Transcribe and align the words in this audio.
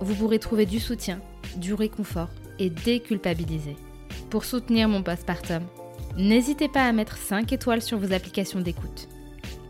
vous 0.00 0.14
pourrez 0.14 0.38
trouver 0.38 0.66
du 0.66 0.78
soutien, 0.78 1.20
du 1.56 1.74
réconfort 1.74 2.28
et 2.58 2.70
déculpabiliser. 2.70 3.76
Pour 4.30 4.44
soutenir 4.44 4.88
mon 4.88 5.02
postpartum, 5.02 5.62
n'hésitez 6.16 6.68
pas 6.68 6.84
à 6.84 6.92
mettre 6.92 7.16
5 7.16 7.52
étoiles 7.52 7.82
sur 7.82 7.98
vos 7.98 8.12
applications 8.12 8.60
d'écoute, 8.60 9.08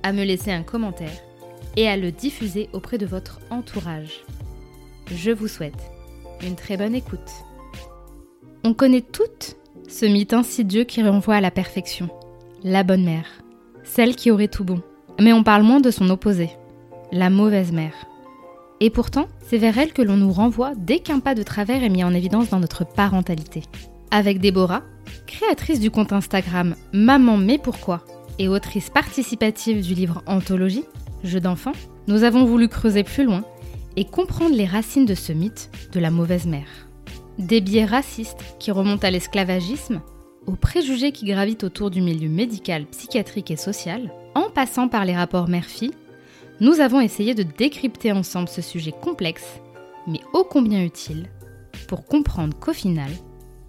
à 0.03 0.13
me 0.13 0.25
laisser 0.25 0.51
un 0.51 0.63
commentaire 0.63 1.23
et 1.77 1.89
à 1.89 1.97
le 1.97 2.11
diffuser 2.11 2.69
auprès 2.73 2.99
de 2.99 3.07
votre 3.07 3.41
entourage. 3.51 4.25
Je 5.11 5.31
vous 5.31 5.49
souhaite 5.49 5.91
une 6.43 6.57
très 6.57 6.77
bonne 6.77 6.95
écoute. 6.95 7.31
On 8.65 8.75
connaît 8.75 9.03
toutes 9.03 9.57
ce 9.89 10.05
mythe 10.05 10.35
insidieux 10.35 10.85
qui 10.85 11.03
renvoie 11.03 11.37
à 11.37 11.41
la 11.41 11.51
perfection, 11.51 12.11
la 12.63 12.83
bonne 12.83 13.05
mère, 13.05 13.27
celle 13.85 14.17
qui 14.17 14.31
aurait 14.31 14.49
tout 14.49 14.65
bon. 14.65 14.83
Mais 15.21 15.33
on 15.33 15.43
parle 15.43 15.63
moins 15.63 15.81
de 15.81 15.91
son 15.91 16.11
opposé, 16.11 16.51
la 17.11 17.31
mauvaise 17.31 17.73
mère. 17.73 17.95
Et 18.81 18.91
pourtant, 18.91 19.27
c'est 19.47 19.59
vers 19.59 19.77
elle 19.79 19.93
que 19.93 20.03
l'on 20.03 20.17
nous 20.17 20.33
renvoie 20.33 20.73
dès 20.77 21.01
qu'un 21.01 21.19
pas 21.19 21.35
de 21.35 21.43
travers 21.43 21.83
est 21.83 21.89
mis 21.89 22.05
en 22.05 22.15
évidence 22.15 22.51
dans 22.51 22.61
notre 22.61 22.85
parentalité. 22.85 23.63
Avec 24.11 24.41
Déborah, 24.41 24.83
créatrice 25.27 25.81
du 25.81 25.91
compte 25.91 26.13
Instagram 26.13 26.77
Maman 26.93 27.37
mais 27.37 27.59
pourquoi 27.59 28.05
et 28.39 28.49
autrice 28.49 28.89
participative 28.89 29.83
du 29.83 29.95
livre 29.95 30.23
Anthologie, 30.27 30.85
Jeux 31.25 31.41
d'enfants, 31.41 31.73
nous 32.07 32.23
avons 32.23 32.45
voulu 32.45 32.69
creuser 32.69 33.03
plus 33.03 33.25
loin 33.25 33.43
et 33.97 34.05
comprendre 34.05 34.55
les 34.55 34.67
racines 34.67 35.07
de 35.07 35.15
ce 35.15 35.33
mythe 35.33 35.71
de 35.93 35.99
la 35.99 36.13
mauvaise 36.13 36.47
mère. 36.47 36.69
Des 37.39 37.61
biais 37.61 37.85
racistes 37.85 38.39
qui 38.61 38.71
remontent 38.71 39.07
à 39.07 39.11
l'esclavagisme, 39.11 40.01
aux 40.47 40.55
préjugés 40.55 41.11
qui 41.11 41.27
gravitent 41.27 41.65
autour 41.65 41.91
du 41.91 42.01
milieu 42.01 42.29
médical, 42.29 42.87
psychiatrique 42.87 43.51
et 43.51 43.57
social, 43.57 44.13
en 44.35 44.51
passant 44.51 44.89
par 44.89 45.05
les 45.05 45.17
rapports 45.17 45.49
mère-fille, 45.49 45.95
nous 46.61 46.81
avons 46.81 47.01
essayé 47.01 47.35
de 47.35 47.45
décrypter 47.45 48.13
ensemble 48.13 48.49
ce 48.49 48.63
sujet 48.63 48.93
complexe, 48.93 49.61
mais 50.07 50.21
ô 50.33 50.45
combien 50.45 50.85
utile, 50.85 51.31
pour 51.87 52.05
comprendre 52.05 52.59
qu'au 52.59 52.73
final, 52.73 53.11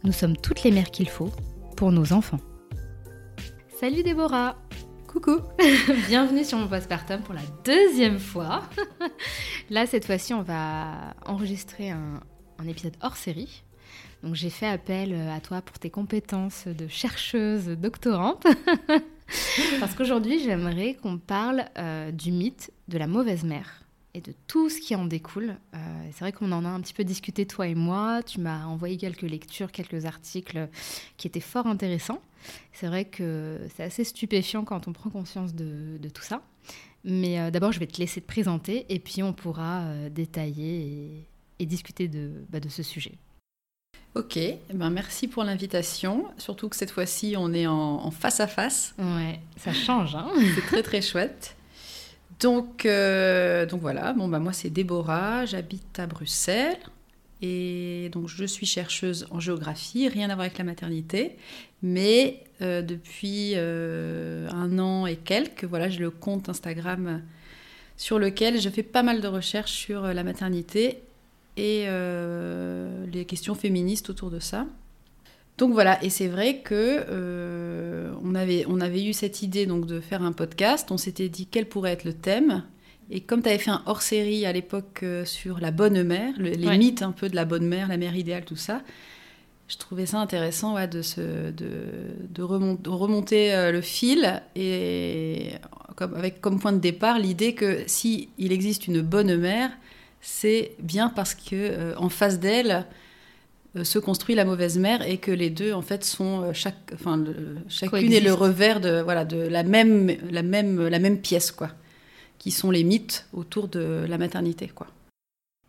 nous 0.03 0.11
sommes 0.11 0.35
toutes 0.35 0.63
les 0.63 0.71
mères 0.71 0.89
qu'il 0.89 1.09
faut 1.09 1.29
pour 1.77 1.91
nos 1.91 2.13
enfants. 2.13 2.39
Salut 3.79 4.01
Déborah 4.01 4.57
Coucou 5.07 5.37
Bienvenue 6.07 6.43
sur 6.43 6.57
mon 6.57 6.67
postpartum 6.67 7.21
pour 7.21 7.35
la 7.35 7.41
deuxième 7.63 8.19
fois. 8.19 8.63
Là, 9.69 9.85
cette 9.85 10.05
fois-ci, 10.05 10.33
on 10.33 10.41
va 10.41 11.13
enregistrer 11.25 11.91
un, 11.91 12.19
un 12.57 12.67
épisode 12.67 12.95
hors 13.01 13.17
série. 13.17 13.63
Donc 14.23 14.35
j'ai 14.35 14.49
fait 14.49 14.67
appel 14.67 15.15
à 15.29 15.39
toi 15.39 15.61
pour 15.61 15.79
tes 15.79 15.89
compétences 15.89 16.67
de 16.67 16.87
chercheuse 16.87 17.67
doctorante. 17.67 18.45
Parce 19.79 19.95
qu'aujourd'hui, 19.95 20.39
j'aimerais 20.43 20.95
qu'on 20.95 21.17
parle 21.17 21.65
euh, 21.77 22.11
du 22.11 22.31
mythe 22.31 22.71
de 22.87 22.97
la 22.97 23.07
mauvaise 23.07 23.43
mère 23.43 23.83
et 24.13 24.21
de 24.21 24.33
tout 24.47 24.69
ce 24.69 24.79
qui 24.79 24.95
en 24.95 25.05
découle. 25.05 25.57
Euh, 25.73 25.77
c'est 26.11 26.21
vrai 26.21 26.31
qu'on 26.31 26.51
en 26.51 26.65
a 26.65 26.69
un 26.69 26.81
petit 26.81 26.93
peu 26.93 27.03
discuté, 27.03 27.45
toi 27.45 27.67
et 27.67 27.75
moi. 27.75 28.23
Tu 28.23 28.39
m'as 28.39 28.65
envoyé 28.65 28.97
quelques 28.97 29.21
lectures, 29.21 29.71
quelques 29.71 30.05
articles 30.05 30.67
qui 31.17 31.27
étaient 31.27 31.39
fort 31.39 31.67
intéressants. 31.67 32.21
C'est 32.73 32.87
vrai 32.87 33.05
que 33.05 33.59
c'est 33.75 33.83
assez 33.83 34.03
stupéfiant 34.03 34.63
quand 34.63 34.87
on 34.87 34.93
prend 34.93 35.09
conscience 35.09 35.53
de, 35.53 35.99
tout 36.13 36.23
ça. 36.23 36.41
Mais 37.03 37.39
euh, 37.39 37.51
d'abord, 37.51 37.71
je 37.71 37.79
vais 37.79 37.87
te 37.87 37.99
laisser 37.99 38.21
te 38.21 38.27
présenter 38.27 38.85
et 38.89 38.99
puis 38.99 39.21
on 39.23 39.33
pourra 39.33 39.85
détailler 40.09 41.25
et, 41.59 41.65
discuter 41.65 42.07
de, 42.07 42.31
bah, 42.49 42.59
de 42.59 42.69
ce 42.69 42.83
sujet. 42.83 43.13
Ok, 44.15 44.37
eh 44.37 44.59
ben 44.73 44.89
merci 44.89 45.27
pour 45.27 45.43
l'invitation. 45.43 46.25
Surtout 46.37 46.67
que 46.67 46.75
cette 46.75 46.89
fois-ci, 46.89 47.35
on 47.37 47.53
est 47.53 47.67
en, 47.67 48.09
face 48.09 48.39
à 48.39 48.47
face. 48.47 48.95
Ouais, 48.97 49.39
ça 49.55 49.71
change. 49.71 50.15
Hein 50.15 50.27
c'est 50.55 50.65
très 50.65 50.81
très 50.81 51.01
chouette. 51.01 51.55
Donc, 52.39 52.85
euh, 52.85 53.65
donc 53.65 53.81
voilà, 53.81 54.13
bon, 54.13 54.27
bah, 54.27 54.39
moi 54.39 54.53
c'est 54.53 54.69
Déborah, 54.69 55.45
j'habite 55.45 55.99
à 55.99 56.07
Bruxelles. 56.07 56.77
Et 57.41 58.09
donc 58.11 58.27
je 58.27 58.43
suis 58.43 58.65
chercheuse 58.65 59.27
en 59.31 59.39
géographie, 59.39 60.09
rien 60.09 60.29
à 60.29 60.35
voir 60.35 60.45
avec 60.45 60.57
la 60.57 60.63
maternité. 60.63 61.37
Mais 61.83 62.43
euh, 62.61 62.81
depuis 62.81 63.53
euh, 63.55 64.49
un 64.49 64.79
an 64.79 65.05
et 65.05 65.15
quelques, 65.15 65.65
voilà, 65.65 65.89
j'ai 65.89 65.99
le 65.99 66.09
compte 66.09 66.49
Instagram 66.49 67.21
sur 67.95 68.17
lequel 68.17 68.59
je 68.59 68.69
fais 68.69 68.83
pas 68.83 69.03
mal 69.03 69.21
de 69.21 69.27
recherches 69.27 69.71
sur 69.71 70.01
la 70.01 70.23
maternité 70.23 70.99
et 71.57 71.85
les 73.19 73.25
questions 73.25 73.55
féministes 73.55 74.09
autour 74.09 74.29
de 74.31 74.39
ça. 74.39 74.65
Donc 75.57 75.73
voilà, 75.73 76.01
et 76.03 76.09
c'est 76.09 76.27
vrai 76.27 76.59
que 76.59 77.03
euh, 77.09 78.13
on, 78.23 78.33
avait, 78.33 78.65
on 78.67 78.79
avait 78.79 79.03
eu 79.03 79.13
cette 79.13 79.41
idée 79.41 79.65
donc 79.65 79.85
de 79.85 79.99
faire 79.99 80.23
un 80.23 80.31
podcast, 80.31 80.89
on 80.89 80.97
s'était 80.97 81.27
dit 81.27 81.47
quel 81.47 81.67
pourrait 81.67 81.91
être 81.91 82.05
le 82.05 82.13
thème. 82.13 82.63
Et 83.11 83.21
comme 83.21 83.41
tu 83.41 83.49
avais 83.49 83.57
fait 83.57 83.71
un 83.71 83.81
hors-série 83.85 84.45
à 84.45 84.53
l'époque 84.53 85.01
euh, 85.03 85.25
sur 85.25 85.59
la 85.59 85.71
bonne 85.71 86.03
mère, 86.03 86.33
les 86.37 86.77
mythes 86.77 87.01
un 87.01 87.11
peu 87.11 87.27
de 87.27 87.35
la 87.35 87.43
bonne 87.43 87.67
mère, 87.67 87.87
la 87.87 87.97
mère 87.97 88.15
idéale, 88.15 88.45
tout 88.45 88.55
ça, 88.55 88.81
je 89.67 89.77
trouvais 89.77 90.05
ça 90.05 90.19
intéressant 90.19 90.75
ouais, 90.75 90.87
de, 90.87 91.01
se, 91.01 91.51
de, 91.51 91.71
de, 92.29 92.41
remonter, 92.41 93.71
le 93.71 93.81
fil 93.81 94.41
et 94.55 95.51
comme, 95.95 96.15
avec 96.15 96.39
comme 96.39 96.59
point 96.59 96.71
de 96.71 96.79
départ 96.79 97.19
l'idée 97.19 97.53
que 97.53 97.83
si 97.85 98.29
il 98.37 98.51
existe 98.51 98.87
une 98.87 99.01
bonne 99.01 99.35
mère, 99.35 99.71
c'est 100.21 100.75
bien 100.79 101.09
parce 101.09 101.35
que 101.35 101.53
euh, 101.53 101.93
en 101.97 102.09
face 102.09 102.39
d'elle 102.39 102.71
euh, 102.71 102.81
se 103.83 103.99
construit 103.99 104.35
la 104.35 104.45
mauvaise 104.45 104.77
mère 104.77 105.07
et 105.07 105.17
que 105.17 105.31
les 105.31 105.49
deux 105.49 105.73
en 105.73 105.81
fait 105.81 106.03
sont 106.03 106.41
euh, 106.41 106.53
chaque, 106.53 106.91
enfin, 106.93 107.23
chacune 107.67 108.11
est 108.11 108.19
le 108.19 108.33
revers 108.33 108.79
de 108.79 109.01
voilà 109.01 109.25
de 109.25 109.37
la 109.37 109.63
même 109.63 110.15
la 110.29 110.41
même 110.41 110.87
la 110.87 110.99
même 110.99 111.19
pièce 111.19 111.51
quoi, 111.51 111.69
qui 112.37 112.51
sont 112.51 112.71
les 112.71 112.83
mythes 112.83 113.27
autour 113.33 113.67
de 113.67 114.05
la 114.07 114.17
maternité 114.17 114.67
quoi. 114.67 114.87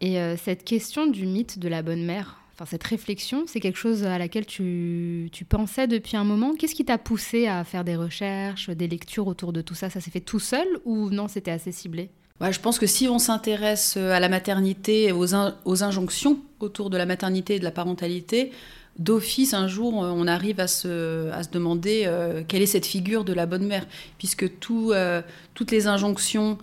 Et 0.02 0.16
cette 0.38 0.64
question 0.64 1.06
du 1.06 1.26
mythe 1.26 1.58
de 1.58 1.68
la 1.68 1.82
bonne 1.82 2.02
mère, 2.02 2.40
enfin 2.54 2.64
cette 2.64 2.84
réflexion, 2.84 3.44
c'est 3.46 3.60
quelque 3.60 3.76
chose 3.76 4.04
à 4.04 4.16
laquelle 4.16 4.46
tu, 4.46 5.28
tu 5.30 5.44
pensais 5.44 5.86
depuis 5.88 6.16
un 6.16 6.24
moment? 6.24 6.54
Qu'est-ce 6.54 6.74
qui 6.74 6.86
t'a 6.86 6.96
poussé 6.96 7.46
à 7.48 7.64
faire 7.64 7.84
des 7.84 7.96
recherches, 7.96 8.70
des 8.70 8.88
lectures 8.88 9.26
autour 9.26 9.52
de 9.52 9.60
tout 9.60 9.74
ça? 9.74 9.90
Ça 9.90 10.00
s'est 10.00 10.10
fait 10.10 10.20
tout 10.20 10.38
seul 10.38 10.66
ou 10.86 11.10
non 11.10 11.28
C'était 11.28 11.50
assez 11.50 11.70
ciblé? 11.70 12.08
Je 12.48 12.58
pense 12.58 12.78
que 12.78 12.86
si 12.86 13.06
on 13.08 13.18
s'intéresse 13.18 13.94
euh, 13.96 14.12
à 14.12 14.20
la 14.20 14.28
maternité 14.28 15.04
et 15.04 15.12
aux, 15.12 15.34
injonctions 15.34 16.38
autour 16.58 16.88
de 16.88 16.96
la 16.96 17.06
maternité 17.06 17.56
et 17.56 17.58
de 17.58 17.64
la 17.64 17.70
parentalité, 17.70 18.50
d'office, 18.98 19.54
un 19.54 19.68
jour, 19.68 19.94
on 19.94 20.26
arrive 20.26 20.60
à 20.60 20.66
se, 20.66 21.30
demander 21.52 22.04
euh, 22.06 22.42
quelle 22.46 22.62
est 22.62 22.66
cette 22.66 22.86
figure 22.86 23.24
de 23.24 23.32
la 23.32 23.46
bonne 23.46 23.66
mère, 23.66 23.86
puisque 24.18 24.46
euh, 24.70 25.22
toutes 25.54 25.70
les 25.70 25.86
injonctions 25.86 26.58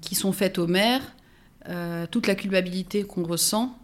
qui 0.00 0.14
sont 0.14 0.32
faites 0.32 0.56
aux 0.56 0.66
mères, 0.66 1.02
toute 2.10 2.26
la 2.26 2.34
culpabilité 2.34 3.04
qu'on 3.04 3.22
ressent 3.22 3.76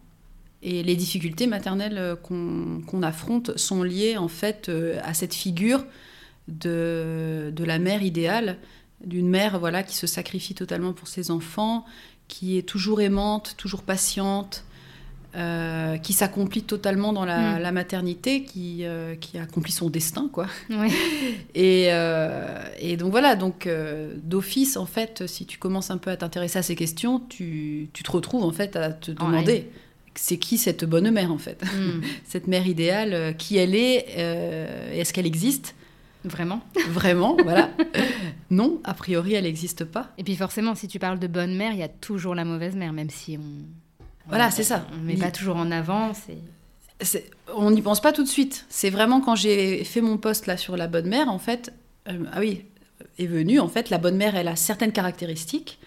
et 0.63 0.83
les 0.83 0.97
difficultés 0.97 1.47
maternelles 1.47 2.17
qu'on 2.23 3.03
affronte 3.03 3.55
sont 3.59 3.83
liées 3.83 4.17
en 4.17 4.29
fait 4.29 4.71
à 5.03 5.13
cette 5.13 5.35
figure 5.35 5.85
de 6.49 7.53
la 7.59 7.79
mère 7.79 8.03
idéale 8.03 8.57
d'une 9.07 9.29
mère 9.29 9.59
voilà 9.59 9.83
qui 9.83 9.97
se 9.97 10.07
sacrifie 10.07 10.55
totalement 10.55 10.93
pour 10.93 11.09
ses 11.09 11.31
enfants, 11.31 11.85
qui 12.29 12.59
est 12.59 12.63
toujours 12.63 13.01
aimante, 13.01 13.55
toujours 13.57 13.83
patiente, 13.83 14.65
euh, 15.37 15.97
qui 15.99 16.13
s'accomplit 16.13 16.63
totalement 16.63 17.13
dans 17.13 17.25
la, 17.25 17.59
mm. 17.59 17.75
maternité, 17.75 18.45
qui, 18.45 18.85
euh, 18.85 19.17
qui 19.17 19.37
accomplit 19.37 19.73
son 19.73 19.91
destin, 19.91 20.31
quoi. 20.33 20.47
Et, 21.57 21.89
euh, 21.89 22.65
et, 22.79 22.97
donc 22.97 23.11
voilà, 23.11 23.35
donc 23.35 23.69
d'office, 24.23 24.77
en 24.77 24.87
fait, 24.87 25.27
si 25.27 25.45
tu 25.45 25.59
commences 25.59 25.91
un 25.91 25.99
peu 25.99 26.11
à 26.11 26.17
t'intéresser 26.17 26.61
à 26.61 26.63
ces 26.63 26.77
questions, 26.77 27.19
tu, 27.19 27.89
tu, 27.93 28.05
te 28.05 28.13
retrouves 28.13 28.45
en 28.45 28.53
fait 28.53 28.77
à 28.77 28.93
te 28.93 29.11
demander 29.11 29.71
c'est 30.15 30.37
qui 30.37 30.59
cette 30.59 30.85
bonne 30.85 31.11
mère 31.11 31.33
en 31.33 31.39
fait? 31.39 31.65
Hmm. 31.65 32.01
Cette 32.25 32.47
mère 32.47 32.69
idéale, 32.69 33.35
qui 33.37 33.57
elle 33.57 33.75
est, 33.75 34.07
est-ce 34.93 35.13
qu'elle 35.13 35.27
existe? 35.27 35.75
Vraiment. 36.25 36.61
Vraiment, 36.89 37.37
voilà. 37.43 37.71
Non, 38.51 38.81
a 38.85 38.95
priori, 38.95 39.35
elle 39.35 39.45
n'existe 39.45 39.85
pas. 39.85 40.13
Et 40.17 40.23
puis 40.23 40.37
forcément, 40.37 40.75
si 40.75 40.87
tu 40.87 40.99
parles 40.99 41.19
de 41.19 41.27
bonne 41.27 41.57
mère, 41.57 41.73
il 41.73 41.79
y 41.79 41.83
a 41.83 41.89
toujours 41.89 42.35
la 42.35 42.45
mauvaise 42.45 42.77
mère, 42.77 42.93
même 42.93 43.11
si 43.11 43.37
on. 43.37 44.05
Voilà, 44.29 44.51
c'est 44.51 44.63
ça. 44.63 44.87
On 44.93 45.03
met 45.03 45.17
pas 45.17 45.33
toujours 45.33 45.57
en 45.57 45.71
avant. 45.73 46.13
On 47.57 47.71
n'y 47.71 47.83
pense 47.83 48.01
pas 48.01 48.13
tout 48.13 48.23
de 48.23 48.29
suite. 48.29 48.65
C'est 48.69 48.91
vraiment 48.91 49.21
quand 49.21 49.35
j'ai 49.35 49.83
fait 49.83 50.01
mon 50.01 50.19
post 50.19 50.47
là 50.47 50.57
sur 50.57 50.77
la 50.77 50.87
bonne 50.87 51.09
mère, 51.09 51.29
en 51.29 51.39
fait, 51.39 51.73
euh, 52.09 52.25
ah 52.33 52.39
oui, 52.39 52.65
est 53.19 53.27
venue, 53.27 53.59
en 53.59 53.69
fait, 53.69 53.91
la 53.91 53.99
bonne 53.99 54.17
mère, 54.17 54.37
elle 54.37 54.49
a 54.49 54.57
certaines 54.57 54.93
caractéristiques, 54.93 55.79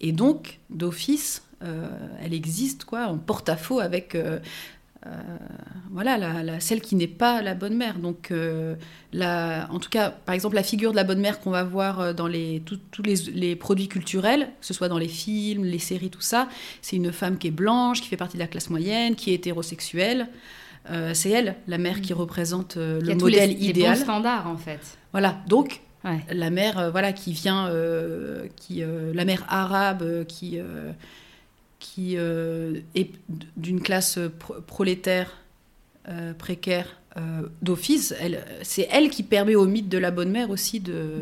et 0.00 0.12
donc, 0.12 0.58
d'office, 0.70 1.42
euh, 1.62 1.88
elle 2.22 2.34
existe, 2.34 2.84
quoi, 2.84 3.06
en 3.06 3.18
porte-à-faux 3.18 3.80
avec, 3.80 4.14
euh, 4.14 4.38
voilà, 5.90 6.16
la, 6.16 6.42
la- 6.42 6.60
celle 6.60 6.80
qui 6.80 6.94
n'est 6.96 7.06
pas 7.06 7.42
la 7.42 7.54
bonne 7.54 7.76
mère. 7.76 7.98
Donc, 7.98 8.30
euh, 8.30 8.74
la, 9.12 9.68
en 9.70 9.78
tout 9.78 9.90
cas, 9.90 10.10
par 10.10 10.34
exemple, 10.34 10.54
la 10.54 10.62
figure 10.62 10.92
de 10.92 10.96
la 10.96 11.04
bonne 11.04 11.20
mère 11.20 11.40
qu'on 11.40 11.50
va 11.50 11.64
voir 11.64 12.00
euh, 12.00 12.12
dans 12.12 12.26
les, 12.26 12.62
tous 12.64 13.02
les, 13.02 13.16
les 13.34 13.56
produits 13.56 13.88
culturels, 13.88 14.48
que 14.60 14.66
ce 14.66 14.74
soit 14.74 14.88
dans 14.88 14.98
les 14.98 15.08
films, 15.08 15.64
les 15.64 15.78
séries, 15.78 16.10
tout 16.10 16.20
ça, 16.20 16.48
c'est 16.80 16.96
une 16.96 17.12
femme 17.12 17.36
qui 17.38 17.48
est 17.48 17.52
blanche, 17.52 18.00
qui 18.00 18.08
fait 18.08 18.16
partie 18.16 18.36
de 18.36 18.42
la 18.42 18.48
classe 18.48 18.70
moyenne, 18.70 19.14
qui 19.14 19.30
est 19.30 19.34
hétérosexuelle. 19.34 20.28
Euh, 20.90 21.14
c'est 21.14 21.30
elle, 21.30 21.56
la 21.68 21.78
mère, 21.78 22.00
qui 22.00 22.12
représente 22.12 22.76
euh, 22.76 23.00
y 23.04 23.10
a 23.10 23.14
le 23.14 23.20
modèle 23.20 23.50
les 23.50 23.68
idéal. 23.68 23.96
bons 23.96 24.02
standards, 24.02 24.46
en 24.48 24.56
fait. 24.56 24.80
Voilà, 25.12 25.36
donc 25.46 25.80
Ouais. 26.04 26.18
la 26.32 26.50
mère, 26.50 26.78
euh, 26.80 26.90
voilà, 26.90 27.12
qui 27.12 27.32
vient, 27.32 27.68
euh, 27.68 28.46
qui, 28.56 28.82
euh, 28.82 29.12
la 29.14 29.24
mère 29.24 29.44
arabe, 29.48 30.02
euh, 30.02 30.24
qui, 30.24 30.58
euh, 30.58 30.90
qui 31.82 32.14
euh, 32.16 32.78
est 32.94 33.10
d'une 33.56 33.80
classe 33.80 34.18
pro- 34.38 34.60
prolétaire 34.66 35.28
euh, 36.08 36.32
précaire 36.32 36.86
euh, 37.16 37.42
d'office, 37.60 38.14
c'est 38.62 38.88
elle 38.90 39.10
qui 39.10 39.22
permet 39.22 39.54
au 39.54 39.66
mythe 39.66 39.88
de 39.90 39.98
la 39.98 40.10
bonne 40.10 40.30
mère 40.30 40.48
aussi 40.50 40.80
de, 40.80 41.18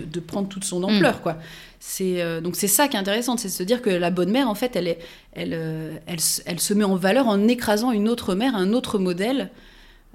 de, 0.00 0.04
de 0.04 0.20
prendre 0.20 0.48
toute 0.48 0.64
son 0.64 0.82
ampleur, 0.82 1.22
quoi. 1.22 1.38
C'est 1.78 2.20
euh, 2.20 2.40
donc 2.42 2.56
c'est 2.56 2.68
ça 2.68 2.88
qui 2.88 2.96
est 2.96 3.00
intéressant, 3.00 3.36
c'est 3.38 3.48
de 3.48 3.52
se 3.52 3.62
dire 3.62 3.80
que 3.80 3.88
la 3.88 4.10
bonne 4.10 4.30
mère, 4.30 4.48
en 4.50 4.54
fait, 4.54 4.76
elle 4.76 4.86
est, 4.88 4.98
elle, 5.32 5.54
elle, 6.06 6.20
se- 6.20 6.42
elle 6.44 6.60
se 6.60 6.74
met 6.74 6.84
en 6.84 6.96
valeur 6.96 7.26
en 7.26 7.48
écrasant 7.48 7.90
une 7.92 8.08
autre 8.08 8.34
mère, 8.34 8.54
un 8.54 8.72
autre 8.74 8.98
modèle. 8.98 9.48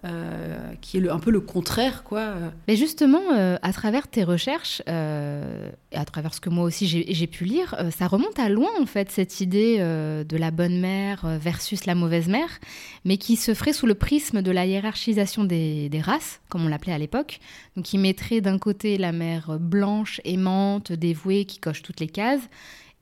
Euh, 0.03 0.73
qui 0.81 0.97
est 0.97 0.99
le- 0.99 1.11
un 1.11 1.19
peu 1.19 1.31
le 1.31 1.39
contraire, 1.39 2.03
quoi. 2.03 2.33
Mais 2.67 2.75
justement, 2.75 3.21
euh, 3.33 3.57
à 3.61 3.71
travers 3.73 4.07
tes 4.07 4.23
recherches, 4.23 4.81
euh, 4.87 5.69
et 5.91 5.95
à 5.97 6.05
travers 6.05 6.33
ce 6.33 6.41
que 6.41 6.49
moi 6.49 6.63
aussi 6.65 6.85
j'ai 6.87 7.27
pu 7.27 7.45
lire, 7.45 7.75
ça 7.91 8.07
remonte 8.07 8.37
à 8.37 8.49
loin 8.49 8.69
en 8.79 8.85
fait, 8.85 9.09
cette 9.11 9.39
idée 9.41 9.77
de 9.79 10.37
la 10.37 10.51
bonne 10.51 10.79
mère 10.79 11.25
versus 11.39 11.85
la 11.85 11.95
mauvaise 11.95 12.27
mère, 12.27 12.59
mais 13.05 13.17
qui 13.17 13.35
se 13.35 13.53
ferait 13.53 13.73
sous 13.73 13.87
le 13.87 13.95
prisme 13.95 14.41
de 14.41 14.51
la 14.51 14.65
hiérarchisation 14.65 15.43
des, 15.43 15.89
des 15.89 16.01
races, 16.01 16.41
comme 16.49 16.65
on 16.65 16.67
l'appelait 16.67 16.93
à 16.93 16.97
l'époque. 16.99 17.39
Donc 17.75 17.85
qui 17.85 17.97
mettrait 17.97 18.41
d'un 18.41 18.57
côté 18.59 18.97
la 18.97 19.11
mère 19.11 19.57
blanche, 19.59 20.19
aimante, 20.25 20.91
dévouée, 20.91 21.45
qui 21.45 21.59
coche 21.59 21.81
toutes 21.81 21.99
les 22.01 22.09
cases, 22.09 22.41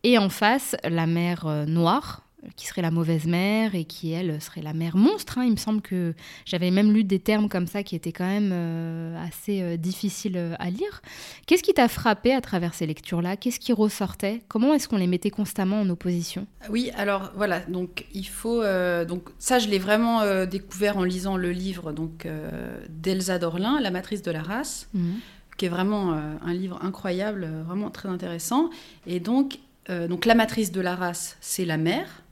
et 0.03 0.17
en 0.17 0.29
face 0.29 0.75
la 0.83 1.07
mère 1.07 1.65
noire, 1.67 2.21
qui 2.55 2.67
serait 2.67 2.81
la 2.81 2.91
mauvaise 2.91 3.25
mère 3.25 3.75
et 3.75 3.85
qui, 3.85 4.11
elle, 4.11 4.41
serait 4.41 4.61
la 4.61 4.73
mère 4.73 4.97
monstre. 4.97 5.37
hein. 5.37 5.45
Il 5.45 5.51
me 5.51 5.57
semble 5.57 5.81
que 5.81 6.13
j'avais 6.45 6.71
même 6.71 6.91
lu 6.91 7.03
des 7.03 7.19
termes 7.19 7.49
comme 7.49 7.67
ça 7.67 7.83
qui 7.83 7.95
étaient 7.95 8.11
quand 8.11 8.27
même 8.27 8.51
euh, 8.53 9.25
assez 9.25 9.61
euh, 9.61 9.77
difficiles 9.77 10.37
euh, 10.37 10.55
à 10.59 10.69
lire. 10.69 11.01
Qu'est-ce 11.45 11.63
qui 11.63 11.73
t'a 11.73 11.87
frappé 11.87 12.33
à 12.33 12.41
travers 12.41 12.73
ces 12.73 12.85
lectures-là? 12.85 13.37
Qu'est-ce 13.37 13.59
qui 13.59 13.73
ressortait? 13.73 14.41
Comment 14.47 14.73
est-ce 14.73 14.87
qu'on 14.87 14.97
les 14.97 15.07
mettait 15.07 15.29
constamment 15.29 15.81
en 15.81 15.89
opposition? 15.89 16.47
Oui, 16.69 16.91
alors 16.95 17.31
voilà, 17.35 17.59
donc 17.61 18.05
il 18.13 18.27
faut. 18.27 18.61
euh, 18.61 19.05
donc 19.05 19.29
ça, 19.39 19.59
je 19.59 19.67
l'ai 19.67 19.79
vraiment 19.79 20.21
découvert 20.45 20.97
en 20.97 21.03
lisant 21.03 21.37
le 21.37 21.51
livre 21.51 21.91
donc 21.91 22.27
d'Elsa 22.89 23.39
Dorlin, 23.39 23.79
La 23.81 23.91
matrice 23.91 24.21
de 24.21 24.31
la 24.31 24.41
race, 24.41 24.89
qui 25.57 25.65
est 25.65 25.69
vraiment 25.69 26.13
un 26.13 26.53
livre 26.53 26.79
incroyable, 26.83 27.47
vraiment 27.65 27.89
très 27.89 28.09
intéressant. 28.09 28.69
Et 29.07 29.19
donc, 29.19 29.59
donc 29.89 30.25
la 30.25 30.35
matrice 30.35 30.71
de 30.71 30.81
la 30.81 30.95
race, 30.95 31.37
c'est 31.41 31.65
la 31.65 31.77
mère. 31.77 32.22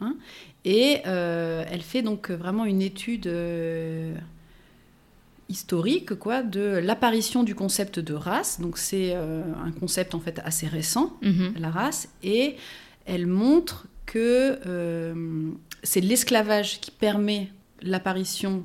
Hein, 0.00 0.16
et 0.64 0.98
euh, 1.06 1.64
elle 1.70 1.82
fait 1.82 2.02
donc 2.02 2.30
vraiment 2.30 2.64
une 2.64 2.82
étude 2.82 3.26
euh, 3.26 4.14
historique 5.48 6.14
quoi, 6.14 6.42
de 6.42 6.78
l'apparition 6.82 7.42
du 7.42 7.54
concept 7.54 7.98
de 7.98 8.14
race. 8.14 8.60
Donc 8.60 8.78
c'est 8.78 9.12
euh, 9.14 9.42
un 9.64 9.72
concept 9.72 10.14
en 10.14 10.20
fait 10.20 10.40
assez 10.44 10.66
récent 10.66 11.16
Mhm. 11.22 11.54
la 11.58 11.70
race, 11.70 12.08
et 12.22 12.56
elle 13.06 13.26
montre 13.26 13.86
que 14.06 14.58
euh, 14.66 15.50
c'est 15.82 16.00
l'esclavage 16.00 16.80
qui 16.80 16.90
permet 16.90 17.50
l'apparition 17.82 18.64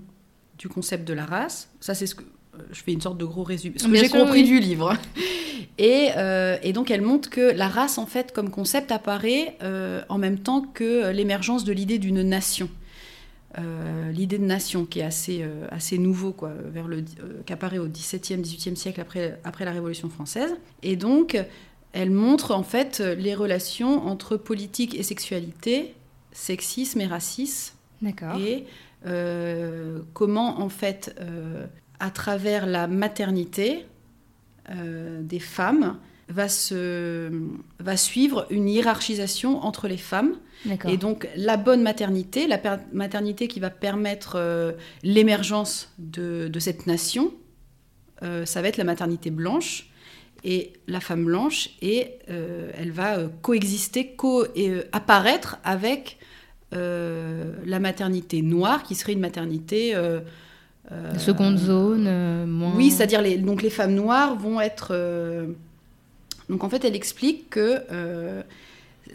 du 0.57 0.67
concept 0.69 1.07
de 1.07 1.13
la 1.13 1.25
race. 1.25 1.69
Ça, 1.79 1.93
c'est 1.93 2.07
ce 2.07 2.15
que 2.15 2.23
je 2.71 2.81
fais 2.81 2.93
une 2.93 3.01
sorte 3.01 3.17
de 3.17 3.25
gros 3.25 3.43
résumé, 3.43 3.77
ce 3.77 3.87
que 3.87 3.95
j'ai 3.95 4.09
compris 4.09 4.41
oui. 4.41 4.47
du 4.47 4.59
livre. 4.59 4.95
Et, 5.77 6.09
euh, 6.15 6.57
et 6.63 6.71
donc, 6.71 6.89
elle 6.89 7.01
montre 7.01 7.29
que 7.29 7.51
la 7.51 7.67
race, 7.67 7.97
en 7.97 8.05
fait, 8.05 8.31
comme 8.31 8.49
concept, 8.49 8.93
apparaît 8.93 9.57
euh, 9.61 10.01
en 10.07 10.17
même 10.17 10.39
temps 10.39 10.61
que 10.61 11.11
l'émergence 11.11 11.65
de 11.65 11.73
l'idée 11.73 11.99
d'une 11.99 12.21
nation. 12.21 12.69
Euh, 13.57 14.09
l'idée 14.11 14.37
de 14.37 14.45
nation 14.45 14.85
qui 14.85 14.99
est 14.99 15.03
assez, 15.03 15.45
assez 15.69 15.97
nouveau, 15.97 16.31
quoi, 16.31 16.51
vers 16.71 16.87
le, 16.87 16.97
euh, 16.97 17.41
qui 17.45 17.51
apparaît 17.51 17.77
au 17.77 17.87
XVIIe, 17.87 18.41
XVIIIe 18.41 18.77
siècle 18.77 19.01
après, 19.01 19.37
après 19.43 19.65
la 19.65 19.71
Révolution 19.71 20.09
française. 20.09 20.55
Et 20.81 20.95
donc, 20.95 21.37
elle 21.91 22.11
montre 22.11 22.51
en 22.51 22.63
fait 22.63 22.99
les 22.99 23.35
relations 23.35 24.07
entre 24.07 24.37
politique 24.37 24.95
et 24.95 25.03
sexualité, 25.03 25.93
sexisme 26.31 27.01
et 27.01 27.07
racisme, 27.07 27.75
D'accord. 28.01 28.39
et 28.39 28.65
euh, 29.07 29.99
comment 30.13 30.61
en 30.61 30.69
fait, 30.69 31.15
euh, 31.19 31.67
à 31.99 32.09
travers 32.11 32.65
la 32.65 32.87
maternité 32.87 33.85
euh, 34.69 35.21
des 35.21 35.39
femmes, 35.39 35.97
va, 36.27 36.49
se, 36.49 37.31
va 37.79 37.97
suivre 37.97 38.47
une 38.49 38.67
hiérarchisation 38.67 39.63
entre 39.63 39.87
les 39.87 39.97
femmes. 39.97 40.35
Et 40.87 40.97
donc 40.97 41.27
la 41.35 41.57
bonne 41.57 41.83
maternité, 41.83 42.47
la 42.47 42.59
maternité 42.91 43.47
qui 43.47 43.59
va 43.59 43.69
permettre 43.69 44.33
euh, 44.37 44.71
l'émergence 45.03 45.93
de, 45.99 46.47
de 46.47 46.59
cette 46.59 46.87
nation, 46.87 47.31
euh, 48.23 48.45
ça 48.45 48.61
va 48.61 48.69
être 48.69 48.77
la 48.77 48.83
maternité 48.83 49.29
blanche 49.29 49.89
et 50.43 50.73
la 50.87 50.99
femme 50.99 51.25
blanche, 51.25 51.69
et 51.81 52.13
euh, 52.29 52.71
elle 52.77 52.91
va 52.91 53.17
coexister, 53.41 54.15
co 54.15 54.45
et, 54.55 54.69
euh, 54.69 54.83
apparaître 54.91 55.57
avec 55.63 56.17
la 56.71 57.79
maternité 57.79 58.41
noire, 58.41 58.83
qui 58.83 58.95
serait 58.95 59.13
une 59.13 59.21
maternité... 59.21 59.93
euh, 60.91 60.95
euh, 61.09 61.13
La 61.13 61.19
seconde 61.19 61.57
zone, 61.57 62.05
euh, 62.07 62.45
moins. 62.45 62.73
oui, 62.75 62.91
c'est-à-dire 62.91 63.21
les, 63.21 63.37
donc 63.37 63.61
les 63.61 63.69
femmes 63.69 63.93
noires 63.95 64.35
vont 64.35 64.59
être. 64.61 64.89
euh, 64.91 65.47
donc 66.49 66.63
en 66.63 66.69
fait, 66.69 66.85
elle 66.85 66.95
explique 66.95 67.49
que 67.49 67.81
euh, 67.91 68.43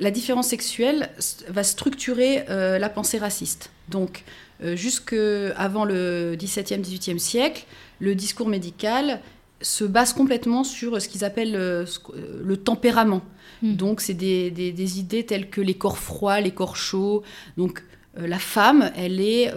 la 0.01 0.11
différence 0.11 0.49
sexuelle 0.49 1.11
va 1.49 1.63
structurer 1.63 2.45
euh, 2.49 2.79
la 2.79 2.89
pensée 2.89 3.19
raciste. 3.19 3.71
Donc 3.89 4.25
euh, 4.65 4.75
jusque 4.77 5.15
avant 5.57 5.85
le 5.85 6.35
XVIIe, 6.37 6.81
XVIIIe 6.81 7.21
siècle, 7.21 7.67
le 8.01 8.15
discours 8.15 8.49
médical 8.49 9.21
se 9.63 9.85
base 9.85 10.13
complètement 10.15 10.65
sur 10.65 11.01
ce 11.03 11.09
qu'ils 11.09 11.25
appellent 11.25 11.55
euh, 11.55 11.85
euh, 12.15 12.41
le 12.43 12.57
tempérament. 12.57 13.23
Hmm. 13.63 13.75
Donc 13.77 14.01
c'est 14.01 14.15
des, 14.15 14.51
des- 14.51 14.73
des 14.73 14.99
idées 14.99 15.25
telles 15.27 15.51
que 15.51 15.61
les 15.61 15.75
corps 15.75 15.99
froids, 15.99 16.41
les 16.41 16.51
corps 16.51 16.77
chauds. 16.77 17.23
Donc 17.59 17.85
euh, 18.19 18.27
la 18.27 18.39
femme, 18.39 18.91
elle 18.97 19.21
est 19.21 19.53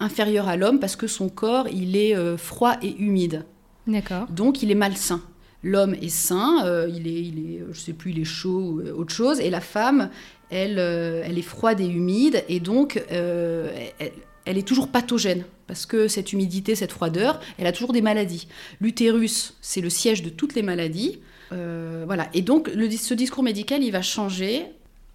inférieure 0.00 0.48
à 0.48 0.56
l'homme 0.56 0.80
parce 0.80 0.96
que 0.96 1.06
son 1.06 1.28
corps, 1.28 1.68
il 1.68 1.96
est 1.96 2.16
euh, 2.16 2.36
froid 2.36 2.76
et 2.82 2.96
humide. 2.98 3.44
D'accord. 3.86 4.26
Donc 4.28 4.62
il 4.62 4.70
est 4.70 4.76
malsain. 4.76 5.22
L'homme 5.62 5.94
est 5.94 6.10
sain, 6.10 6.64
euh, 6.64 6.88
il, 6.88 7.08
est, 7.08 7.22
il 7.22 7.38
est, 7.38 7.60
je 7.72 7.80
sais 7.80 7.92
plus, 7.92 8.12
il 8.12 8.20
est 8.20 8.24
chaud 8.24 8.60
ou 8.60 8.80
euh, 8.80 8.92
autre 8.92 9.12
chose, 9.12 9.40
et 9.40 9.50
la 9.50 9.60
femme, 9.60 10.10
elle, 10.50 10.78
euh, 10.78 11.22
elle 11.24 11.38
est 11.38 11.42
froide 11.42 11.80
et 11.80 11.86
humide, 11.86 12.44
et 12.48 12.60
donc 12.60 13.02
elle, 13.10 14.12
elle 14.44 14.58
est 14.58 14.66
toujours 14.68 14.88
pathogène, 14.88 15.44
parce 15.66 15.86
que 15.86 16.06
cette 16.06 16.32
humidité, 16.32 16.76
cette 16.76 16.92
froideur, 16.92 17.40
elle 17.58 17.66
a 17.66 17.72
toujours 17.72 17.92
des 17.92 18.02
maladies. 18.02 18.46
L'utérus, 18.80 19.54
c'est 19.60 19.80
le 19.80 19.90
siège 19.90 20.22
de 20.22 20.28
toutes 20.28 20.54
les 20.54 20.62
maladies. 20.62 21.18
Voilà, 21.50 22.28
et 22.32 22.42
donc 22.42 22.70
le, 22.72 22.88
ce 22.90 23.14
discours 23.14 23.42
médical, 23.42 23.82
il 23.82 23.90
va 23.90 24.02
changer 24.02 24.66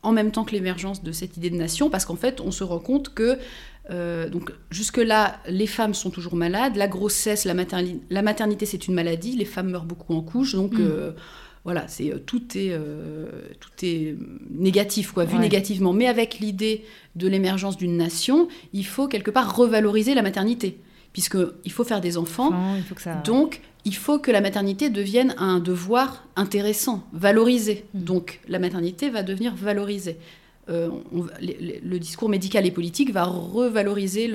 en 0.03 0.11
même 0.11 0.31
temps 0.31 0.43
que 0.43 0.51
l'émergence 0.51 1.03
de 1.03 1.11
cette 1.13 1.37
idée 1.37 1.49
de 1.49 1.55
nation, 1.55 1.89
parce 1.89 2.03
qu'en 2.03 2.15
fait, 2.15 2.41
on 2.41 2.51
se 2.51 2.63
rend 2.65 2.79
compte 2.79 3.13
que 3.13 3.37
euh, 3.89 4.29
donc 4.29 4.51
jusque-là, 4.69 5.39
les 5.47 5.67
femmes 5.67 5.93
sont 5.93 6.09
toujours 6.11 6.35
malades. 6.35 6.75
La 6.75 6.87
grossesse, 6.87 7.45
la, 7.45 7.53
materni- 7.55 7.99
la 8.09 8.21
maternité, 8.21 8.65
c'est 8.65 8.87
une 8.87 8.93
maladie. 8.93 9.35
Les 9.35 9.45
femmes 9.45 9.71
meurent 9.71 9.85
beaucoup 9.85 10.13
en 10.13 10.21
couche. 10.21 10.53
Donc 10.55 10.73
Mm. 10.73 10.81
euh, 10.81 11.11
voilà, 11.63 11.87
c'est 11.87 12.11
euh, 12.11 12.17
tout 12.25 12.41
est 12.57 12.69
euh, 12.71 13.25
tout 13.59 13.69
est 13.83 14.15
négatif, 14.49 15.11
quoi, 15.11 15.25
vu 15.25 15.35
Ouais. 15.35 15.41
négativement. 15.41 15.93
Mais 15.93 16.07
avec 16.07 16.39
l'idée 16.39 16.83
de 17.15 17.27
l'émergence 17.27 17.77
d'une 17.77 17.97
nation, 17.97 18.47
il 18.73 18.85
faut 18.85 19.07
quelque 19.07 19.31
part 19.31 19.55
revaloriser 19.55 20.13
la 20.13 20.21
maternité, 20.21 20.79
puisque 21.13 21.37
il 21.65 21.71
faut 21.71 21.83
faire 21.83 22.01
des 22.01 22.17
enfants. 22.17 22.47
Enfin, 22.49 22.75
il 22.77 22.83
faut 22.83 22.95
que 22.95 23.01
ça. 23.01 23.15
Donc, 23.25 23.61
il 23.83 23.95
faut 23.95 24.19
que 24.19 24.29
la 24.31 24.41
maternité 24.41 24.89
devienne 24.91 25.33
un 25.39 25.59
devoir 25.59 26.27
intéressant, 26.35 27.03
valorisé. 27.13 27.85
Mm. 27.95 27.99
Donc, 28.03 28.39
la 28.47 28.59
maternité 28.59 29.09
va 29.09 29.21
devenir 29.23 29.53
valorisée. 29.55 30.17
Le 30.67 31.97
discours 31.97 32.29
médical 32.29 32.65
et 32.65 32.71
politique 32.71 33.11
va 33.11 33.23
revaloriser 33.23 34.27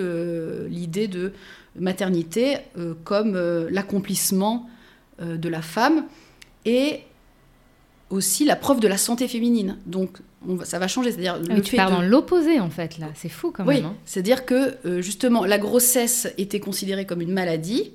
l'idée 0.68 1.08
de 1.08 1.32
maternité 1.78 2.58
comme 3.04 3.36
l'accomplissement 3.70 4.68
de 5.20 5.48
la 5.48 5.62
femme 5.62 6.04
et 6.64 7.00
aussi 8.10 8.44
la 8.44 8.56
preuve 8.56 8.80
de 8.80 8.88
la 8.88 8.98
santé 8.98 9.28
féminine. 9.28 9.78
Donc 9.86 10.18
ça 10.64 10.78
va 10.78 10.88
changer. 10.88 11.10
C'est-à-dire 11.10 11.40
ah, 11.50 11.60
tu 11.60 11.76
parles 11.76 11.92
dans 11.92 12.02
l'opposé 12.02 12.60
en 12.60 12.70
fait 12.70 12.98
là. 12.98 13.08
C'est 13.14 13.28
fou 13.28 13.50
quand 13.50 13.64
même. 13.64 13.76
Oui, 13.76 13.82
hein. 13.84 13.94
c'est-à-dire 14.04 14.44
que 14.44 14.76
euh, 14.86 15.02
justement 15.02 15.44
la 15.44 15.58
grossesse 15.58 16.28
était 16.38 16.60
considérée 16.60 17.06
comme 17.06 17.20
une 17.20 17.32
maladie 17.32 17.92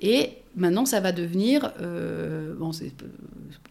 et 0.00 0.30
maintenant 0.56 0.86
ça 0.86 1.00
va 1.00 1.12
devenir 1.12 1.72
euh, 1.80 2.54
bon, 2.54 2.70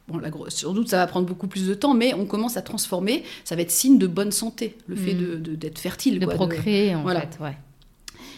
bon 0.07 0.17
la 0.17 0.29
sans 0.49 0.73
doute 0.73 0.89
ça 0.89 0.97
va 0.97 1.07
prendre 1.07 1.27
beaucoup 1.27 1.47
plus 1.47 1.67
de 1.67 1.73
temps, 1.73 1.93
mais 1.93 2.13
on 2.13 2.25
commence 2.25 2.57
à 2.57 2.61
transformer. 2.61 3.23
Ça 3.43 3.55
va 3.55 3.61
être 3.61 3.71
signe 3.71 3.97
de 3.97 4.07
bonne 4.07 4.31
santé, 4.31 4.77
le 4.87 4.95
fait 4.95 5.13
hmm. 5.13 5.41
de, 5.41 5.55
d'être 5.55 5.79
fertile, 5.79 6.19
de 6.19 6.25
procréer 6.25 6.95
en 6.95 7.07
fait. 7.07 7.37
Ouais. 7.39 7.57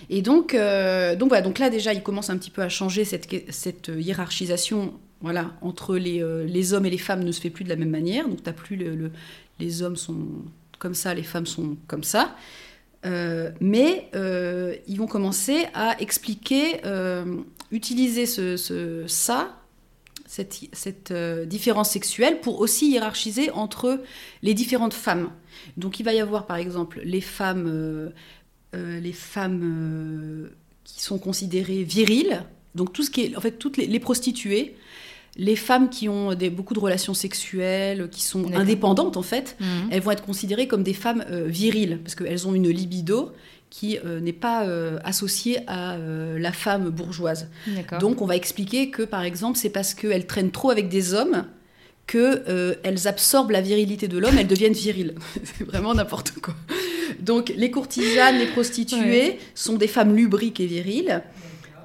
Et 0.09 0.21
donc, 0.21 0.53
euh, 0.53 1.15
donc, 1.15 1.29
voilà, 1.29 1.41
donc 1.41 1.57
là 1.57 1.71
déjà, 1.71 1.91
il 1.91 2.03
commence 2.03 2.29
un 2.29 2.37
petit 2.37 2.51
peu 2.51 2.61
à 2.61 2.69
changer 2.69 3.05
cette, 3.05 3.27
cette 3.49 3.91
hiérarchisation 3.95 4.93
voilà, 5.21 5.53
entre 5.61 5.95
les, 5.95 6.23
les, 6.45 6.73
hommes 6.73 6.85
et 6.85 6.91
les 6.91 6.99
femmes 6.99 7.23
ne 7.23 7.31
se 7.31 7.41
fait 7.41 7.49
plus 7.49 7.63
de 7.63 7.69
la 7.69 7.75
même 7.75 7.89
manière. 7.89 8.27
Donc, 8.27 8.43
tu 8.43 8.49
n'as 8.49 8.53
plus 8.53 8.75
le, 8.75 9.11
les 9.59 9.81
hommes 9.81 9.95
sont 9.95 10.27
comme 10.77 10.93
ça, 10.93 11.13
les 11.13 11.23
femmes 11.23 11.47
sont 11.47 11.77
comme 11.87 12.03
ça. 12.03 12.35
Euh, 13.05 13.51
mais 13.59 14.09
euh, 14.15 14.75
ils 14.87 14.97
vont 14.97 15.07
commencer 15.07 15.67
à 15.73 15.99
expliquer, 16.01 16.81
euh, 16.85 17.37
utiliser 17.71 18.25
ce, 18.25 19.05
ça, 19.07 19.61
cette, 20.25 21.13
différence 21.47 21.89
sexuelle, 21.89 22.41
pour 22.41 22.59
aussi 22.59 22.91
hiérarchiser 22.91 23.51
entre 23.51 24.01
les 24.41 24.53
différentes 24.53 24.93
femmes. 24.93 25.29
Donc 25.77 25.99
il 25.99 26.03
va 26.03 26.13
y 26.13 26.19
avoir 26.19 26.45
par 26.45 26.57
exemple 26.57 27.01
les 27.03 27.21
femmes, 27.21 28.11
les 28.73 29.13
femmes 29.13 30.49
qui 30.83 31.01
sont 31.01 31.17
considérées 31.17 31.83
viriles, 31.83 32.43
donc 32.75 32.91
tout 32.91 33.03
ce 33.03 33.09
qui 33.09 33.21
est, 33.21 33.37
en 33.37 33.41
fait, 33.41 33.51
toutes 33.51 33.77
les 33.77 33.99
prostituées 33.99 34.75
les 35.37 35.55
femmes 35.55 35.89
qui 35.89 36.07
ont 36.07 36.33
des, 36.33 36.49
beaucoup 36.49 36.73
de 36.73 36.79
relations 36.79 37.13
sexuelles, 37.13 38.09
qui 38.09 38.23
sont 38.23 38.53
indépendantes 38.53 39.17
en 39.17 39.21
fait, 39.21 39.57
mhm. 39.59 39.89
elles 39.91 40.01
vont 40.01 40.11
être 40.11 40.25
considérées 40.25 40.67
comme 40.67 40.83
des 40.83 40.93
femmes 40.93 41.25
euh, 41.29 41.45
viriles, 41.47 41.99
parce 42.03 42.15
qu'elles 42.15 42.47
ont 42.47 42.55
une 42.55 42.69
libido 42.69 43.31
qui 43.75 43.99
euh, 44.05 44.21
n'est 44.21 44.31
pas 44.31 44.63
euh, 44.63 44.99
associée 45.03 45.59
à 45.67 45.97
la 45.97 46.51
femme 46.53 46.89
bourgeoise. 46.89 47.49
Donc 47.99 48.21
on 48.21 48.25
va 48.25 48.37
expliquer 48.37 48.89
que 48.89 49.03
par 49.03 49.23
exemple 49.23 49.57
c'est 49.57 49.69
parce 49.69 49.93
qu'elles 49.93 50.27
traînent 50.27 50.51
trop 50.51 50.69
avec 50.69 50.87
des 50.87 51.13
hommes 51.13 51.45
qu'elles 52.07 53.07
absorbent 53.07 53.51
la 53.51 53.61
virilité 53.61 54.07
de 54.07 54.17
l'homme, 54.17 54.37
elles 54.37 54.47
deviennent 54.47 54.73
viriles. 54.73 55.15
c'est 55.43 55.65
vraiment 55.65 55.93
n'importe 55.93 56.31
quoi. 56.41 56.53
Donc 57.19 57.51
les 57.53 57.69
courtisanes, 57.69 58.37
les 58.37 58.45
prostituées 58.45 59.39
sont 59.55 59.75
des 59.75 59.87
femmes 59.87 60.15
lubriques 60.15 60.61
et 60.61 60.67
viriles. 60.67 61.23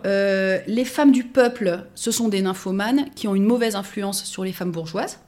Euh, 0.06 0.60
les 0.68 0.84
femmes 0.84 1.10
du 1.10 1.24
peuple, 1.24 1.86
ce 1.96 2.12
sont 2.12 2.28
des 2.28 2.40
nymphomanes 2.40 3.06
qui 3.16 3.26
ont 3.26 3.34
une 3.34 3.44
mauvaise 3.44 3.74
influence 3.74 4.24
sur 4.24 4.44
les 4.44 4.52
femmes 4.52 4.70
bourgeoises. 4.70 5.18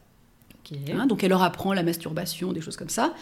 Hein, 0.92 1.06
donc 1.06 1.22
elle 1.24 1.30
leur 1.30 1.42
apprend 1.42 1.72
la 1.72 1.82
masturbation, 1.82 2.52
des 2.52 2.60
choses 2.60 2.76
comme 2.76 2.88
ça. 2.88 3.14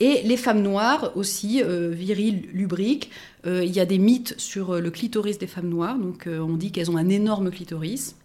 Et 0.00 0.22
les 0.24 0.36
femmes 0.36 0.62
noires 0.62 1.12
aussi, 1.16 1.62
euh, 1.62 1.90
viriles, 1.90 2.48
lubriques. 2.52 3.10
Euh, 3.46 3.64
il 3.64 3.72
y 3.72 3.80
a 3.80 3.86
des 3.86 3.98
mythes 3.98 4.34
sur 4.38 4.80
le 4.80 4.90
clitoris 4.90 5.38
des 5.38 5.46
femmes 5.46 5.68
noires. 5.68 5.98
Donc 5.98 6.28
on 6.28 6.56
dit 6.56 6.70
qu'elles 6.72 6.90
ont 6.90 6.96
un 6.96 7.08
énorme 7.08 7.50
clitoris. 7.50 8.16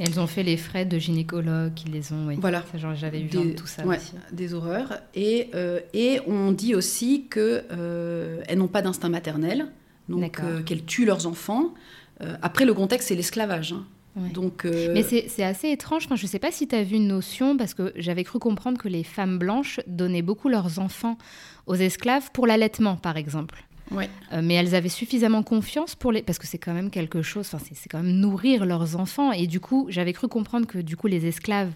Elles 0.00 0.20
ont 0.20 0.28
fait 0.28 0.44
les 0.44 0.56
frais 0.56 0.84
de 0.84 0.96
gynécologues 0.96 1.74
qui 1.74 1.88
les 1.88 2.12
ont. 2.12 2.28
Oui. 2.28 2.36
Voilà. 2.40 2.64
J'avais 2.94 3.18
vu 3.18 3.30
des, 3.30 3.54
tout 3.56 3.66
ça 3.66 3.84
aussi. 3.84 4.12
Des 4.30 4.54
horreurs. 4.54 5.00
Et, 5.14 5.50
et 5.92 6.20
on 6.28 6.52
dit 6.52 6.76
aussi 6.76 7.26
qu'elles 7.28 8.56
n'ont 8.56 8.68
pas 8.68 8.82
d'instinct 8.82 9.08
maternel 9.08 9.68
donc 10.08 10.40
euh, 10.40 10.62
qu'elles 10.62 10.84
tuent 10.84 11.04
leurs 11.04 11.26
enfants. 11.26 11.74
Euh, 12.22 12.36
après, 12.42 12.64
le 12.64 12.74
contexte, 12.74 13.08
c'est 13.08 13.14
l'esclavage. 13.14 13.72
Hein. 13.72 13.86
Donc, 14.32 14.64
euh, 14.64 14.90
Mais 14.92 15.02
c'est 15.02 15.42
assez 15.42 15.70
étrange. 15.70 16.04
Enfin, 16.06 16.16
je 16.16 16.24
ne 16.24 16.28
sais 16.28 16.38
pas 16.38 16.50
si 16.50 16.68
tu 16.68 16.74
as 16.74 16.82
vu 16.82 16.96
une 16.96 17.08
notion, 17.08 17.56
parce 17.56 17.74
que 17.74 17.92
j'avais 17.96 18.24
cru 18.24 18.38
comprendre 18.38 18.78
que 18.78 18.88
les 18.88 19.04
femmes 19.04 19.38
blanches 19.38 19.80
donnaient 19.86 20.22
beaucoup 20.22 20.48
leurs 20.48 20.78
enfants 20.78 21.18
aux 21.66 21.74
esclaves 21.74 22.30
pour 22.32 22.46
l'allaitement, 22.46 22.96
par 22.96 23.16
exemple. 23.16 23.64
Ouais. 23.90 24.10
mais 24.42 24.52
elles 24.52 24.74
avaient 24.74 24.90
suffisamment 24.90 25.42
confiance 25.42 25.94
pour 25.94 26.12
les 26.12 26.20
parce 26.20 26.38
que 26.38 26.46
c'est 26.46 26.58
quand 26.58 26.74
même 26.74 26.90
quelque 26.90 27.22
chose 27.22 27.48
enfin 27.50 27.64
c'est 27.72 27.88
quand 27.88 28.02
même 28.02 28.16
nourrir 28.16 28.66
leurs 28.66 28.96
enfants 28.96 29.32
et 29.32 29.46
du 29.46 29.60
coup 29.60 29.86
j'avais 29.88 30.12
cru 30.12 30.28
comprendre 30.28 30.66
que 30.66 30.76
du 30.76 30.94
coup 30.94 31.06
les 31.06 31.24
esclaves 31.24 31.70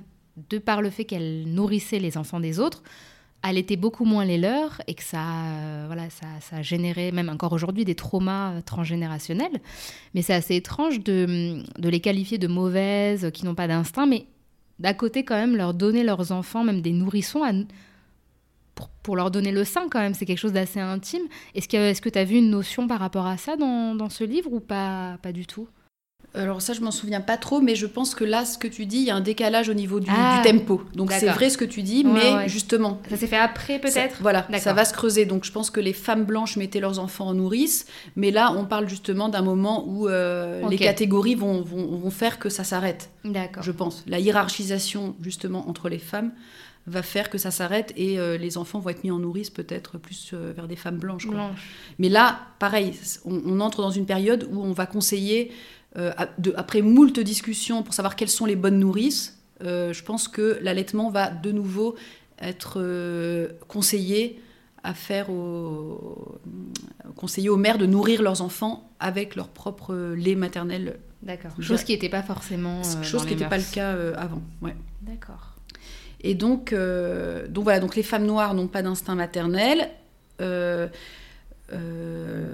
de 0.51 0.59
par 0.59 0.83
le 0.83 0.91
fait 0.91 1.07
qu'elles 1.07 1.45
nourrissaient 1.47 2.01
les 2.01 2.19
enfants 2.19 2.39
des 2.39 2.61
autres 2.61 2.83
allaitaient 3.43 3.77
beaucoup 3.77 4.05
moins 4.05 4.25
les 4.25 4.39
leurs 4.39 4.81
et 4.87 4.95
que 4.95 5.03
ça, 5.03 5.47
euh, 5.47 5.85
voilà, 5.87 6.09
ça, 6.11 6.27
ça 6.41 6.77
même 7.13 7.29
encore 7.29 7.53
aujourd'hui, 7.53 7.85
des 7.85 7.95
traumas 7.95 8.53
euh, 8.53 8.61
transgénérationnels. 8.61 9.61
Mais 10.15 10.23
c'est 10.23 10.35
assez 10.35 10.57
étrange 10.57 11.01
de, 11.01 11.63
les 11.79 12.01
qualifier 12.01 12.39
de 12.39 12.47
mauvaises, 12.47 13.31
qui 13.33 13.45
n'ont 13.45 13.55
pas 13.55 13.69
d'instinct, 13.69 14.07
mais 14.07 14.27
d'à 14.79 14.95
côté, 14.95 15.25
quand 15.25 15.37
même, 15.37 15.57
leur 15.57 15.75
donner 15.75 16.05
leurs 16.05 16.33
enfants, 16.33 16.65
même 16.65 16.81
des 16.81 16.93
nourrissons, 16.93 17.43
à, 17.43 17.53
pour, 19.03 19.17
leur 19.17 19.31
donner 19.31 19.53
le 19.53 19.65
sein, 19.65 19.89
quand 19.91 20.01
même. 20.01 20.15
C'est 20.15 20.27
quelque 20.27 20.39
chose 20.39 20.53
d'assez 20.53 20.81
intime. 20.81 21.23
Est-ce 21.55 22.01
que 22.01 22.09
tu 22.09 22.19
as 22.19 22.25
vu 22.25 22.37
une 22.37 22.51
notion 22.51 22.87
par 22.87 23.01
rapport 23.01 23.27
à 23.27 23.37
ça 23.37 23.57
dans, 23.57 23.95
dans 23.95 24.09
ce 24.09 24.25
livre 24.25 24.53
ou 24.53 24.61
pas, 24.61 25.19
pas 25.23 25.33
du 25.33 25.47
tout? 25.47 25.69
Alors 26.35 26.63
ça, 26.63 26.73
je 26.73 26.81
m'en 26.81 26.91
souviens 26.91 27.21
pas 27.21 27.37
trop, 27.37 27.61
mais 27.61 27.75
je 27.75 27.87
pense 27.87 28.15
que 28.15 28.25
là, 28.25 28.45
ce 28.45 28.57
que 28.57 28.67
tu 28.67 28.87
dis, 28.87 28.99
il 28.99 29.05
y 29.05 29.11
a 29.11 29.17
un 29.17 29.21
décalage 29.21 29.69
au 29.69 29.75
niveau 29.75 30.01
du, 30.01 30.11
ah, 30.11 30.41
tempo. 30.45 30.83
Donc 30.95 31.13
c'est 31.13 31.27
vrai 31.27 31.51
ce 31.51 31.59
que 31.59 31.65
tu 31.65 31.83
dis, 31.83 32.05
mais 32.05 32.49
justement... 32.49 33.01
Ça 33.11 33.17
s'est 33.17 33.27
fait 33.27 33.37
après 33.37 33.79
peut-être 33.79 34.17
Voilà, 34.21 34.47
ça 34.59 34.73
va 34.73 34.85
se 34.85 34.95
creuser. 34.95 35.27
Donc 35.27 35.45
je 35.45 35.53
pense 35.53 35.71
que 35.71 35.81
les 35.81 35.93
femmes 35.93 36.25
blanches 36.25 36.57
mettaient 36.57 36.81
leurs 36.81 36.99
enfants 36.99 37.27
en 37.27 37.35
nourrice, 37.35 37.87
mais 38.17 38.31
là, 38.31 38.55
on 38.57 38.65
parle 38.65 38.89
justement 38.89 39.29
d'un 39.29 39.43
moment 39.43 39.85
où 39.87 40.09
euh, 40.09 40.67
les 40.69 40.79
catégories 40.79 41.35
vont, 41.35 41.63
vont, 41.63 42.11
faire 42.11 42.39
que 42.39 42.49
ça 42.49 42.65
s'arrête. 42.65 43.11
D'accord. 43.25 43.63
Je 43.63 43.73
pense. 43.73 44.05
La 44.07 44.19
hiérarchisation, 44.19 45.15
justement, 45.23 45.69
entre 45.69 45.89
les 45.89 45.99
femmes 45.99 46.33
va 46.87 47.03
faire 47.03 47.31
que 47.31 47.39
ça 47.39 47.51
s'arrête 47.51 47.93
et 47.97 48.19
euh, 48.19 48.37
les 48.37 48.59
enfants 48.59 48.81
vont 48.81 48.91
être 48.91 49.05
mis 49.05 49.11
en 49.11 49.19
nourrice 49.19 49.51
peut-être 49.51 49.99
plus 49.99 50.33
euh, 50.35 50.53
vers 50.55 50.67
des 50.67 50.77
femmes 50.77 50.99
blanches, 50.99 51.29
Mais 51.99 52.09
là, 52.09 52.41
pareil, 52.59 52.95
on, 53.25 53.61
entre 53.61 53.83
dans 53.83 53.91
une 53.91 54.07
période 54.07 54.49
où 54.51 54.63
on 54.63 54.73
va 54.73 54.87
conseiller 54.87 55.53
euh, 55.99 56.13
après 56.57 56.81
moult 56.81 57.19
discussions 57.21 57.83
pour 57.83 57.95
savoir 57.95 58.17
quelles 58.17 58.31
sont 58.31 58.47
les 58.47 58.57
bonnes 58.57 58.79
nourrices, 58.79 59.39
euh, 59.63 59.93
je 59.93 60.03
pense 60.03 60.27
que 60.27 60.59
l'allaitement 60.63 61.11
va 61.11 61.31
de 61.31 61.53
nouveau 61.53 61.97
être 62.39 62.79
euh, 62.81 63.49
conseillé 63.69 64.41
à 64.85 64.95
faire 64.95 65.31
au, 65.31 66.39
conseiller 67.15 67.49
aux 67.49 67.57
mères 67.57 67.79
de 67.79 67.87
nourrir 67.87 68.23
leurs 68.23 68.43
enfants 68.43 68.91
avec 69.01 69.37
leur 69.37 69.49
propre 69.49 69.95
lait 70.17 70.35
maternel. 70.35 70.99
D'accord. 71.23 71.53
Chose 71.61 71.85
qui 71.85 71.93
n'était 71.93 72.09
pas 72.09 72.23
forcément. 72.23 72.83
chose 73.03 73.25
qui 73.25 73.35
n'était 73.35 73.49
pas 73.49 73.59
le 73.59 73.73
cas 73.73 73.93
avant. 74.17 74.43
Ouais. 74.61 74.75
D'accord. 75.03 75.55
Et 76.21 76.35
donc, 76.35 76.75
donc 76.75 77.63
voilà, 77.63 77.79
donc 77.79 77.95
les 77.95 78.03
femmes 78.03 78.27
noires 78.27 78.55
n'ont 78.55 78.67
pas 78.67 78.83
d'instinct 78.83 79.15
maternel. 79.15 79.89
Euh, 81.73 82.45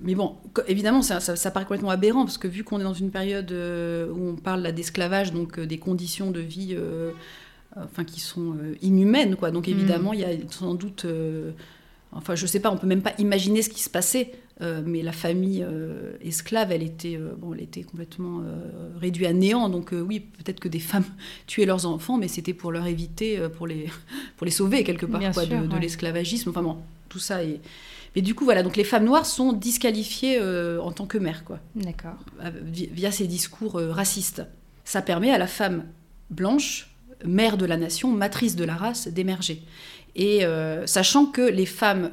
mais 0.00 0.14
bon, 0.14 0.36
évidemment, 0.66 1.02
ça, 1.02 1.20
ça, 1.20 1.50
paraît 1.50 1.64
complètement 1.64 1.90
aberrant, 1.90 2.24
parce 2.24 2.38
que 2.38 2.48
vu 2.48 2.64
qu'on 2.64 2.80
est 2.80 2.84
dans 2.84 2.94
une 2.94 3.10
période 3.10 3.50
euh, 3.52 4.10
où 4.12 4.30
on 4.30 4.36
parle 4.36 4.70
d'esclavage, 4.72 5.32
donc 5.32 5.58
euh, 5.58 5.66
des 5.66 5.78
conditions 5.78 6.30
de 6.30 6.40
vie 6.40 6.76
enfin, 7.76 8.04
qui 8.04 8.20
sont 8.20 8.56
inhumaines, 8.82 9.36
quoi. 9.36 9.50
Donc 9.50 9.68
évidemment, 9.68 10.12
mm. 10.12 10.14
il 10.14 10.20
y 10.20 10.24
a 10.24 10.30
sans 10.50 10.74
doute... 10.74 11.06
enfin, 12.12 12.34
je 12.34 12.46
sais 12.46 12.60
pas, 12.60 12.70
on 12.70 12.76
peut 12.76 12.86
même 12.86 13.02
pas 13.02 13.14
imaginer 13.18 13.62
ce 13.62 13.70
qui 13.70 13.82
se 13.82 13.90
passait, 13.90 14.32
mais 14.60 15.02
la 15.02 15.12
famille 15.12 15.64
esclave, 16.20 16.72
elle 16.72 16.82
était, 16.82 17.18
bon, 17.38 17.54
elle 17.54 17.62
était 17.62 17.82
complètement 17.82 18.42
réduite 19.00 19.28
à 19.28 19.32
néant. 19.32 19.68
Donc 19.68 19.92
oui, 19.92 20.20
peut-être 20.20 20.60
que 20.60 20.68
des 20.68 20.80
femmes 20.80 21.04
tuaient 21.46 21.66
leurs 21.66 21.86
enfants, 21.86 22.18
mais 22.18 22.28
c'était 22.28 22.54
pour 22.54 22.72
leur 22.72 22.86
éviter, 22.86 23.40
pour 23.56 23.66
les, 23.66 23.86
pour 24.36 24.44
les 24.44 24.52
sauver 24.52 24.84
quelque 24.84 25.06
part, 25.06 25.32
quoi, 25.32 25.46
de, 25.46 25.78
l'esclavagisme. 25.78 26.50
Enfin 26.50 26.62
bon, 26.62 26.78
tout 27.08 27.20
ça 27.20 27.42
est... 27.42 27.60
Et 28.16 28.22
du 28.22 28.34
coup, 28.34 28.44
voilà, 28.44 28.62
donc 28.62 28.76
les 28.76 28.84
femmes 28.84 29.04
noires 29.04 29.26
sont 29.26 29.52
disqualifiées 29.52 30.38
euh, 30.40 30.80
en 30.80 30.92
tant 30.92 31.06
que 31.06 31.18
mères, 31.18 31.44
quoi. 31.44 31.60
D'accord. 31.74 32.16
Euh, 32.42 32.50
via 32.62 33.12
ces 33.12 33.26
discours 33.26 33.76
euh, 33.76 33.92
racistes. 33.92 34.42
Ça 34.84 35.02
permet 35.02 35.30
à 35.30 35.38
la 35.38 35.46
femme 35.46 35.84
blanche, 36.30 36.90
mère 37.24 37.56
de 37.56 37.66
la 37.66 37.76
nation, 37.76 38.10
matrice 38.10 38.56
de 38.56 38.64
la 38.64 38.74
race, 38.74 39.08
d'émerger. 39.08 39.62
Et 40.16 40.42
sachant 40.86 41.26
que 41.26 41.42
les 41.42 41.66
femmes, 41.66 42.10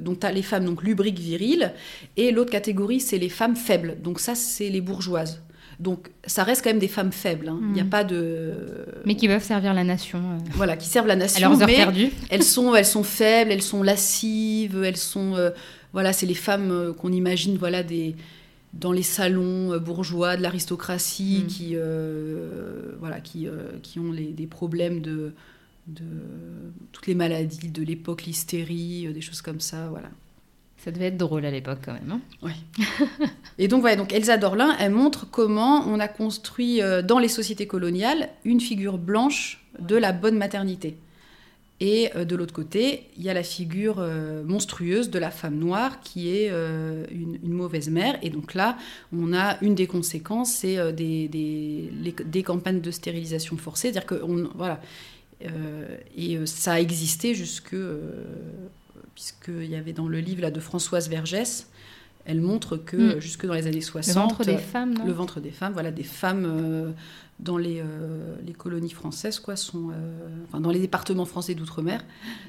donc 0.00 0.24
as 0.24 0.32
les 0.32 0.42
femmes 0.42 0.64
donc 0.64 0.82
lubriques 0.82 1.20
viriles, 1.20 1.74
et 2.16 2.32
l'autre 2.32 2.50
catégorie 2.50 2.98
c'est 2.98 3.18
les 3.18 3.28
femmes 3.28 3.54
faibles. 3.54 3.98
Donc 4.02 4.18
ça 4.18 4.34
c'est 4.34 4.68
les 4.68 4.80
bourgeoises. 4.80 5.42
Donc 5.78 6.10
ça 6.24 6.42
reste 6.42 6.64
quand 6.64 6.70
même 6.70 6.78
des 6.78 6.88
femmes 6.88 7.12
faibles. 7.12 7.48
Hein. 7.48 7.58
Il 7.62 7.72
n'y 7.72 7.80
a 7.80 7.84
mm. 7.84 7.90
pas 7.90 8.04
de. 8.04 8.52
Mais 9.04 9.14
qui 9.14 9.28
peuvent 9.28 9.42
servir 9.42 9.74
la 9.74 9.84
nation. 9.84 10.18
Euh. 10.18 10.38
Voilà, 10.52 10.76
qui 10.76 10.88
servent 10.88 11.06
la 11.06 11.16
nation. 11.16 11.52
À 11.60 11.66
mais 11.66 11.86
elles 12.30 12.42
sont, 12.42 12.74
elles 12.74 12.86
sont 12.86 13.02
faibles, 13.02 13.52
elles 13.52 13.62
sont 13.62 13.82
lascives, 13.82 14.82
elles 14.82 14.96
sont. 14.96 15.34
Euh, 15.34 15.50
voilà, 15.92 16.12
c'est 16.12 16.26
les 16.26 16.34
femmes 16.34 16.70
euh, 16.70 16.92
qu'on 16.92 17.12
imagine, 17.12 17.56
voilà, 17.56 17.82
des 17.82 18.16
dans 18.72 18.92
les 18.92 19.02
salons 19.02 19.78
bourgeois 19.78 20.36
de 20.36 20.42
l'aristocratie 20.42 21.44
mm. 21.44 21.46
qui, 21.46 21.76
voilà, 23.00 23.20
qui, 23.20 23.48
qui 23.82 23.98
ont 23.98 24.12
des 24.12 24.46
problèmes 24.46 25.00
de 25.00 25.32
de 25.86 26.04
toutes 26.90 27.06
les 27.06 27.14
maladies 27.14 27.68
de 27.68 27.82
l'époque, 27.82 28.24
l'hystérie, 28.24 29.08
des 29.14 29.20
choses 29.20 29.40
comme 29.40 29.60
ça, 29.60 29.88
voilà. 29.88 30.10
Ça 30.86 30.92
devait 30.92 31.06
être 31.06 31.18
drôle 31.18 31.44
à 31.44 31.50
l'époque 31.50 31.80
quand 31.84 31.92
même. 31.92 32.20
Hein 32.42 32.50
et 33.58 33.68
donc 33.68 33.82
voilà, 33.82 33.96
donc 33.96 34.14
Elsa 34.14 34.38
Dorlin, 34.38 34.74
elle 34.78 34.92
montre 34.92 35.28
comment 35.28 35.84
on 35.86 36.00
a 36.00 36.08
construit 36.08 36.80
dans 37.04 37.18
les 37.18 37.28
sociétés 37.28 37.66
coloniales 37.66 38.30
une 38.44 38.60
figure 38.60 38.96
blanche 38.96 39.66
de 39.78 39.96
la 39.96 40.12
bonne 40.12 40.38
maternité. 40.38 40.96
Et 41.78 42.10
euh, 42.16 42.24
de 42.24 42.36
l'autre 42.36 42.54
côté, 42.54 43.08
il 43.18 43.24
y 43.24 43.28
a 43.28 43.34
la 43.34 43.42
figure 43.42 43.96
euh, 43.98 44.42
monstrueuse 44.44 45.10
de 45.10 45.18
la 45.18 45.30
femme 45.30 45.56
noire 45.56 46.00
qui 46.00 46.30
est 46.30 46.48
euh, 46.50 47.04
une, 47.10 47.52
mauvaise 47.52 47.90
mère. 47.90 48.18
Et 48.22 48.30
donc 48.30 48.54
là, 48.54 48.78
on 49.12 49.34
a 49.34 49.58
une 49.62 49.74
des 49.74 49.86
conséquences, 49.86 50.52
c'est 50.52 50.92
des, 50.94 51.28
des, 51.28 52.42
campagnes 52.42 52.80
de 52.80 52.90
stérilisation 52.90 53.56
forcée. 53.58 53.92
C'est-à-dire 53.92 54.06
que, 54.06 54.22
voilà. 54.54 54.80
et 56.16 56.38
ça 56.46 56.74
a 56.74 56.80
existé 56.80 57.34
jusque. 57.34 57.76
Puisqu'il 59.16 59.66
y 59.66 59.74
avait 59.74 59.92
dans 59.92 60.06
le 60.06 60.20
livre 60.20 60.42
là, 60.42 60.52
de 60.52 60.60
Françoise 60.60 61.08
Vergès, 61.08 61.66
elle 62.24 62.40
montre 62.40 62.76
que 62.76 63.16
mm. 63.16 63.20
jusque 63.20 63.46
dans 63.46 63.54
les 63.54 63.66
années 63.66 63.80
60. 63.80 64.14
Le 64.14 64.20
ventre 64.22 64.44
des 64.44 64.58
femmes, 64.58 64.94
non 64.94 65.04
Le 65.04 65.12
ventre 65.12 65.40
des 65.40 65.50
femmes, 65.50 65.72
voilà, 65.72 65.90
des 65.90 66.04
femmes 66.04 66.94
dans 67.38 67.58
les, 67.58 67.80
euh, 67.80 68.34
les, 68.46 68.52
colonies 68.52 68.90
françaises, 68.90 69.40
quoi, 69.40 69.56
sont, 69.56 69.90
euh, 69.90 70.44
enfin, 70.48 70.60
dans 70.60 70.70
les 70.70 70.80
départements 70.80 71.24
français 71.24 71.54
d'outre-mer, 71.54 72.04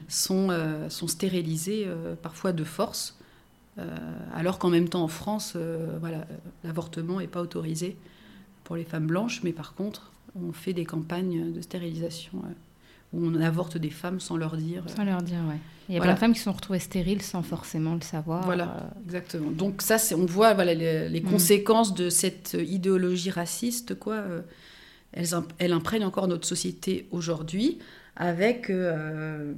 sont, 0.08 0.48
euh, 0.50 0.90
sont 0.90 1.08
stérilisés 1.08 1.88
parfois 2.22 2.54
de 2.54 2.64
force, 2.64 3.18
alors 4.34 4.58
qu'en 4.58 4.70
même 4.70 4.90
temps 4.90 5.04
en 5.04 5.08
France, 5.08 5.56
voilà, 6.00 6.26
l'avortement 6.64 7.20
n'est 7.20 7.28
pas 7.28 7.42
autorisé 7.42 7.96
pour 8.64 8.76
les 8.76 8.86
femmes 8.86 9.06
blanches, 9.06 9.42
mais 9.44 9.54
par 9.54 9.76
contre, 9.76 10.12
on 10.36 10.52
fait 10.52 10.74
des 10.74 10.86
campagnes 10.86 11.52
de 11.52 11.62
stérilisation 11.62 12.42
où 13.14 13.26
on 13.26 13.36
avorte 13.36 13.78
des 13.78 13.90
femmes 13.90 14.20
sans 14.20 14.38
leur 14.38 14.58
dire. 14.58 14.84
Sans 14.96 15.04
leur 15.04 15.22
dire, 15.22 15.40
ouais. 15.50 15.60
Il 15.90 15.96
y 15.96 15.98
a 15.98 16.02
plein 16.02 16.16
de 16.16 16.20
femmes 16.20 16.34
qui 16.34 16.42
sont 16.42 16.52
retrouvées 16.52 16.80
stériles 16.80 17.22
sans 17.22 17.44
forcément 17.44 17.96
le 17.96 18.02
savoir. 18.02 18.44
Voilà, 18.44 18.90
exactement. 19.06 19.52
Donc 19.52 19.82
ça, 19.82 19.96
on 20.16 20.26
voit 20.26 20.54
voilà, 20.54 20.74
les, 20.74 21.22
mm. 21.22 21.30
conséquences 21.30 21.94
de 21.94 22.10
cette 22.10 22.58
idéologie 22.60 23.30
raciste, 23.30 23.98
quoi 23.98 24.24
elle 25.14 25.74
imprègne 25.74 26.04
encore 26.04 26.28
notre 26.28 26.46
société 26.46 27.08
aujourd'hui 27.12 27.80
avec, 28.16 28.70
euh, 28.70 29.54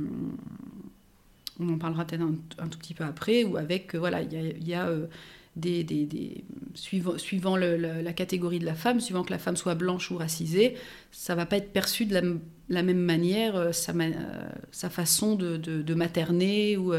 on 1.60 1.70
en 1.70 1.78
parlera 1.78 2.06
peut-être 2.06 2.24
un, 2.60 2.68
tout 2.68 2.78
petit 2.78 2.94
peu 2.94 3.06
après, 3.06 3.44
ou 3.44 3.58
avec, 3.58 3.96
euh, 3.96 4.00
voilà, 4.00 4.22
il 4.22 4.68
y 4.68 4.74
a, 4.74 4.88
euh, 4.88 5.08
des, 5.56 5.84
des, 5.84 6.44
suivant, 6.74 7.18
suivant 7.18 7.56
la 7.56 8.14
catégorie 8.14 8.60
de 8.60 8.66
la 8.66 8.76
femme, 8.76 9.00
suivant 9.00 9.24
que 9.24 9.32
la 9.32 9.40
femme 9.40 9.58
soit 9.58 9.76
blanche 9.76 10.12
ou 10.12 10.18
racisée, 10.18 10.76
ça 11.12 11.36
va 11.36 11.46
pas 11.46 11.58
être 11.58 11.72
perçu 11.74 12.06
de 12.06 12.14
la, 12.14 12.22
même 12.70 13.00
manière, 13.00 13.74
sa, 13.74 13.94
sa 14.72 14.90
façon 14.90 15.36
de, 15.36 15.58
de, 15.58 15.94
materner, 15.94 16.78
ou 16.78 16.94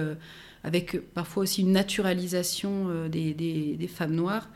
avec 0.65 1.00
parfois 1.15 1.45
aussi 1.45 1.62
une 1.62 1.73
naturalisation 1.73 3.09
des, 3.09 3.35
des 3.35 3.89
femmes 3.89 4.15
noires 4.15 4.49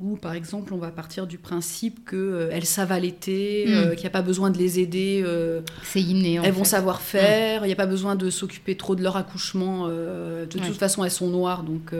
où, 0.00 0.16
par 0.16 0.34
exemple, 0.34 0.74
on 0.74 0.78
va 0.78 0.90
partir 0.90 1.26
du 1.26 1.38
principe 1.38 2.08
qu'elles 2.08 2.18
euh, 2.18 2.60
savent 2.62 2.90
allaiter, 2.90 3.66
euh, 3.68 3.86
hmm. 3.86 3.90
qu'il 3.92 4.00
n'y 4.00 4.06
a 4.06 4.10
pas 4.10 4.22
besoin 4.22 4.50
de 4.50 4.58
les 4.58 4.80
aider. 4.80 5.22
Euh, 5.24 5.60
c'est 5.84 6.02
inné. 6.02 6.40
elles 6.42 6.52
vont 6.52 6.64
savoir 6.64 7.00
faire, 7.00 7.64
il 7.64 7.68
n'y 7.68 7.72
a 7.72 7.76
pas 7.76 7.86
besoin 7.86 8.16
de 8.16 8.28
s'occuper 8.28 8.76
trop 8.76 8.96
de 8.96 9.02
leur 9.02 9.16
accouchement. 9.16 9.88
de 9.88 10.46
toute 10.46 10.76
façon, 10.76 11.04
elles 11.04 11.10
sont 11.10 11.28
noires, 11.28 11.62
donc 11.62 11.92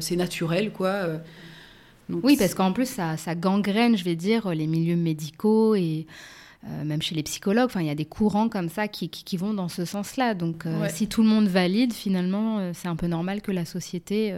c'est 0.00 0.16
naturel, 0.16 0.72
quoi. 0.72 1.06
oui, 2.08 2.36
parce 2.38 2.54
qu'en 2.54 2.72
plus, 2.72 2.88
ça, 2.88 3.16
ça, 3.16 3.34
gangrène, 3.34 3.96
je 3.96 4.04
vais 4.04 4.16
dire, 4.16 4.48
les 4.50 4.66
milieux 4.66 4.96
médicaux 4.96 5.74
et 5.74 6.06
même 6.84 7.02
chez 7.02 7.14
les 7.14 7.22
psychologues. 7.22 7.70
Il 7.76 7.86
y 7.86 7.90
a 7.90 7.94
des 7.94 8.04
courants 8.04 8.48
comme 8.48 8.68
ça 8.68 8.88
qui, 8.88 9.08
qui, 9.08 9.36
vont 9.36 9.54
dans 9.54 9.68
ce 9.68 9.84
sens-là. 9.84 10.34
Donc, 10.34 10.64
si 10.88 11.08
tout 11.08 11.22
le 11.22 11.28
monde 11.28 11.46
valide, 11.46 11.92
finalement, 11.92 12.72
c'est 12.72 12.88
un 12.88 12.96
peu 12.96 13.06
normal 13.06 13.42
que 13.42 13.52
la 13.52 13.64
société 13.64 14.34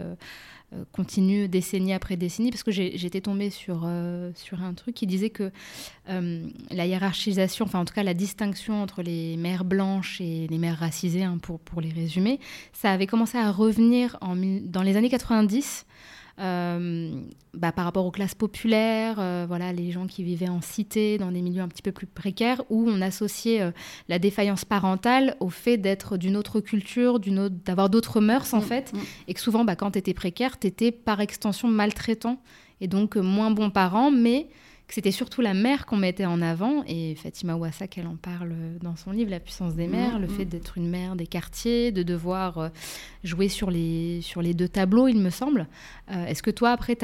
euh, 0.73 0.83
continue 0.91 1.47
décennie 1.47 1.93
après 1.93 2.17
décennie, 2.17 2.51
parce 2.51 2.65
que 2.65 2.73
j'étais 2.73 3.21
tombée 3.21 3.51
sur, 3.51 3.83
euh, 3.85 4.33
sur 4.35 4.63
un 4.65 4.75
truc 4.75 4.97
qui 4.97 5.07
disait 5.07 5.31
que 5.31 5.53
euh, 6.09 6.45
la 6.73 6.87
hiérarchisation, 6.87 7.67
enfin 7.67 7.79
en 7.79 7.85
tout 7.85 7.95
cas 7.95 8.03
la 8.03 8.15
distinction 8.15 8.83
entre 8.83 9.03
les 9.03 9.37
mères 9.37 9.65
blanches 9.65 10.21
et 10.21 10.49
les 10.49 10.59
mères 10.59 10.79
racisées, 10.79 11.23
hein, 11.23 11.39
pour, 11.41 11.61
pour 11.61 11.81
les 11.81 11.91
résumer, 11.91 12.41
ça 12.73 12.91
avait 12.91 13.07
commencé 13.07 13.39
à 13.39 13.53
revenir 13.53 14.19
en, 14.21 14.35
dans 14.35 14.83
les 14.83 14.97
années 14.97 15.09
90 15.09 15.87
euh, 15.87 16.26
bah, 16.39 17.73
par 17.73 17.87
rapport 17.87 18.05
aux 18.05 18.11
classes 18.11 18.35
populaires, 18.35 19.17
euh, 19.19 19.47
voilà, 19.49 19.73
les 19.73 19.91
gens 19.91 20.07
qui 20.07 20.23
vivaient 20.23 20.49
en 20.49 20.61
cité, 20.61 21.17
dans 21.17 21.33
des 21.33 21.41
milieux 21.41 21.63
un 21.63 21.69
petit 21.69 21.83
peu 21.83 21.93
plus 21.93 22.07
précaires, 22.07 22.63
où 22.69 22.87
on 22.89 23.01
associait 23.01 23.63
euh, 23.63 23.71
la 24.09 24.19
défaillance 24.19 24.65
parentale 24.67 25.37
au 25.41 25.49
fait 25.49 25.79
d'être 25.79 26.19
d'une 26.19 26.37
autre 26.37 26.61
culture, 26.61 27.19
d'avoir 27.19 27.89
d'autres 27.89 28.21
mœurs 28.21 28.53
en 28.53 28.59
mm, 28.59 28.63
fait, 28.63 28.93
mm. 28.93 28.99
et 29.29 29.35
que 29.35 29.41
souvent, 29.41 29.65
bah, 29.65 29.75
quand 29.77 29.93
tu 29.93 29.99
étais 29.99 30.15
précaire, 30.15 30.59
tu 30.59 30.67
étais 30.67 30.93
par 30.93 31.21
extension 31.21 31.69
maltraitant, 31.69 32.39
et 32.83 32.89
donc 32.89 33.17
moins 33.17 33.51
bon 33.51 33.71
parent, 33.71 34.11
mais 34.11 34.49
que 34.87 34.95
c'était 34.95 35.11
surtout 35.11 35.41
la 35.41 35.55
mère 35.55 35.85
qu'on 35.87 35.97
mettait 35.97 36.27
en 36.27 36.41
avant. 36.41 36.85
Et 36.87 37.15
Fatima 37.17 37.57
Ouassak, 37.57 37.99
elle 37.99 38.07
en 38.07 38.17
parle 38.17 38.55
dans 38.83 38.97
son 38.97 39.11
livre 39.11 39.31
La 39.31 39.41
puissance 39.41 39.75
des 39.75 39.89
mères, 39.89 40.19
le 40.19 40.27
mm, 40.27 40.31
fait 40.31 40.45
mm. 40.45 40.49
d'être 40.49 40.79
une 40.79 40.89
mère 40.89 41.17
des 41.17 41.27
quartiers, 41.27 41.93
de 41.93 42.03
devoir 42.03 42.59
euh, 42.59 42.69
jouer 43.25 43.49
sur 43.49 43.71
les, 43.71 44.21
sur 44.23 44.43
les 44.43 44.55
deux 44.55 44.69
tableaux, 44.69 45.09
il 45.09 45.19
me 45.19 45.31
semble. 45.31 45.67
Euh, 46.11 46.27
est-ce 46.27 46.43
que 46.43 46.51
toi, 46.51 46.71
après, 46.71 46.97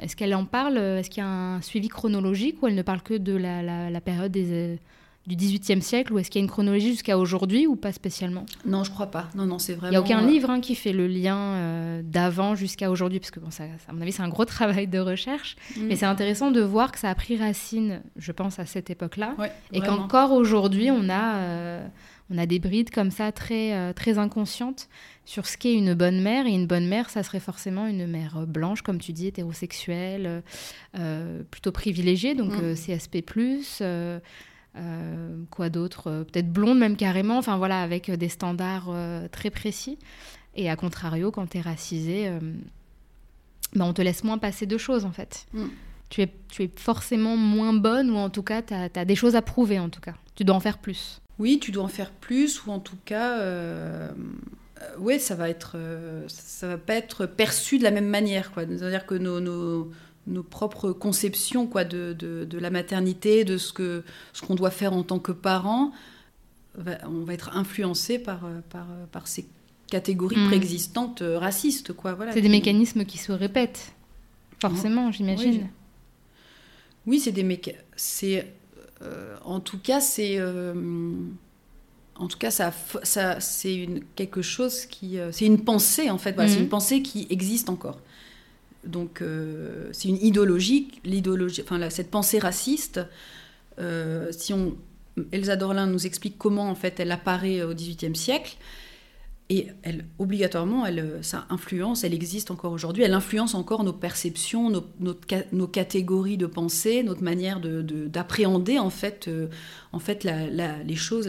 est-ce 0.00 0.16
qu'elle 0.16 0.34
en 0.34 0.44
parle 0.44 0.76
Est-ce 0.78 1.08
qu'il 1.08 1.22
y 1.22 1.26
a 1.26 1.28
un 1.28 1.62
suivi 1.62 1.88
chronologique 1.88 2.62
ou 2.62 2.68
elle 2.68 2.74
ne 2.74 2.82
parle 2.82 3.02
que 3.02 3.14
de 3.14 3.34
la, 3.34 3.90
la 3.90 4.00
période 4.00 4.32
des 4.32 4.78
du 5.26 5.36
XVIIIe 5.36 5.82
siècle 5.82 6.12
ou 6.12 6.18
est-ce 6.18 6.30
qu'il 6.30 6.40
y 6.40 6.42
a 6.42 6.44
une 6.44 6.50
chronologie 6.50 6.90
jusqu'à 6.90 7.18
aujourd'hui 7.18 7.66
ou 7.66 7.76
pas 7.76 7.92
spécialement? 7.92 8.46
Non, 8.64 8.84
je 8.84 8.90
crois 8.90 9.10
pas. 9.10 9.28
Non, 9.34 9.44
non, 9.44 9.58
c'est 9.58 9.74
vraiment. 9.74 9.88
Il 9.88 9.90
n'y 9.90 9.96
a 9.96 10.00
aucun 10.00 10.24
euh, 10.24 10.30
livre 10.30 10.50
hein, 10.50 10.60
qui 10.60 10.74
fait 10.74 10.92
le 10.92 11.06
lien 11.06 11.36
euh, 11.36 12.02
d'avant 12.02 12.54
jusqu'à 12.54 12.90
aujourd'hui, 12.90 13.20
parce 13.20 13.30
que 13.30 13.38
bon, 13.38 13.50
ça, 13.50 13.64
à 13.86 13.92
mon 13.92 14.00
avis, 14.00 14.12
c'est 14.12 14.22
un 14.22 14.28
gros 14.28 14.44
travail 14.46 14.86
de 14.86 14.98
recherche. 14.98 15.56
Mm. 15.76 15.82
Mais 15.86 15.96
c'est 15.96 16.06
intéressant 16.06 16.50
de 16.50 16.62
voir 16.62 16.90
que 16.90 16.98
ça 16.98 17.10
a 17.10 17.14
pris 17.14 17.36
racine, 17.36 18.02
je 18.16 18.32
pense, 18.32 18.58
à 18.58 18.64
cette 18.64 18.88
époque-là, 18.88 19.36
et 19.72 19.80
qu'encore 19.80 20.32
aujourd'hui, 20.32 20.90
on 20.90 21.08
a. 21.08 21.36
Euh, 21.36 21.86
on 22.32 22.38
a 22.38 22.46
des 22.46 22.60
brides 22.60 22.90
comme 22.90 23.10
ça 23.10 23.32
très, 23.32 23.92
très 23.94 24.18
inconscientes 24.18 24.88
sur 25.24 25.48
ce 25.48 25.58
qu'est 25.58 25.74
une 25.74 25.94
bonne 25.94 26.22
mère. 26.22 26.46
Et 26.46 26.50
une 26.50 26.68
bonne 26.68 26.86
mère, 26.86 27.10
ça 27.10 27.24
serait 27.24 27.40
forcément 27.40 27.88
une 27.88 28.06
mère 28.06 28.46
blanche, 28.46 28.82
comme 28.82 29.00
tu 29.00 29.12
dis, 29.12 29.26
hétérosexuelle, 29.26 30.44
plutôt 31.50 31.72
privilégiée, 31.72 32.36
donc 32.36 32.52
mm. 32.52 32.74
CSP, 32.74 33.22
euh, 34.76 35.42
quoi 35.50 35.68
d'autre 35.68 36.08
euh, 36.08 36.24
Peut-être 36.24 36.52
blonde 36.52 36.78
même 36.78 36.96
carrément, 36.96 37.38
enfin 37.38 37.56
voilà, 37.56 37.82
avec 37.82 38.08
euh, 38.08 38.16
des 38.16 38.28
standards 38.28 38.92
très 39.32 39.50
précis. 39.50 39.98
Et 40.54 40.70
à 40.70 40.76
contrario, 40.76 41.30
quand 41.30 41.48
tu 41.48 41.58
es 41.58 41.60
racisé, 41.60 42.30
bah, 43.74 43.84
on 43.84 43.92
te 43.92 44.02
laisse 44.02 44.24
moins 44.24 44.38
passer 44.38 44.66
de 44.66 44.78
choses 44.78 45.04
en 45.04 45.12
fait. 45.12 45.46
Mm. 45.52 45.66
Tu, 46.08 46.22
es, 46.22 46.32
tu 46.48 46.64
es 46.64 46.70
forcément 46.74 47.36
moins 47.36 47.72
bonne 47.72 48.10
ou 48.10 48.16
en 48.16 48.30
tout 48.30 48.42
cas, 48.42 48.62
tu 48.62 48.74
as, 48.74 49.04
des 49.04 49.14
choses 49.14 49.36
à 49.36 49.42
prouver 49.42 49.78
en 49.78 49.88
tout 49.88 50.00
cas. 50.00 50.14
Tu 50.34 50.44
dois 50.44 50.56
en 50.56 50.60
faire 50.60 50.78
plus. 50.78 51.20
Oui, 51.38 51.60
tu 51.60 51.70
dois 51.70 51.84
en 51.84 51.88
faire 51.88 52.10
plus 52.10 52.66
ou 52.66 52.72
en 52.72 52.80
tout 52.80 52.98
cas, 53.04 53.38
oui, 54.98 55.20
ça 55.20 55.36
va 55.36 55.48
être, 55.48 55.76
ça 56.26 56.66
va 56.66 56.78
pas 56.78 56.94
être 56.94 57.26
perçu 57.26 57.78
de 57.78 57.84
la 57.84 57.92
même 57.92 58.08
manière. 58.08 58.50
C'est-à-dire 58.56 59.06
que 59.06 59.14
nos, 59.14 59.40
nos 59.40 59.92
nos 60.30 60.42
propres 60.42 60.92
conceptions 60.92 61.66
quoi, 61.66 61.84
de, 61.84 62.12
de, 62.14 62.58
la 62.58 62.70
maternité, 62.70 63.44
de 63.44 63.58
ce 63.58 63.72
qu'on 63.72 64.02
ce 64.32 64.42
qu'on 64.42 64.54
doit 64.54 64.70
faire 64.70 64.92
en 64.92 65.02
tant 65.02 65.18
que 65.18 65.32
parent, 65.32 65.92
on 66.76 67.24
va 67.24 67.34
être 67.34 67.56
influencé 67.56 68.18
par, 68.18 68.40
par, 68.70 68.86
par 69.10 69.26
ces 69.28 69.46
catégories 69.90 70.38
mm. 70.38 70.46
préexistantes 70.46 71.20
euh, 71.20 71.38
racistes. 71.38 71.92
Quoi, 71.92 72.14
voilà, 72.14 72.32
c'est 72.32 72.40
des 72.40 72.48
mécanismes 72.48 73.04
qui 73.04 73.18
se 73.18 73.32
répètent, 73.32 73.92
forcément, 74.60 75.12
j'imagine. 75.12 75.68
Oui, 77.06 77.20
c'est 77.20 77.32
des 77.32 77.42
mécanismes. 77.42 77.84
Euh, 79.02 79.36
en 79.44 79.60
tout 79.60 79.78
cas, 79.78 80.00
c'est... 80.00 80.36
Euh, 80.38 80.74
en 82.16 82.28
tout 82.28 82.36
cas, 82.36 82.50
ça, 82.50 82.72
ça, 83.02 83.40
c'est 83.40 83.88
quelque 84.14 84.42
chose 84.42 84.84
qui... 84.84 85.18
c'est 85.32 85.46
une 85.46 85.64
pensée, 85.64 86.10
en 86.10 86.18
fait. 86.18 86.32
Voilà, 86.32 86.50
C'est 86.50 86.58
mm. 86.58 86.62
une 86.62 86.68
pensée 86.68 87.02
qui 87.02 87.26
existe 87.30 87.68
encore. 87.70 87.98
Donc 88.84 89.20
euh, 89.20 89.88
c'est 89.92 90.08
une 90.08 90.22
idéologie, 90.22 90.88
l'idéologie, 91.04 91.62
enfin 91.62 91.90
cette 91.90 92.10
pensée 92.10 92.38
raciste. 92.38 93.00
Euh, 93.78 94.28
si 94.32 94.52
on, 94.52 94.76
Elsa 95.32 95.56
Dorlin 95.56 95.86
nous 95.86 96.06
explique 96.06 96.38
comment 96.38 96.68
en 96.70 96.74
fait 96.74 97.00
elle 97.00 97.12
apparaît 97.12 97.62
au 97.62 97.74
XVIIIe 97.74 98.16
siècle. 98.16 98.56
Et 99.52 99.66
obligatoirement, 100.20 100.86
elle, 100.86 101.18
ça 101.22 101.44
influence, 101.50 102.04
elle 102.04 102.14
existe 102.14 102.52
encore 102.52 102.70
aujourd'hui, 102.70 103.02
elle 103.02 103.14
influence 103.14 103.56
encore 103.56 103.82
nos 103.82 103.92
perceptions, 103.92 104.70
nos, 104.70 104.84
nos, 105.00 105.66
catégories 105.66 106.36
de 106.36 106.46
pensée, 106.46 107.02
notre 107.02 107.24
manière 107.24 107.60
d'appréhender 107.60 108.74
de, 108.74 108.78
en 108.78 108.90
fait, 108.90 109.26
euh, 109.26 109.48
en 109.90 109.98
fait 109.98 110.22
les 110.22 110.94
choses. 110.94 111.28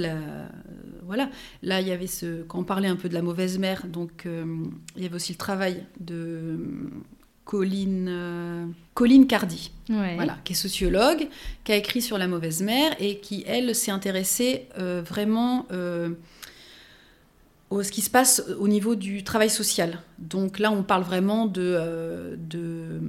Voilà. 1.03 1.31
Là, 1.63 1.81
il 1.81 1.87
y 1.87 1.91
avait 1.91 2.05
ce, 2.05 2.43
quand 2.43 2.59
on 2.59 2.63
parlait 2.63 2.89
un 2.89 2.95
peu 2.95 3.09
de 3.09 3.15
la 3.15 3.23
mauvaise 3.23 3.57
mère, 3.57 3.87
donc 3.87 4.27
il 4.27 5.01
y 5.01 5.05
avait 5.07 5.15
aussi 5.15 5.31
le 5.33 5.39
travail 5.39 5.83
de 5.99 6.59
Colline, 7.45 8.07
euh, 8.09 8.65
Colline 8.93 9.27
Cardi, 9.27 9.71
Ouais. 9.89 10.15
voilà, 10.15 10.37
qui 10.43 10.53
est 10.53 10.55
sociologue, 10.55 11.27
qui 11.63 11.71
a 11.71 11.75
écrit 11.75 12.01
sur 12.01 12.17
la 12.17 12.27
mauvaise 12.27 12.61
mère 12.61 12.91
et 12.99 13.17
qui, 13.19 13.43
elle, 13.47 13.73
s'est 13.75 13.91
intéressée 13.91 14.67
euh, 14.77 15.01
vraiment 15.05 15.65
euh, 15.71 16.09
au 17.69 17.83
ce 17.83 17.91
qui 17.91 18.01
se 18.01 18.09
passe 18.09 18.43
au 18.59 18.67
niveau 18.67 18.95
du 18.95 19.23
travail 19.23 19.49
social. 19.49 19.99
Donc 20.19 20.59
là, 20.59 20.71
on 20.71 20.83
parle 20.83 21.03
vraiment 21.03 21.45
de, 21.45 21.61
euh, 21.61 22.35
de, 22.37 22.99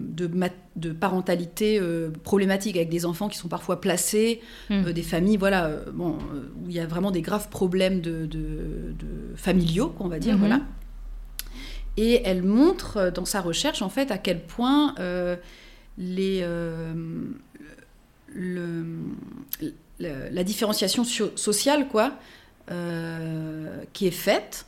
de, 0.76 0.92
parentalité 0.92 1.78
euh, 1.80 2.10
problématique 2.22 2.76
avec 2.76 2.88
des 2.88 3.04
enfants 3.04 3.28
qui 3.28 3.36
sont 3.38 3.48
parfois 3.48 3.80
placés, 3.80 4.40
Mm. 4.70 4.86
euh, 4.86 4.92
des 4.92 5.02
familles 5.02 5.36
voilà, 5.36 5.70
bon, 5.92 6.16
où 6.64 6.68
il 6.68 6.74
y 6.74 6.80
a 6.80 6.86
vraiment 6.86 7.10
des 7.10 7.22
graves 7.22 7.48
problèmes 7.48 8.00
de, 8.00 8.28
familiaux, 9.36 9.94
on 9.98 10.08
va 10.08 10.18
dire. 10.20 10.34
Mhm. 10.34 10.40
voilà. 10.40 10.60
Et 11.96 12.22
elle 12.24 12.42
montre 12.42 12.96
euh, 12.96 13.10
dans 13.10 13.24
sa 13.24 13.40
recherche 13.40 13.82
en 13.82 13.88
fait 13.88 14.10
à 14.10 14.18
quel 14.18 14.42
point 14.42 14.94
euh, 14.98 15.36
les, 15.98 16.40
euh, 16.42 16.94
la 19.98 20.44
différenciation 20.44 21.04
so- 21.04 21.36
sociale 21.36 21.88
quoi, 21.88 22.14
qui 23.92 24.06
est 24.06 24.10
faite 24.10 24.64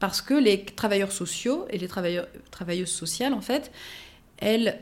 parce 0.00 0.20
que 0.20 0.34
les 0.34 0.64
travailleurs 0.64 1.12
sociaux 1.12 1.66
et 1.70 1.78
les 1.78 1.86
travailleurs, 1.86 2.26
travailleuses 2.50 2.90
sociales 2.90 3.32
en 3.32 3.40
fait, 3.40 3.70
elles 4.38 4.80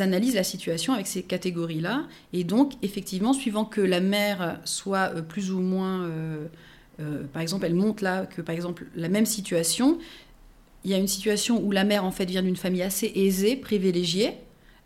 analysent 0.00 0.34
la 0.34 0.42
situation 0.44 0.92
avec 0.92 1.06
ces 1.06 1.22
catégories-là 1.22 2.06
et 2.32 2.42
donc 2.42 2.72
effectivement 2.82 3.32
suivant 3.32 3.64
que 3.64 3.80
la 3.80 4.00
mère 4.00 4.58
soit 4.64 5.10
plus 5.22 5.52
ou 5.52 5.60
moins 5.60 6.10
par 7.32 7.42
exemple, 7.42 7.66
elle 7.66 7.74
montre 7.74 8.02
là 8.02 8.26
que, 8.26 8.40
par 8.40 8.54
exemple, 8.54 8.86
la 8.94 9.08
même 9.08 9.26
situation, 9.26 9.98
il 10.84 10.90
y 10.90 10.94
a 10.94 10.98
une 10.98 11.08
situation 11.08 11.62
où 11.62 11.70
la 11.72 11.84
mère, 11.84 12.04
en 12.04 12.10
fait, 12.10 12.26
vient 12.26 12.42
d'une 12.42 12.56
famille 12.56 12.82
assez 12.82 13.10
aisée, 13.14 13.56
privilégiée. 13.56 14.32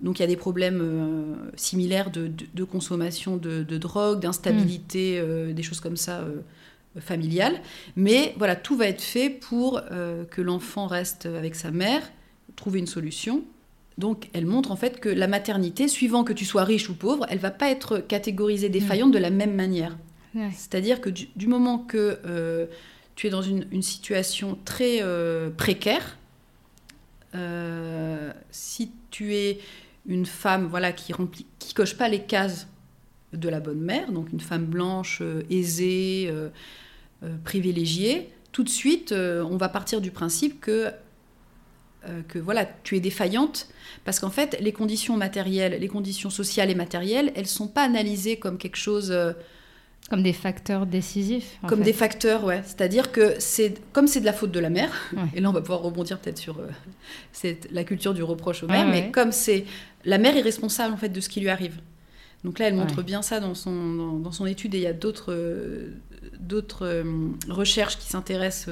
Donc, 0.00 0.18
il 0.18 0.22
y 0.22 0.24
a 0.24 0.28
des 0.28 0.37
problèmes 0.37 0.80
euh, 0.80 1.34
similaires 1.56 2.11
de, 2.12 2.28
de- 2.28 2.46
de 2.54 2.64
consommation 2.64 3.37
de, 3.37 3.62
de 3.64 3.78
drogue, 3.78 4.20
d'instabilité, 4.20 5.18
euh, 5.18 5.52
des 5.52 5.62
choses 5.64 5.80
comme 5.80 5.96
ça, 5.96 6.20
euh, 6.20 6.40
familiales. 7.00 7.61
Mais 7.96 8.34
voilà, 8.38 8.54
tout 8.56 8.76
va 8.76 8.87
être 8.87 9.02
fait 9.02 9.28
pour 9.30 9.80
que 10.30 10.40
l'enfant 10.42 10.87
reste 10.87 11.26
avec 11.26 11.54
sa 11.54 11.70
mère, 11.70 12.02
trouver 12.56 12.78
une 12.80 12.87
solution. 12.87 13.42
Donc, 13.98 14.28
elle 14.32 14.46
montre 14.46 14.70
en 14.72 14.76
fait 14.76 14.98
que 15.00 15.08
la 15.08 15.26
maternité, 15.26 15.87
suivant 15.88 16.22
que 16.24 16.32
tu 16.32 16.44
sois 16.44 16.64
riche 16.64 16.88
ou 16.88 16.94
pauvre, 16.94 17.26
elle 17.28 17.38
va 17.38 17.50
pas 17.50 17.68
être 17.70 17.98
catégorisée 17.98 18.68
défaillante 18.68 19.12
de 19.12 19.18
la 19.18 19.30
même 19.30 19.54
manière. 19.54 19.96
Ouais. 20.34 20.50
C'est-à-dire 20.56 21.00
que 21.00 21.11
du, 21.11 21.28
du 21.37 21.46
moment 21.46 21.78
que 21.78 22.18
tu 23.18 23.26
es 23.26 23.31
dans 23.31 23.42
une, 23.42 23.83
situation 23.83 24.57
très 24.64 25.02
euh, 25.02 25.50
précaire, 25.50 26.16
euh, 27.35 28.33
si 28.52 28.92
tu 29.11 29.35
es 29.35 29.59
une 30.07 30.24
femme 30.24 30.68
voilà, 30.68 30.92
qui 30.92 31.12
coche 31.74 31.96
pas 31.96 32.09
les 32.09 32.22
cases 32.22 32.68
de 33.33 33.48
la 33.48 33.59
bonne 33.59 33.81
mère, 33.81 34.12
donc 34.12 34.33
une 34.33 34.38
femme 34.38 34.66
blanche, 34.66 35.18
euh, 35.20 35.42
aisée, 35.50 36.33
privilégiée, 37.42 38.31
tout 38.52 38.62
de 38.62 38.68
suite, 38.68 39.11
on 39.11 39.57
va 39.57 39.68
partir 39.68 40.00
du 40.00 40.12
principe 40.12 40.61
que, 40.61 40.92
que 42.28 42.38
voilà, 42.38 42.66
tu 42.85 42.96
es 42.96 43.00
défaillante, 43.00 43.68
parce 44.04 44.20
qu'en 44.20 44.31
fait, 44.31 44.57
les 44.61 44.72
conditions 44.72 45.16
matérielles, 45.16 45.81
les 45.81 45.88
conditions 45.88 46.31
sociales 46.31 46.70
et 46.70 46.76
matérielles, 46.76 47.33
elles 47.35 47.48
sont 47.48 47.66
pas 47.66 47.83
analysées 47.83 48.38
comme 48.38 48.59
quelque 48.59 48.76
chose... 48.76 49.12
Comme 50.10 50.22
des 50.22 50.32
facteurs 50.32 50.86
décisifs. 50.86 51.58
en 51.62 51.66
comme 51.68 51.80
fait. 51.80 51.84
des 51.86 51.92
facteurs, 51.92 52.44
ouais. 52.44 52.62
C'est-à-dire 52.64 53.12
que 53.12 53.34
c'est 53.38 53.74
comme 53.92 54.06
c'est 54.06 54.20
de 54.20 54.24
la 54.24 54.32
faute 54.32 54.50
de 54.52 54.60
la 54.60 54.70
mère, 54.70 54.90
Ouais. 55.14 55.22
et 55.34 55.40
là 55.40 55.50
on 55.50 55.52
va 55.52 55.60
pouvoir 55.60 55.80
rebondir 55.82 56.18
peut-être 56.18 56.38
sur 56.38 56.58
euh, 56.60 57.52
la 57.70 57.84
culture 57.84 58.14
du 58.14 58.22
reproche 58.22 58.62
aux 58.62 58.66
Ouais, 58.68 58.72
mères, 58.84 58.88
mais 58.88 59.10
comme 59.10 59.32
c'est 59.32 59.64
la 60.04 60.18
mère 60.18 60.36
est 60.36 60.40
responsable 60.42 60.94
en 60.94 60.96
fait 60.96 61.10
de 61.10 61.20
ce 61.20 61.28
qui 61.28 61.40
lui 61.40 61.48
arrive. 61.50 61.74
Donc 62.44 62.58
là, 62.60 62.68
elle 62.68 62.74
montre 62.76 63.02
bien 63.02 63.20
ça 63.20 63.40
dans 63.40 63.54
son 63.54 63.94
dans, 63.94 64.12
dans 64.18 64.32
son 64.32 64.46
étude 64.46 64.74
et 64.74 64.78
il 64.78 64.84
y 64.84 64.86
a 64.86 64.92
d'autres 64.92 65.32
euh, 65.34 65.88
d'autres 66.38 66.86
euh, 66.86 67.04
recherches 67.48 67.98
qui 67.98 68.06
s'intéressent 68.08 68.68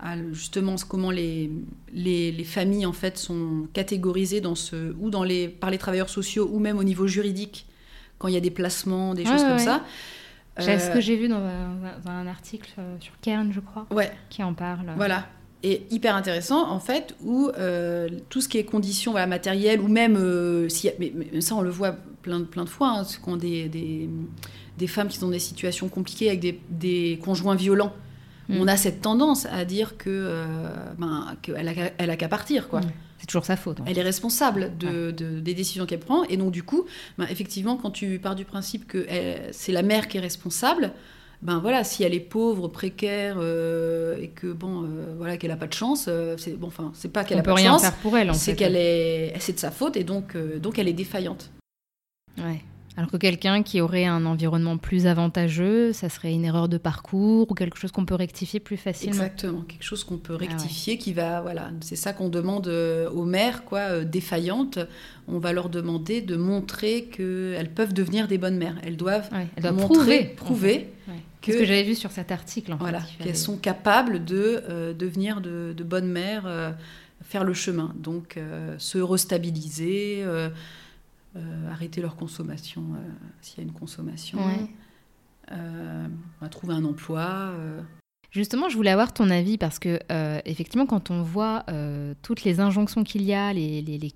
à, 0.00 0.12
à 0.12 0.16
justement 0.32 0.74
comment 0.88 1.10
les, 1.10 1.50
les, 1.92 2.32
les 2.32 2.44
familles 2.44 2.86
en 2.86 2.94
fait 2.94 3.18
sont 3.18 3.68
catégorisées 3.74 4.40
dans 4.40 4.54
ce 4.54 4.94
ou 4.98 5.10
dans 5.10 5.22
les 5.22 5.48
par 5.48 5.70
les 5.70 5.76
travailleurs 5.78 6.08
sociaux 6.08 6.48
ou 6.50 6.58
même 6.58 6.78
au 6.78 6.84
niveau 6.84 7.06
juridique 7.06 7.66
quand 8.20 8.28
il 8.28 8.34
y 8.34 8.36
a 8.36 8.40
des 8.40 8.50
placements, 8.52 9.14
des 9.14 9.24
choses 9.24 9.40
ouais, 9.42 9.48
comme 9.48 9.56
ouais. 9.56 9.64
ça. 9.64 9.82
C'est 10.58 10.78
ce 10.78 10.90
Euh, 10.90 10.94
que 10.94 11.00
j'ai 11.00 11.16
vu 11.16 11.26
dans 11.28 11.36
un, 11.36 11.74
dans 12.04 12.10
un 12.10 12.26
article 12.28 12.70
euh, 12.78 12.96
sur 13.00 13.14
Cairn, 13.22 13.50
je 13.52 13.60
crois, 13.60 13.86
Ouais, 13.90 14.12
qui 14.28 14.42
en 14.44 14.52
parle. 14.54 14.92
Voilà. 14.96 15.26
Et 15.62 15.82
hyper 15.90 16.14
intéressant, 16.16 16.70
en 16.70 16.80
fait, 16.80 17.14
où 17.22 17.50
euh, 17.58 18.08
tout 18.28 18.40
ce 18.40 18.48
qui 18.48 18.58
est 18.58 18.64
conditions 18.64 19.10
voilà, 19.12 19.26
matérielles, 19.26 19.80
ou 19.80 19.88
même, 19.88 20.16
euh, 20.18 20.68
a- 20.84 20.88
mais, 20.98 21.12
mais 21.32 21.40
ça 21.40 21.54
on 21.54 21.60
le 21.62 21.70
voit 21.70 21.92
plein, 22.22 22.40
de- 22.40 22.44
plein 22.44 22.64
de 22.64 22.68
fois, 22.68 22.88
hein, 22.90 23.04
ce 23.04 23.18
qu'ont 23.18 23.36
des, 23.36 23.68
des, 23.68 24.08
des 24.78 24.86
femmes 24.86 25.08
qui 25.08 25.18
sont 25.18 25.26
dans 25.26 25.32
des 25.32 25.38
situations 25.38 25.88
compliquées 25.88 26.28
avec 26.28 26.40
des, 26.40 26.60
des 26.70 27.18
conjoints 27.22 27.56
violents. 27.56 27.92
Mm. 28.48 28.56
On 28.60 28.68
a 28.68 28.76
cette 28.76 29.00
tendance 29.02 29.46
à 29.46 29.64
dire 29.64 29.96
que 29.98 30.08
euh, 30.10 30.44
ben, 30.98 31.36
qu'elle 31.42 31.68
a, 31.68 31.74
qu'à- 31.74 31.92
elle 31.98 32.10
a 32.10 32.16
qu'à 32.16 32.28
partir, 32.28 32.68
quoi. 32.68 32.80
Mm. 32.80 32.90
C'est 33.20 33.26
toujours 33.26 33.44
sa 33.44 33.56
faute. 33.56 33.78
Elle 33.86 33.98
est 33.98 34.02
responsable 34.02 34.72
de, 34.78 35.10
de- 35.10 35.40
des 35.40 35.54
décisions 35.54 35.84
qu'elle 35.86 36.00
prend. 36.00 36.24
Et 36.24 36.36
donc, 36.38 36.50
du 36.52 36.62
coup, 36.62 36.86
ben, 37.18 37.26
effectivement, 37.30 37.76
quand 37.76 37.90
tu 37.90 38.18
pars 38.18 38.34
du 38.34 38.44
principe 38.46 38.88
que 38.88 39.04
elle- 39.08 39.50
c'est 39.52 39.72
la 39.72 39.82
mère 39.82 40.08
qui 40.08 40.16
est 40.16 40.20
responsable, 40.20 40.92
ben 41.42 41.58
voilà, 41.58 41.84
si 41.84 42.02
elle 42.02 42.12
est 42.14 42.20
pauvre, 42.20 42.68
précaire, 42.68 43.36
euh, 43.38 44.16
et 44.20 44.28
que 44.28 44.46
bon, 44.52 44.84
euh, 44.84 45.14
voilà, 45.16 45.36
qu'elle 45.38 45.50
a 45.50 45.56
pas 45.56 45.66
de 45.66 45.72
chance, 45.72 46.06
euh, 46.08 46.36
c'est 46.38 46.52
bon, 46.58 46.66
enfin, 46.66 46.92
c'est 46.94 47.10
pas 47.12 47.24
qu'elle 47.24 47.38
a 47.38 47.42
peut 47.42 47.50
pas 47.50 47.56
de 47.56 47.60
rien 47.62 47.72
chance, 47.72 47.82
faire 47.82 47.94
pour 47.96 48.16
elle, 48.16 48.34
c'est 48.34 48.54
qu'elle 48.56 48.76
est, 48.76 49.34
c'est 49.38 49.54
de 49.54 49.58
sa 49.58 49.70
faute, 49.70 49.96
et 49.96 50.04
donc, 50.04 50.34
euh, 50.36 50.58
donc 50.58 50.78
elle 50.78 50.88
est 50.88 50.92
défaillante. 50.92 51.50
Ouais. 52.38 52.62
Alors 52.96 53.10
que 53.10 53.16
quelqu'un 53.16 53.62
qui 53.62 53.80
aurait 53.80 54.04
un 54.04 54.26
environnement 54.26 54.76
plus 54.76 55.06
avantageux, 55.06 55.92
ça 55.92 56.08
serait 56.08 56.32
une 56.34 56.44
erreur 56.44 56.68
de 56.68 56.76
parcours 56.76 57.50
ou 57.50 57.54
quelque 57.54 57.78
chose 57.78 57.92
qu'on 57.92 58.04
peut 58.04 58.16
rectifier 58.16 58.60
plus 58.60 58.76
facilement. 58.76 59.12
Exactement, 59.14 59.62
quelque 59.62 59.84
chose 59.84 60.04
qu'on 60.04 60.18
peut 60.18 60.34
Ah 60.36 60.42
ouais. 60.42 60.48
rectifier, 60.48 60.98
qui 60.98 61.12
va, 61.12 61.40
voilà, 61.40 61.70
c'est 61.80 61.96
ça 61.96 62.12
qu'on 62.12 62.28
demande 62.28 62.66
euh, 62.68 63.08
aux 63.10 63.24
mères, 63.24 63.64
quoi, 63.64 63.78
euh, 63.78 64.04
défaillantes. 64.04 64.80
On 65.28 65.38
va 65.38 65.52
leur 65.52 65.68
demander 65.70 66.20
de 66.20 66.36
montrer 66.36 67.04
qu'elles 67.04 67.70
peuvent 67.74 67.94
devenir 67.94 68.26
des 68.26 68.38
bonnes 68.38 68.58
mères. 68.58 68.76
Elles 68.82 68.96
doivent 68.96 69.30
Ouais, 69.32 69.70
montrer, 69.70 69.84
prouver. 69.86 70.24
prouver 70.36 70.74
en 70.74 70.78
fait. 70.78 71.12
Ouais. 71.12 71.18
que 71.40 71.46
C'est 71.46 71.52
ce 71.52 71.58
que 71.58 71.64
j'avais 71.66 71.84
vu 71.84 71.94
sur 71.94 72.10
cet 72.10 72.32
article. 72.32 72.72
En 72.72 72.76
Voilà, 72.76 73.00
fallait- 73.00 73.24
qu'elles 73.24 73.36
sont 73.36 73.56
capables 73.56 74.24
de 74.24 74.62
euh, 74.68 74.92
devenir 74.92 75.40
de, 75.40 75.72
de 75.76 75.84
bonnes 75.84 76.10
mères, 76.10 76.42
euh, 76.46 76.72
faire 77.22 77.44
le 77.44 77.54
chemin. 77.54 77.94
Donc, 77.96 78.36
euh, 78.36 78.74
se 78.78 78.98
restabiliser, 78.98 80.24
arrêter 81.70 82.00
leur 82.00 82.16
consommation 82.16 82.82
euh, 82.94 83.08
s'il 83.40 83.58
y 83.58 83.60
a 83.60 83.64
une 83.64 83.72
consommation, 83.72 84.38
Ouais. 84.38 84.66
euh, 85.52 86.06
bah, 86.40 86.48
trouver 86.48 86.74
un 86.74 86.84
emploi. 86.84 87.20
euh. 87.58 87.80
Justement, 88.30 88.68
je 88.68 88.76
voulais 88.76 88.90
avoir 88.90 89.12
ton 89.12 89.28
avis 89.30 89.58
parce 89.58 89.78
que, 89.78 89.98
euh, 90.12 90.40
effectivement, 90.44 90.86
quand 90.86 91.10
on 91.10 91.22
voit 91.22 91.64
euh, 91.68 92.14
toutes 92.22 92.44
les 92.44 92.60
injonctions 92.60 93.02
qu'il 93.02 93.22
y 93.22 93.32
a, 93.34 93.52
les, 93.52 93.82
les- 93.82 93.98
les 93.98 94.12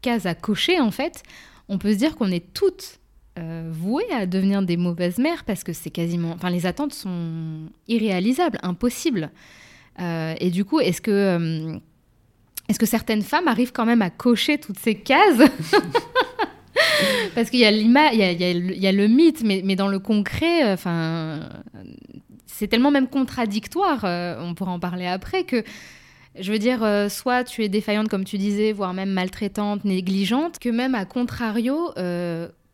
cases 0.00 0.24
à 0.26 0.34
cocher, 0.34 0.80
en 0.80 0.90
fait, 0.90 1.22
on 1.68 1.76
peut 1.78 1.92
se 1.92 1.98
dire 1.98 2.16
qu'on 2.16 2.30
est 2.30 2.52
toutes 2.54 3.00
euh, 3.38 3.68
vouées 3.72 4.10
à 4.12 4.26
devenir 4.26 4.62
des 4.62 4.76
mauvaises 4.76 5.18
mères 5.18 5.44
parce 5.44 5.64
que 5.64 5.72
c'est 5.72 5.90
quasiment. 5.90 6.32
Enfin, 6.32 6.50
les 6.50 6.66
attentes 6.66 6.94
sont 6.94 7.68
irréalisables, 7.88 8.58
impossibles. 8.62 9.30
Euh, 10.00 10.34
et 10.40 10.50
du 10.50 10.64
coup, 10.64 10.80
est-ce 10.80 11.00
que. 11.00 11.78
Est-ce 12.68 12.78
que 12.78 12.86
certaines 12.86 13.22
femmes 13.22 13.48
arrivent 13.48 13.72
quand 13.72 13.84
même 13.84 14.02
à 14.02 14.10
cocher 14.10 14.58
toutes 14.58 14.78
ces 14.78 14.94
cases 14.94 15.40
Parce 17.34 17.50
qu'il 17.50 17.60
y 17.60 17.64
a 17.64 17.70
il 17.70 18.80
y 18.80 18.86
a, 18.86 18.92
le- 18.92 19.06
mythe, 19.06 19.42
mais, 19.44 19.76
dans 19.76 19.88
le 19.88 19.98
concret, 19.98 20.64
euh, 20.64 20.74
enfin, 20.74 21.40
c'est 22.46 22.68
tellement 22.68 22.90
même 22.90 23.08
contradictoire, 23.08 24.04
euh, 24.04 24.36
on 24.40 24.54
pourra 24.54 24.72
en 24.72 24.80
parler 24.80 25.06
après, 25.06 25.44
que 25.44 25.62
je 26.38 26.50
veux 26.52 26.58
dire, 26.58 26.82
euh, 26.82 27.08
soit 27.08 27.44
tu 27.44 27.62
es 27.62 27.68
défaillante, 27.68 28.08
comme 28.08 28.24
tu 28.24 28.38
disais, 28.38 28.72
voire 28.72 28.92
même 28.94 29.10
maltraitante, 29.10 29.84
négligente, 29.84 30.58
que 30.58 30.68
même 30.68 30.94
à 30.94 31.04
contrario, 31.04 31.90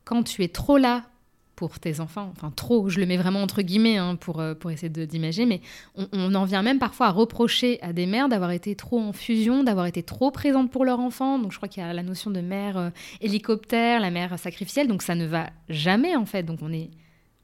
quand 0.05 0.22
tu 0.22 0.42
es 0.44 0.48
trop 0.48 0.79
là 0.79 1.03
pour 1.61 1.79
tes 1.79 2.01
enfants, 2.01 2.33
enfin 2.35 2.51
trop, 2.57 2.88
je 2.88 2.99
le 3.01 3.05
mets 3.05 3.18
vraiment 3.18 3.42
entre 3.42 3.61
guillemets 3.61 3.99
hein, 3.99 4.16
pour, 4.16 4.40
euh, 4.40 4.55
pour 4.55 4.70
essayer 4.70 4.88
d'imager, 4.88 5.44
mais 5.44 5.61
on, 5.94 6.07
on 6.14 6.35
en 6.35 6.46
vient 6.46 6.62
même 6.62 6.79
parfois 6.79 7.09
à 7.09 7.11
reprocher 7.11 7.79
à 7.83 7.92
des 7.92 8.07
mères 8.07 8.31
d'avoir 8.31 8.53
été 8.53 8.75
trop 8.75 8.99
en 8.99 9.12
fusion, 9.12 9.62
d'avoir 9.62 9.85
été 9.85 10.03
trop 10.03 10.31
présente 10.31 10.70
pour 10.70 10.87
leur 10.87 11.01
enfant. 11.01 11.38
Donc 11.38 11.53
je 11.53 11.59
crois 11.59 11.68
qu'il 11.68 11.83
y 11.83 11.87
a 11.87 11.92
la 11.92 12.03
notion 12.03 12.31
de 12.31 12.40
mère 12.40 12.79
euh, 12.79 12.88
hélicoptère, 13.20 14.01
la 14.01 14.11
mère 14.11 14.38
sacrificielle, 14.38 14.88
donc 14.88 15.03
ça 15.03 15.14
ne 15.14 15.27
va 15.27 15.51
jamais 15.68 16.16
en 16.16 16.25
fait. 16.25 16.44
Donc 16.44 16.61
on 16.62 16.73
est, 16.73 16.88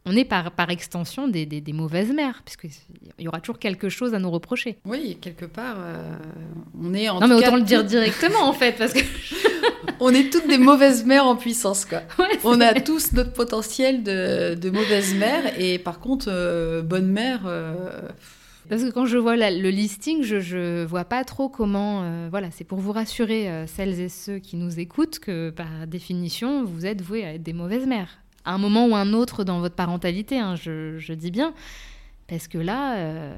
on 0.07 0.17
est 0.17 0.25
par, 0.25 0.53
par 0.53 0.71
extension 0.71 1.29
des, 1.29 1.45
des- 1.47 1.61
des 1.61 1.73
mauvaises 1.73 2.13
mères, 2.13 2.43
puisqu'il 2.45 2.71
y 3.25 3.29
aura 3.29 3.41
toujours 3.41 3.59
quelque 3.59 3.89
chose 3.89 4.15
à 4.15 4.19
nous 4.19 4.31
reprocher. 4.31 4.79
Oui, 4.85 5.19
quelque 5.21 5.45
part, 5.47 5.77
euh, 5.81 6.17
on 6.81 6.95
est 6.95 7.09
en 7.09 7.21
non 7.21 7.27
mais 7.29 7.35
tout 7.35 7.41
autant 7.41 7.51
cas 7.51 7.57
le 7.59 7.63
dire 7.65 7.85
directement 7.85 8.49
en 8.49 8.53
fait, 8.53 8.77
parce 8.79 8.93
que... 8.93 9.01
on 10.01 10.11
est 10.11 10.31
toutes 10.33 10.47
des 10.49 10.59
mauvaises 10.59 11.05
mères 11.05 11.27
en 11.27 11.37
puissance, 11.37 11.85
quoi. 11.85 12.03
Ouais, 12.19 12.39
On 12.45 12.61
a 12.61 12.73
tous 12.81 13.13
notre 13.13 13.33
potentiel 13.33 14.03
de, 14.03 14.55
de 14.55 14.71
mauvaise 14.71 15.15
mère, 15.15 15.59
et 15.61 15.79
par 15.79 15.99
contre, 16.01 16.27
euh, 16.29 16.83
bonne 16.83 17.09
mère, 17.09 17.41
euh, 17.47 17.73
Parce 18.69 18.83
que 18.83 18.91
quand 18.91 19.07
je 19.07 19.17
vois 19.19 19.37
le 19.37 19.71
listing, 19.71 20.23
je, 20.23 20.41
je 20.41 20.85
vois 20.85 21.05
pas 21.05 21.25
trop 21.25 21.49
comment. 21.49 22.03
euh, 22.03 22.29
voilà, 22.31 22.49
c'est 22.51 22.65
pour 22.65 22.79
vous 22.79 22.93
rassurer, 22.93 23.49
euh, 23.49 23.67
celles 23.67 24.01
et 24.01 24.09
ceux 24.09 24.39
qui 24.39 24.57
nous 24.57 24.79
écoutent, 24.79 25.19
que 25.19 25.51
par 25.51 25.87
définition, 25.87 26.65
vous 26.65 26.85
êtes 26.87 27.01
voués 27.01 27.25
à 27.25 27.35
être 27.35 27.43
des 27.43 27.53
mauvaises 27.53 27.87
mères. 27.87 28.19
À 28.47 28.53
un 28.55 28.59
moment 28.59 28.87
ou 28.87 28.97
un 28.97 29.13
autre 29.13 29.45
dans 29.45 29.61
votre 29.61 29.75
parentalité, 29.75 30.39
hein, 30.39 30.55
je, 30.57 30.97
je 30.99 31.13
dis 31.13 31.31
bien. 31.31 31.53
Parce 32.29 32.49
que 32.49 32.59
là, 32.59 32.97
euh, 32.97 33.37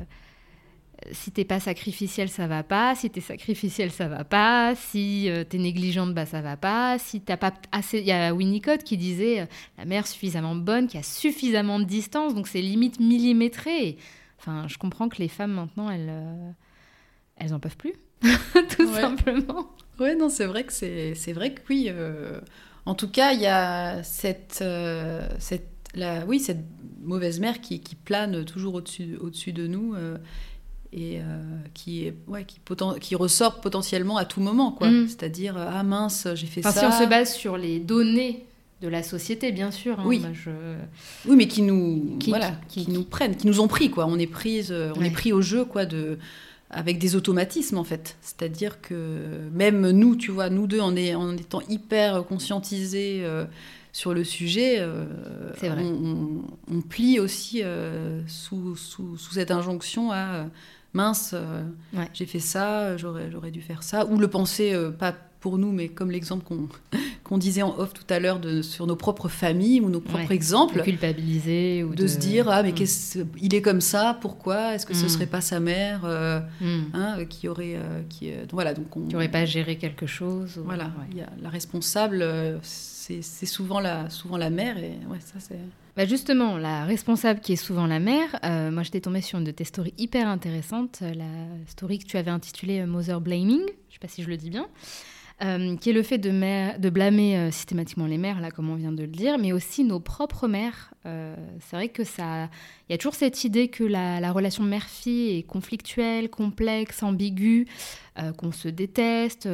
si 1.12 1.30
t'es 1.30 1.44
pas 1.44 1.60
sacrificiel, 1.60 2.28
ça 2.28 2.46
va 2.46 2.62
pas. 2.62 2.94
Si 2.94 3.08
t'es 3.10 3.20
sacrificiel, 3.20 3.90
ça 3.90 4.08
va 4.08 4.24
pas. 4.24 4.74
Si 4.76 5.28
euh, 5.30 5.44
t'es 5.44 5.58
négligente, 5.58 6.12
bah 6.14 6.26
ça 6.26 6.40
va 6.42 6.56
pas. 6.56 6.98
Si 6.98 7.20
t'as 7.20 7.36
pas 7.36 7.52
assez, 7.72 7.98
il 8.00 8.06
y 8.06 8.12
a 8.12 8.34
Winnicott 8.34 8.82
qui 8.82 8.96
disait 8.96 9.40
euh, 9.40 9.46
la 9.78 9.84
mère 9.84 10.06
suffisamment 10.06 10.54
bonne, 10.54 10.86
qui 10.88 10.98
a 10.98 11.02
suffisamment 11.02 11.78
de 11.80 11.84
distance, 11.84 12.34
donc 12.34 12.46
c'est 12.48 12.60
limite 12.62 13.00
millimétré. 13.00 13.88
Et, 13.88 13.98
Enfin, 14.40 14.68
je 14.68 14.78
comprends 14.78 15.08
que 15.08 15.18
les 15.18 15.26
femmes 15.26 15.50
maintenant, 15.50 15.90
elles, 15.90 16.06
euh, 16.10 16.50
elles 17.38 17.52
en 17.52 17.58
peuvent 17.58 17.76
plus, 17.76 17.94
tout 18.22 18.86
Ouais. 18.86 19.00
simplement. 19.00 19.66
Ouais, 19.98 20.14
non, 20.14 20.28
c'est 20.28 20.46
vrai 20.46 20.62
que 20.62 20.72
c'est 20.72 21.16
c'est 21.16 21.32
vrai 21.32 21.52
que 21.54 21.60
oui. 21.68 21.90
En 22.88 22.94
tout 22.94 23.08
cas, 23.08 23.32
il 23.32 23.40
y 23.40 23.46
a 23.46 24.02
cette, 24.02 24.60
euh, 24.62 25.26
cette, 25.38 25.68
la, 25.94 26.24
oui, 26.26 26.40
cette 26.40 26.64
mauvaise 27.02 27.38
mère 27.40 27.60
qui, 27.60 27.80
qui 27.80 27.94
plane 27.94 28.44
toujours 28.44 28.74
au-dessus 28.74 29.16
au-dessus 29.20 29.52
de 29.52 29.66
nous 29.66 29.94
euh, 29.94 30.16
et 30.92 31.20
euh, 31.20 31.22
qui, 31.74 32.06
est, 32.06 32.14
ouais, 32.26 32.44
qui, 33.00 33.14
ressort 33.14 33.60
potentiellement 33.60 34.16
à 34.16 34.24
tout 34.24 34.40
moment. 34.40 34.72
quoi. 34.72 34.90
Mm. 34.90 35.08
C'est-à-dire, 35.08 35.56
ah 35.58 35.82
mince, 35.82 36.26
j'ai 36.34 36.46
fait 36.46 36.60
Enfin, 36.60 36.72
ça. 36.72 36.80
si 36.90 36.96
on 36.96 37.04
se 37.04 37.08
base 37.08 37.34
sur 37.34 37.56
les 37.58 37.78
données 37.78 38.44
de 38.80 38.88
la 38.88 39.02
société, 39.02 39.52
bien 39.52 39.70
sûr. 39.70 40.00
hein, 40.00 40.04
Oui. 40.06 40.22
je- 40.32 40.50
Oui, 41.28 41.36
mais 41.36 41.48
qui 41.48 41.62
nous, 41.62 42.16
Qui- 42.20 42.30
voilà, 42.30 42.52
qui- 42.68 42.90
nous 42.90 43.04
prennent, 43.04 43.36
qui 43.36 43.46
nous 43.48 43.60
ont 43.60 43.68
pris, 43.68 43.90
quoi. 43.90 44.06
On 44.06 44.18
est 44.18 44.26
prise, 44.28 44.72
on 44.96 45.00
Ouais. 45.00 45.08
est 45.08 45.10
pris 45.10 45.32
au 45.32 45.42
jeu, 45.42 45.64
quoi, 45.64 45.84
de, 45.84 46.18
avec 46.70 46.98
des 46.98 47.16
automatismes, 47.16 47.78
en 47.78 47.84
fait. 47.84 48.16
C'est-à-dire 48.20 48.80
que 48.80 49.48
même 49.52 49.90
nous, 49.90 50.16
tu 50.16 50.30
vois, 50.30 50.50
nous 50.50 50.66
deux, 50.66 50.80
en, 50.80 50.94
est, 50.96 51.14
en 51.14 51.34
étant 51.36 51.62
hyper 51.68 52.24
conscientisés 52.24 53.20
euh, 53.24 53.44
sur 53.92 54.12
le 54.14 54.22
sujet, 54.24 54.76
euh, 54.78 55.04
vrai. 55.68 55.82
on, 55.84 56.42
on- 56.70 56.76
on 56.76 56.80
plie 56.82 57.18
aussi 57.20 57.62
euh, 57.62 58.20
sous, 58.26 58.76
sous, 58.76 59.16
sous 59.16 59.32
cette 59.34 59.50
injonction 59.50 60.12
à 60.12 60.46
mince, 60.94 61.34
Ouais. 61.94 62.08
j'ai 62.14 62.26
fait 62.26 62.38
ça, 62.40 62.96
j'aurais, 62.96 63.30
dû 63.50 63.60
faire 63.62 63.82
ça, 63.82 64.06
ou 64.06 64.18
le 64.18 64.28
penser, 64.28 64.74
pas 64.98 65.14
pour 65.40 65.56
nous, 65.58 65.70
mais 65.72 65.88
comme 65.88 66.10
l'exemple 66.10 66.44
qu'on, 66.44 66.68
qu'on 67.24 67.38
disait 67.38 67.62
en 67.62 67.78
off 67.78 67.92
tout 67.94 68.04
à 68.12 68.18
l'heure 68.18 68.40
sur 68.62 68.86
nos 68.86 68.96
propres 68.96 69.28
familles 69.28 69.80
ou 69.80 69.88
nos 69.90 70.00
propres 70.00 70.28
Ouais. 70.28 70.34
exemples 70.34 70.78
de 70.78 70.82
culpabiliser 70.82 71.84
ou 71.84 71.94
de, 71.94 72.06
se 72.06 72.18
dire 72.18 72.48
ah 72.48 72.62
mais 72.62 72.72
Mm. 72.72 72.74
qu'est-ce 72.74 73.18
il 73.40 73.54
est 73.54 73.62
comme 73.62 73.80
ça 73.80 74.18
pourquoi 74.20 74.74
est-ce 74.74 74.84
que 74.86 74.94
ce 74.94 75.04
Mm. 75.04 75.08
serait 75.08 75.26
pas 75.26 75.40
sa 75.40 75.60
mère 75.60 76.00
euh, 76.04 76.40
Hmm. 76.60 76.84
hein, 76.94 77.16
euh, 77.18 77.24
qui 77.24 77.46
aurait 77.48 77.76
euh, 77.76 78.02
qui 78.08 78.30
euh, 78.32 78.40
donc 78.42 78.52
voilà 78.54 78.74
donc 78.74 78.96
on 78.96 79.02
Qui 79.06 79.12
n'aurait 79.12 79.30
pas 79.30 79.44
géré 79.44 79.76
quelque 79.76 80.06
chose. 80.06 80.58
ou- 80.58 80.64
voilà 80.64 80.84
ouais. 80.86 81.06
il 81.12 81.18
y 81.18 81.20
a 81.20 81.28
la 81.42 81.48
responsable 81.50 82.24
c'est 82.62 83.22
souvent 83.46 83.80
la 83.80 84.10
souvent 84.10 84.36
la 84.36 84.50
mère 84.50 84.76
et 84.78 84.98
ouais 85.08 85.20
ça 85.20 85.34
c'est 85.38 85.58
Bah 85.96 86.04
justement, 86.04 86.58
la 86.58 86.84
responsable 86.84 87.40
qui 87.40 87.52
est 87.54 87.56
souvent 87.56 87.86
la 87.86 87.98
mère, 88.00 88.38
moi 88.72 88.82
j'étais 88.82 89.00
tombée 89.00 89.20
sur 89.22 89.38
une 89.38 89.44
de 89.44 89.50
tes 89.50 89.64
stories 89.64 89.94
hyper 89.98 90.28
intéressantes, 90.28 90.98
euh, 91.02 91.12
la 91.14 91.24
story 91.66 91.98
que 91.98 92.04
tu 92.06 92.16
avais 92.18 92.30
intitulée 92.30 92.84
Mother 92.86 93.20
Blaming, 93.20 93.62
je 93.88 93.94
sais 93.94 93.98
pas 94.00 94.08
si 94.08 94.22
je 94.22 94.28
le 94.28 94.36
dis 94.36 94.50
bien, 94.50 94.66
euh, 95.42 95.76
qui 95.76 95.90
est 95.90 95.92
le 95.92 96.02
fait 96.02 96.18
de, 96.18 96.90
blâmer 96.90 97.36
euh, 97.36 97.50
systématiquement 97.50 98.06
les 98.06 98.18
mères, 98.18 98.40
là 98.40 98.50
comme 98.50 98.70
on 98.70 98.74
vient 98.74 98.92
de 98.92 99.02
le 99.02 99.08
dire, 99.08 99.38
mais 99.38 99.52
aussi 99.52 99.84
nos 99.84 100.00
propres 100.00 100.48
mères. 100.48 100.92
Euh, 101.06 101.34
c'est 101.60 101.76
vrai 101.76 101.88
que 101.88 102.04
ça, 102.04 102.48
il 102.88 102.92
y 102.92 102.94
a 102.94 102.98
toujours 102.98 103.14
cette 103.14 103.44
idée 103.44 103.68
que 103.68 103.84
la, 103.84 104.20
la 104.20 104.32
relation 104.32 104.64
mère-fille 104.64 105.38
est 105.38 105.42
conflictuelle, 105.44 106.28
complexe, 106.30 107.02
ambiguë, 107.02 107.66
qu'on 108.36 108.50
se 108.50 108.66
déteste, 108.68 109.48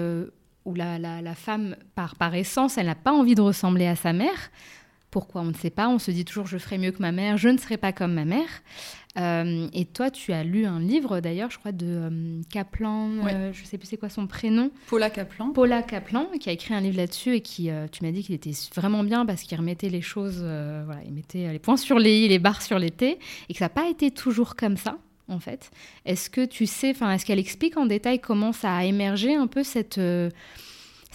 où 0.65 0.75
la, 0.75 0.99
la- 0.99 1.21
la 1.21 1.35
femme, 1.35 1.77
par, 1.95 2.17
par 2.17 2.35
essence, 2.35 2.79
elle 2.79 2.87
n'a 2.87 2.95
pas 2.95 3.13
envie 3.13 3.35
de 3.35 3.43
ressembler 3.43 3.87
à 3.87 3.95
sa 3.97 4.15
mère. 4.15 4.51
Pourquoi 5.11 5.43
On 5.43 5.45
ne 5.45 5.55
sait 5.55 5.71
pas. 5.71 5.89
On 5.89 5.99
se 5.99 6.11
dit 6.11 6.25
toujours 6.25 6.47
je 6.47 6.59
ferai 6.59 6.79
mieux 6.79 6.91
que 6.91 7.03
ma 7.03 7.13
mère, 7.13 7.37
je 7.37 7.49
ne 7.51 7.59
serai 7.59 7.77
pas 7.77 7.93
comme 7.93 8.15
ma 8.15 8.25
mère. 8.25 8.49
Euh, 9.17 9.69
et 9.73 9.85
toi, 9.85 10.11
tu 10.11 10.33
as 10.33 10.43
lu 10.43 10.67
un 10.67 10.81
livre 10.81 11.21
d'ailleurs, 11.21 11.51
je 11.51 11.59
crois, 11.59 11.73
de 11.73 11.87
euh, 11.87 12.41
Kaplan, 12.51 13.11
euh, 13.27 13.53
je 13.53 13.63
ne 13.63 13.67
sais 13.67 13.79
plus 13.79 13.87
c'est 13.87 13.97
quoi 13.97 14.09
son 14.09 14.27
prénom, 14.27 14.71
Paula 14.89 15.09
Kaplan. 15.09 15.51
Paula 15.51 15.83
Kaplan, 15.83 16.27
qui 16.41 16.49
a 16.49 16.53
écrit 16.53 16.75
un 16.75 16.81
livre 16.81 16.97
là-dessus 16.97 17.37
et 17.37 17.41
qui, 17.41 17.71
tu 17.93 18.05
m'as 18.05 18.11
dit 18.11 18.25
qu'il 18.25 18.35
était 18.35 18.53
vraiment 18.75 19.05
bien 19.05 19.25
parce 19.25 19.43
qu'il 19.43 19.57
remettait 19.57 19.89
les 19.89 20.03
choses, 20.03 20.39
voilà, 20.39 21.01
il 21.07 21.13
mettait 21.13 21.53
les 21.53 21.59
points 21.59 21.77
sur 21.77 21.99
les 21.99 22.25
i, 22.25 22.29
les 22.29 22.39
barres 22.39 22.63
sur 22.63 22.79
les 22.79 22.91
t, 22.91 23.19
et 23.49 23.53
que 23.53 23.59
ça 23.59 23.67
n'a 23.67 23.71
pas 23.71 23.89
été 23.89 24.11
toujours 24.11 24.57
comme 24.57 24.77
ça. 24.77 24.99
En 25.29 25.41
fait, 25.41 25.71
est-ce 26.05 26.29
que 26.29 26.45
tu 26.45 26.67
sais, 26.67 26.91
enfin, 26.91 27.11
est-ce 27.13 27.25
qu'elle 27.25 27.39
explique 27.39 27.79
en 27.79 27.87
détail 27.87 28.19
comment 28.19 28.53
ça 28.53 28.77
a 28.77 28.85
émergé 28.85 29.35
un 29.35 29.47
peu 29.47 29.63
cette 29.63 29.99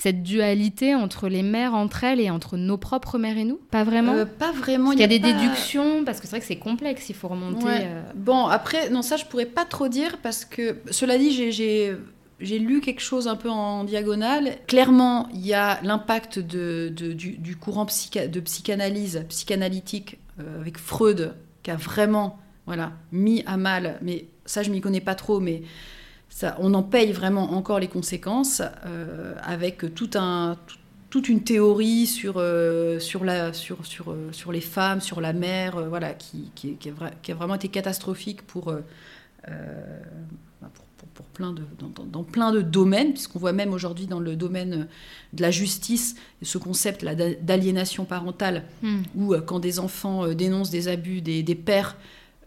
cette 0.01 0.23
dualité 0.23 0.95
entre 0.95 1.27
les 1.29 1.43
mères 1.43 1.73
entre 1.75 2.03
elles 2.03 2.19
et 2.19 2.29
entre 2.29 2.57
nos 2.57 2.77
propres 2.77 3.17
mères 3.17 3.38
et 3.38 3.43
nous 3.43 3.59
Pas 3.71 3.83
vraiment. 3.83 4.13
Euh, 4.13 4.25
pas 4.25 4.51
vraiment 4.51 4.91
il 4.93 4.99
y 4.99 5.03
a, 5.03 5.07
des 5.07 5.19
pas- 5.19 5.31
déductions 5.33 6.03
parce 6.05 6.19
que 6.19 6.25
c'est 6.25 6.31
vrai 6.31 6.39
que 6.39 6.45
c'est 6.45 6.55
complexe, 6.55 7.09
il 7.09 7.15
faut 7.15 7.27
remonter. 7.27 7.65
Ouais. 7.65 7.81
euh, 7.83 8.01
Bon, 8.15 8.47
après, 8.47 8.89
non, 8.89 9.01
ça, 9.01 9.17
je 9.17 9.25
pourrais 9.25 9.45
pas 9.45 9.65
trop 9.65 9.88
dire 9.89 10.17
parce 10.23 10.45
que, 10.45 10.77
cela 10.91 11.17
dit, 11.17 11.31
j'ai- 11.31 11.51
j'ai 11.51 11.95
j'ai 12.41 12.57
lu 12.57 12.79
quelque 12.79 13.01
chose 13.01 13.27
un 13.27 13.35
peu 13.35 13.49
en 13.49 13.83
diagonale. 13.83 14.55
Clairement, 14.65 15.27
il 15.33 15.45
y 15.45 15.53
a 15.53 15.77
l'impact 15.83 16.39
de, 16.39 16.88
de- 16.95 17.12
du, 17.12 17.31
du 17.31 17.57
courant 17.57 17.83
psycha- 17.85 18.29
de 18.29 18.39
psychanalyse, 18.39 19.25
psychanalytique 19.27 20.19
euh, 20.39 20.62
avec 20.62 20.77
Freud, 20.77 21.33
qui 21.63 21.71
a 21.71 21.75
vraiment 21.75 22.39
voilà, 22.65 22.93
mis 23.12 23.43
à 23.45 23.57
mal, 23.57 23.97
mais 24.01 24.25
ça, 24.45 24.63
je 24.63 24.69
m'y 24.71 24.79
connais 24.79 25.01
pas 25.01 25.15
trop, 25.15 25.41
mais 25.41 25.63
ça, 26.39 26.56
on 26.60 26.73
en 26.73 26.84
paye 26.84 27.12
vraiment 27.12 27.52
encore 27.54 27.80
les 27.80 27.89
conséquences 27.89 28.62
euh, 28.86 29.34
avec 29.43 29.93
tout 29.93 30.10
un, 30.15 30.56
tout- 30.67 30.78
toute 31.10 31.28
une 31.28 31.43
théorie 31.43 32.06
sur, 32.08 32.36
euh, 32.38 32.97
sur, 32.99 33.25
la, 33.25 33.52
sur, 33.52 33.86
sur, 33.86 34.12
euh, 34.12 34.30
sur 34.32 34.52
les 34.54 34.62
femmes, 34.62 35.02
sur 35.02 35.19
la 35.19 35.34
mère, 35.34 35.75
euh, 35.75 35.89
voilà, 35.89 36.13
qui, 36.13 36.52
qui, 36.56 36.75
qui, 36.75 36.89
a 36.89 36.91
vra- 36.93 37.12
qui 37.21 37.32
a 37.34 37.36
vraiment 37.36 37.56
été 37.56 37.67
catastrophique 37.67 38.43
pour, 38.43 38.65
pour, 38.65 38.73
pour- 40.97 41.08
pour 41.15 41.25
plein 41.25 41.52
de, 41.52 41.63
dans, 42.06 42.23
plein 42.23 42.52
de 42.54 42.62
domaines, 42.62 43.12
puisqu'on 43.12 43.39
voit 43.39 43.52
même 43.54 43.73
aujourd'hui 43.73 44.06
dans 44.08 44.19
le 44.21 44.36
domaine 44.38 44.88
de 45.34 45.41
la 45.41 45.52
justice 45.52 46.15
ce 46.41 46.58
concept 46.58 47.04
d'aliénation 47.41 48.06
parentale, 48.06 48.63
hmm. 48.84 49.02
où 49.15 49.36
quand 49.45 49.60
des 49.60 49.80
enfants 49.80 50.28
dénoncent 50.34 50.69
des 50.69 50.88
abus 50.88 51.19
des, 51.21 51.43
des 51.43 51.56
pères, 51.56 51.97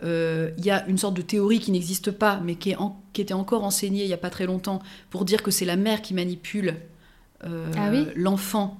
il 0.02 0.64
y 0.64 0.70
a 0.70 0.86
une 0.88 0.98
sorte 0.98 1.14
de 1.14 1.22
théorie 1.22 1.60
qui 1.60 1.70
n'existe 1.70 2.10
pas, 2.10 2.40
mais 2.44 2.56
qui, 2.56 2.70
est 2.70 2.76
en- 2.76 3.00
qui 3.12 3.20
était 3.20 3.34
encore 3.34 3.64
enseignée 3.64 4.02
il 4.04 4.08
n'y 4.08 4.12
a 4.12 4.18
pas 4.18 4.30
très 4.30 4.46
longtemps, 4.46 4.80
pour 5.10 5.24
dire 5.24 5.42
que 5.42 5.50
c'est 5.50 5.64
la 5.64 5.76
mère 5.76 6.02
qui 6.02 6.14
manipule 6.14 6.76
euh, 7.44 7.66
Ah 7.76 7.88
oui? 7.90 8.06
l'enfant 8.16 8.78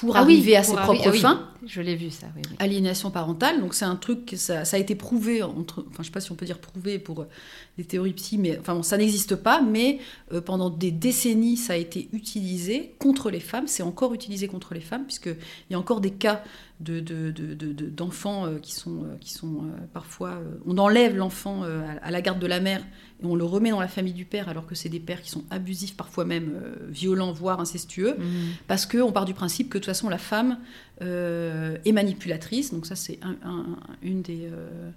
pour 0.00 0.16
Ah 0.16 0.24
oui, 0.24 0.34
arriver 0.34 0.56
à 0.56 0.62
pour 0.62 0.70
ses 0.70 0.76
arri- 0.76 0.82
propres 0.84 1.02
ah 1.06 1.10
oui, 1.10 1.18
fins. 1.20 1.48
Je 1.66 1.80
l'ai 1.80 1.96
vu 1.96 2.10
ça, 2.10 2.26
oui. 2.36 2.42
Aliénation 2.58 3.10
parentale, 3.10 3.60
donc 3.60 3.74
c'est 3.74 3.84
un 3.84 3.96
truc 3.96 4.24
que 4.26 4.36
ça, 4.36 4.64
ça 4.64 4.76
a 4.76 4.80
été 4.80 4.94
prouvé 4.94 5.42
entre, 5.42 5.84
enfin 5.90 6.02
je 6.02 6.04
sais 6.04 6.12
pas 6.12 6.20
si 6.20 6.30
on 6.30 6.34
peut 6.36 6.46
dire 6.46 6.58
prouvé 6.58 6.98
pour 6.98 7.22
euh, 7.22 7.28
des 7.76 7.84
théories 7.84 8.12
psy, 8.12 8.38
mais 8.38 8.58
enfin 8.58 8.74
bon, 8.74 8.82
ça 8.82 8.96
n'existe 8.96 9.34
pas, 9.36 9.60
mais 9.62 9.98
euh, 10.32 10.40
pendant 10.40 10.70
des 10.70 10.90
décennies 10.92 11.56
ça 11.56 11.72
a 11.72 11.76
été 11.76 12.08
utilisé 12.12 12.94
contre 12.98 13.30
les 13.30 13.40
femmes, 13.40 13.66
c'est 13.66 13.82
encore 13.82 14.14
utilisé 14.14 14.46
contre 14.48 14.74
les 14.74 14.80
femmes 14.80 15.04
puisque 15.04 15.26
il 15.26 15.72
y 15.72 15.74
a 15.74 15.78
encore 15.78 16.00
des 16.00 16.12
cas 16.12 16.44
de, 16.80 17.00
de- 17.00 17.30
de- 17.30 17.54
de- 17.54 17.72
de- 17.72 17.86
d'enfants 17.86 18.46
euh, 18.46 18.58
qui 18.58 18.72
sont, 18.74 19.02
euh, 19.04 19.16
qui 19.20 19.32
sont 19.32 19.62
parfois, 19.92 20.40
on 20.66 20.76
enlève 20.78 21.16
l'enfant 21.16 21.62
à, 21.64 22.04
à 22.06 22.10
la 22.10 22.20
garde 22.20 22.38
de 22.38 22.46
la 22.46 22.60
mère 22.60 22.82
et 23.22 23.26
on 23.26 23.34
le 23.34 23.44
remet 23.44 23.70
dans 23.70 23.80
la 23.80 23.88
famille 23.88 24.12
du 24.12 24.24
père 24.24 24.48
alors 24.48 24.66
que 24.66 24.74
c'est 24.74 24.88
des 24.90 25.00
pères 25.00 25.22
qui 25.22 25.30
sont 25.30 25.44
abusifs, 25.50 25.96
parfois 25.96 26.24
même 26.24 26.52
euh, 26.54 26.74
violents, 26.88 27.32
voire 27.32 27.60
incestueux 27.60 28.14
Hmm. 28.18 28.52
parce 28.68 28.84
qu'on 28.86 29.12
part 29.12 29.24
du 29.24 29.34
principe 29.34 29.68
que 29.70 29.78
de 29.78 29.82
toute 29.84 29.86
façon 29.86 30.08
la 30.08 30.18
femme 30.18 30.58
euh, 31.02 31.78
est 31.84 31.92
manipulatrice, 31.92 32.72
donc 32.72 32.86
ça 32.86 32.96
c'est 32.96 33.18
un- 33.22 33.36
un- 33.48 33.76
une 34.02 34.22
des 34.22 34.48
euh, 34.52 34.90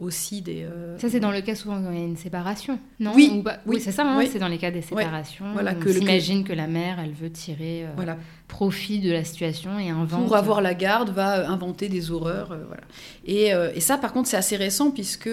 aussi 0.00 0.42
des 0.42 0.62
euh, 0.64 0.96
Ça, 0.98 1.08
c'est 1.08 1.20
dans 1.20 1.30
le 1.30 1.40
cas 1.40 1.54
souvent 1.54 1.82
quand 1.82 1.90
il 1.90 1.98
y 1.98 2.02
a 2.02 2.04
une 2.04 2.16
séparation, 2.16 2.78
non 3.00 3.12
Oui, 3.14 3.42
Ou 3.44 3.48
oui, 3.66 3.80
c'est 3.80 3.92
ça, 3.92 4.04
hein, 4.04 4.16
oui. 4.18 4.28
c'est 4.32 4.38
dans 4.38 4.48
les 4.48 4.58
cas 4.58 4.70
des 4.70 4.82
séparations. 4.82 5.44
Voilà, 5.52 5.74
on 5.76 5.80
que 5.80 5.88
le- 5.88 5.94
s'imagine 6.00 6.44
que 6.44 6.52
la 6.52 6.66
mère, 6.66 6.98
elle 7.00 7.12
veut 7.12 7.30
tirer 7.30 7.84
euh, 7.84 7.88
voilà 7.96 8.16
profit 8.48 9.00
de 9.00 9.12
la 9.12 9.24
situation 9.24 9.78
et 9.78 9.90
invente. 9.90 10.24
pour 10.26 10.34
avoir 10.36 10.60
la 10.62 10.74
garde 10.74 11.10
va 11.10 11.40
euh, 11.40 11.46
inventer 11.48 11.88
des 11.88 12.10
horreurs 12.10 12.52
euh, 12.52 12.64
voilà 12.66 12.82
et, 13.26 13.50
et 13.76 13.80
ça 13.80 13.98
par 13.98 14.12
contre 14.14 14.28
c'est 14.28 14.36
assez 14.38 14.56
récent 14.56 14.90
puisque 14.90 15.28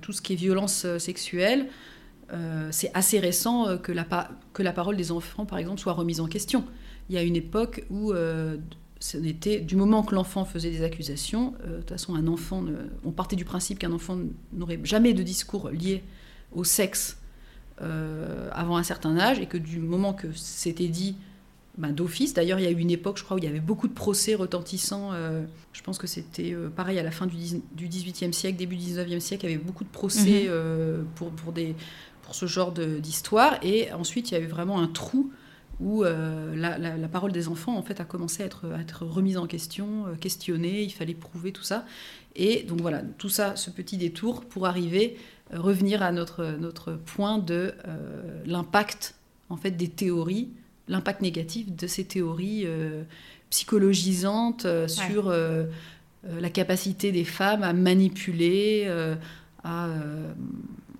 tout 0.00 0.12
ce 0.12 0.22
qui 0.22 0.32
est 0.34 0.36
violence 0.36 0.86
sexuelle 0.98 1.66
c'est 2.70 2.90
assez 2.94 3.18
récent 3.18 3.76
que 3.78 3.92
la, 3.92 4.04
pa- 4.04 4.30
que 4.54 4.62
la 4.62 4.72
parole 4.72 4.96
des 4.96 5.10
enfants 5.12 5.44
par 5.44 5.58
exemple 5.58 5.80
soit 5.80 5.92
remise 5.92 6.20
en 6.20 6.26
question 6.28 6.64
il 7.10 7.14
y 7.16 7.18
a 7.18 7.22
une 7.22 7.36
époque 7.36 7.84
où 7.90 8.12
ce 9.02 9.16
n'était 9.18 9.58
du 9.60 9.74
moment 9.76 10.02
que 10.04 10.14
l'enfant 10.14 10.44
faisait 10.44 10.70
des 10.70 10.82
accusations 10.84 11.54
euh, 11.64 11.72
de 11.72 11.76
toute 11.80 11.90
façon 11.90 12.14
un 12.14 12.26
enfant 12.28 12.62
ne- 12.62 12.76
on 13.04 13.10
partait 13.10 13.34
du 13.36 13.44
principe 13.44 13.78
qu'un 13.80 13.92
enfant 13.92 14.16
n'aurait 14.52 14.78
jamais 14.84 15.12
de 15.12 15.22
discours 15.24 15.70
lié 15.70 16.02
au 16.52 16.62
sexe 16.64 17.18
euh, 17.80 18.48
avant 18.52 18.76
un 18.76 18.82
certain 18.82 19.18
âge 19.18 19.38
et 19.40 19.46
que 19.46 19.56
du 19.58 19.78
moment 19.80 20.12
que 20.12 20.28
c'était 20.34 20.88
dit 20.88 21.16
ben, 21.78 21.90
d'office. 21.90 22.34
D'ailleurs, 22.34 22.58
il 22.60 22.64
y 22.64 22.66
a 22.66 22.70
eu 22.70 22.78
une 22.78 22.90
époque, 22.90 23.16
je 23.18 23.24
crois, 23.24 23.36
où 23.36 23.38
il 23.38 23.44
y 23.44 23.48
avait 23.48 23.58
beaucoup 23.60 23.88
de 23.88 23.94
procès 23.94 24.34
retentissants. 24.34 25.10
euh, 25.14 25.42
je 25.72 25.80
pense 25.82 25.96
que 25.98 26.06
c'était 26.06 26.54
pareil 26.76 26.98
à 26.98 27.02
la 27.02 27.10
fin 27.10 27.26
du, 27.26 27.36
du 27.74 27.88
18e 27.88 28.32
siècle, 28.32 28.58
début 28.58 28.76
du 28.76 28.84
19e 28.92 29.20
siècle, 29.20 29.46
il 29.46 29.50
y 29.52 29.54
avait 29.54 29.62
beaucoup 29.64 29.84
de 29.84 29.88
procès 29.88 30.48
Mhm. 30.50 31.06
pour, 31.14 31.30
pour, 31.30 31.52
des, 31.52 31.74
pour 32.22 32.34
ce 32.34 32.44
genre 32.46 32.72
d'histoire. 32.72 33.58
Et 33.62 33.90
ensuite, 33.92 34.30
il 34.30 34.34
y 34.34 34.36
a 34.36 34.40
eu 34.40 34.46
vraiment 34.46 34.80
un 34.80 34.86
trou 34.86 35.30
où 35.82 36.04
euh, 36.04 36.54
la, 36.56 36.78
la- 36.78 36.96
la 36.96 37.08
parole 37.08 37.32
des 37.32 37.48
enfants 37.48 37.76
en 37.76 37.82
fait 37.82 38.00
a 38.00 38.04
commencé 38.04 38.42
à 38.42 38.46
être, 38.46 38.66
à 38.72 38.80
être 38.80 39.04
remise 39.04 39.36
en 39.36 39.46
question, 39.46 40.06
euh, 40.06 40.14
questionnée, 40.14 40.82
il 40.82 40.90
fallait 40.90 41.14
prouver 41.14 41.52
tout 41.52 41.62
ça. 41.64 41.84
Et 42.36 42.62
donc 42.62 42.80
voilà, 42.80 43.02
tout 43.18 43.28
ça, 43.28 43.56
ce 43.56 43.70
petit 43.70 43.96
détour 43.96 44.44
pour 44.44 44.66
arriver, 44.66 45.16
euh, 45.52 45.60
revenir 45.60 46.02
à 46.02 46.12
notre, 46.12 46.44
notre 46.60 46.92
point 46.92 47.38
de 47.38 47.74
l'impact 48.46 49.14
en 49.50 49.56
fait 49.56 49.72
des 49.72 49.88
théories, 49.88 50.48
l'impact 50.88 51.20
négatif 51.20 51.74
de 51.74 51.86
ces 51.86 52.04
théories 52.04 52.66
psychologisantes 53.50 54.66
sur 54.88 55.30
la 55.30 56.50
capacité 56.50 57.12
des 57.12 57.24
femmes 57.24 57.62
à 57.62 57.72
manipuler, 57.72 58.88
à, 59.62 59.88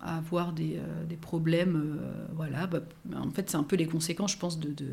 à 0.03 0.17
avoir 0.19 0.53
des, 0.53 0.77
euh, 0.77 1.05
des 1.09 1.17
problèmes. 1.17 1.77
euh, 2.01 2.27
voilà, 2.35 2.67
bah, 2.67 2.81
en 3.17 3.31
fait, 3.31 3.49
c'est 3.51 3.57
un 3.57 3.63
peu 3.63 3.77
les 3.77 3.87
conséquences, 3.87 4.33
je 4.33 4.39
pense, 4.39 4.59
de, 4.59 4.69
de, 4.73 4.85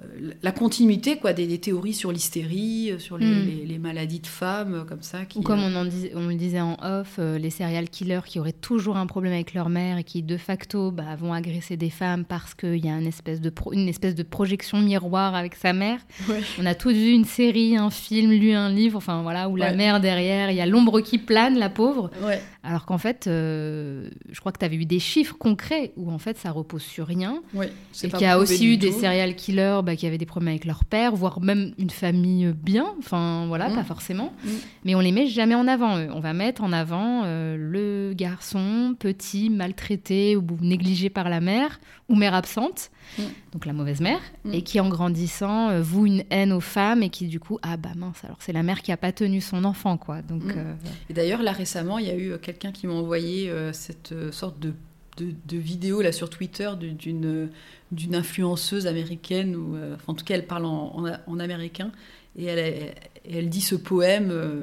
euh, 0.00 0.32
la 0.42 0.52
continuité 0.52 1.18
quoi, 1.18 1.32
des, 1.34 1.46
des 1.46 1.58
théories 1.58 1.92
sur 1.92 2.12
l'hystérie, 2.12 2.92
sur 2.98 3.18
les, 3.18 3.26
Mm. 3.26 3.44
les- 3.46 3.66
les 3.66 3.78
maladies 3.78 4.20
de 4.20 4.26
femmes, 4.26 4.84
comme 4.88 5.02
ça. 5.02 5.26
Qui, 5.26 5.38
Ou 5.38 5.42
comme 5.42 5.60
on, 5.60 5.74
en 5.76 5.84
dis- 5.84 6.08
on 6.14 6.28
le 6.28 6.34
disait 6.34 6.60
en 6.62 6.76
off, 6.82 7.16
euh, 7.18 7.36
les 7.38 7.50
serial 7.50 7.88
killers 7.90 8.22
qui 8.24 8.38
auraient 8.40 8.52
toujours 8.52 8.96
un 8.96 9.06
problème 9.06 9.32
avec 9.34 9.52
leur 9.54 9.68
mère 9.68 9.98
et 9.98 10.04
qui 10.04 10.22
de 10.22 10.36
facto 10.38 10.90
bah, 10.92 11.14
vont 11.16 11.32
agresser 11.34 11.76
des 11.76 11.90
femmes 11.90 12.24
parce 12.24 12.54
qu'il 12.54 12.84
y 12.84 12.88
a 12.88 12.98
une 12.98 13.06
espèce, 13.06 13.40
de 13.40 13.50
pro- 13.50 13.72
une 13.74 13.86
espèce 13.86 14.14
de 14.14 14.22
projection 14.22 14.80
miroir 14.80 15.34
avec 15.34 15.54
sa 15.56 15.72
mère. 15.74 15.98
Ouais. 16.28 16.40
On 16.58 16.66
a 16.66 16.74
tous 16.74 16.92
vu 16.94 17.10
une 17.10 17.26
série, 17.26 17.76
un 17.76 17.90
film, 17.90 18.30
lu 18.32 18.52
un 18.52 18.70
livre, 18.70 18.96
enfin 18.96 19.22
voilà, 19.22 19.48
où 19.50 19.56
la 19.56 19.74
mère 19.74 20.00
derrière, 20.00 20.50
il 20.50 20.56
y 20.56 20.60
a 20.62 20.66
l'ombre 20.66 21.00
qui 21.00 21.18
plane, 21.18 21.58
la 21.58 21.68
pauvre. 21.68 22.10
Ouais. 22.24 22.40
Alors 22.64 22.86
qu'en 22.86 22.98
fait, 22.98 23.26
euh, 23.26 24.08
je 24.30 24.38
crois 24.38 24.52
que 24.52 24.58
tu 24.60 24.64
avais 24.64 24.76
eu 24.76 24.84
des 24.84 25.00
chiffres 25.00 25.34
concrets 25.36 25.92
où 25.96 26.12
en 26.12 26.18
fait 26.18 26.38
ça 26.38 26.52
repose 26.52 26.82
sur 26.82 27.08
rien. 27.08 27.42
C'est 27.90 28.06
Et 28.06 28.10
qu'il 28.10 28.20
y 28.20 28.26
a 28.26 28.38
aussi 28.38 28.66
eu 28.66 28.76
des 28.76 28.92
serial 28.92 29.34
killers 29.34 29.80
bah, 29.84 29.96
qui 29.96 30.06
avaient 30.06 30.16
des 30.18 30.26
problèmes 30.26 30.50
avec 30.50 30.64
leur 30.64 30.84
père, 30.84 31.14
voire 31.16 31.40
même 31.40 31.72
une 31.78 31.90
famille 31.90 32.52
bien, 32.54 32.86
enfin 33.00 33.46
voilà, 33.48 33.68
Mm. 33.68 33.74
pas 33.74 33.84
forcément. 33.84 34.32
Mm. 34.44 34.48
Mais 34.84 34.94
on 34.94 35.00
les 35.00 35.10
met 35.10 35.26
jamais 35.26 35.56
en 35.56 35.66
avant, 35.66 35.98
eux. 35.98 36.08
On 36.14 36.20
va 36.20 36.34
mettre 36.34 36.62
en 36.62 36.72
avant 36.72 37.22
euh, 37.24 37.56
le 37.58 38.14
garçon 38.14 38.94
petit, 38.96 39.50
maltraité 39.50 40.36
ou 40.36 40.44
négligé 40.60 41.10
par 41.10 41.28
la 41.28 41.40
mère, 41.40 41.80
ou 42.08 42.14
mère 42.14 42.34
absente, 42.34 42.90
Mm. 43.18 43.22
donc 43.52 43.66
la 43.66 43.72
mauvaise 43.72 44.00
mère, 44.00 44.20
Mm. 44.44 44.54
et 44.54 44.62
qui 44.62 44.80
en 44.80 44.88
grandissant 44.88 45.68
euh, 45.70 45.82
voue 45.82 46.06
une 46.06 46.24
haine 46.30 46.52
aux 46.52 46.60
femmes 46.60 47.02
et 47.02 47.10
qui 47.10 47.26
du 47.28 47.38
coup, 47.40 47.58
ah 47.62 47.76
bah 47.76 47.90
mince, 47.96 48.24
alors 48.24 48.38
c'est 48.40 48.52
la 48.52 48.62
mère 48.62 48.82
qui 48.82 48.90
a 48.92 48.96
pas 48.96 49.12
tenu 49.12 49.40
son 49.40 49.64
enfant, 49.64 49.96
quoi. 49.98 50.22
Donc, 50.22 50.44
Mm. 50.44 50.52
euh, 50.58 50.74
Et 51.10 51.12
d'ailleurs, 51.14 51.42
là 51.42 51.52
récemment, 51.52 51.98
il 51.98 52.06
y 52.06 52.10
a 52.10 52.14
eu 52.16 52.32
euh, 52.32 52.38
quelqu'un 52.38 52.72
qui 52.72 52.86
m'a 52.86 52.94
envoyé 52.94 53.50
euh, 53.50 53.72
cette 53.72 54.14
sorte 54.32 54.58
de, 54.60 54.72
de, 55.18 55.34
de 55.46 55.56
vidéo 55.58 56.00
là 56.00 56.10
sur 56.12 56.30
Twitter 56.30 56.70
du- 56.80 56.92
d'une 56.92 57.50
d'une 57.90 58.14
influenceuse 58.14 58.86
américaine, 58.86 59.54
ou 59.54 59.76
euh, 59.76 59.94
enfin, 59.96 60.04
en 60.12 60.14
tout 60.14 60.24
cas, 60.24 60.34
elle 60.34 60.46
parle 60.46 60.64
en, 60.64 61.04
en- 61.06 61.16
en 61.26 61.38
américain, 61.38 61.92
et 62.36 62.46
elle, 62.46 62.94
elle 63.30 63.50
dit 63.50 63.60
ce 63.60 63.74
poème, 63.74 64.28
euh, 64.30 64.62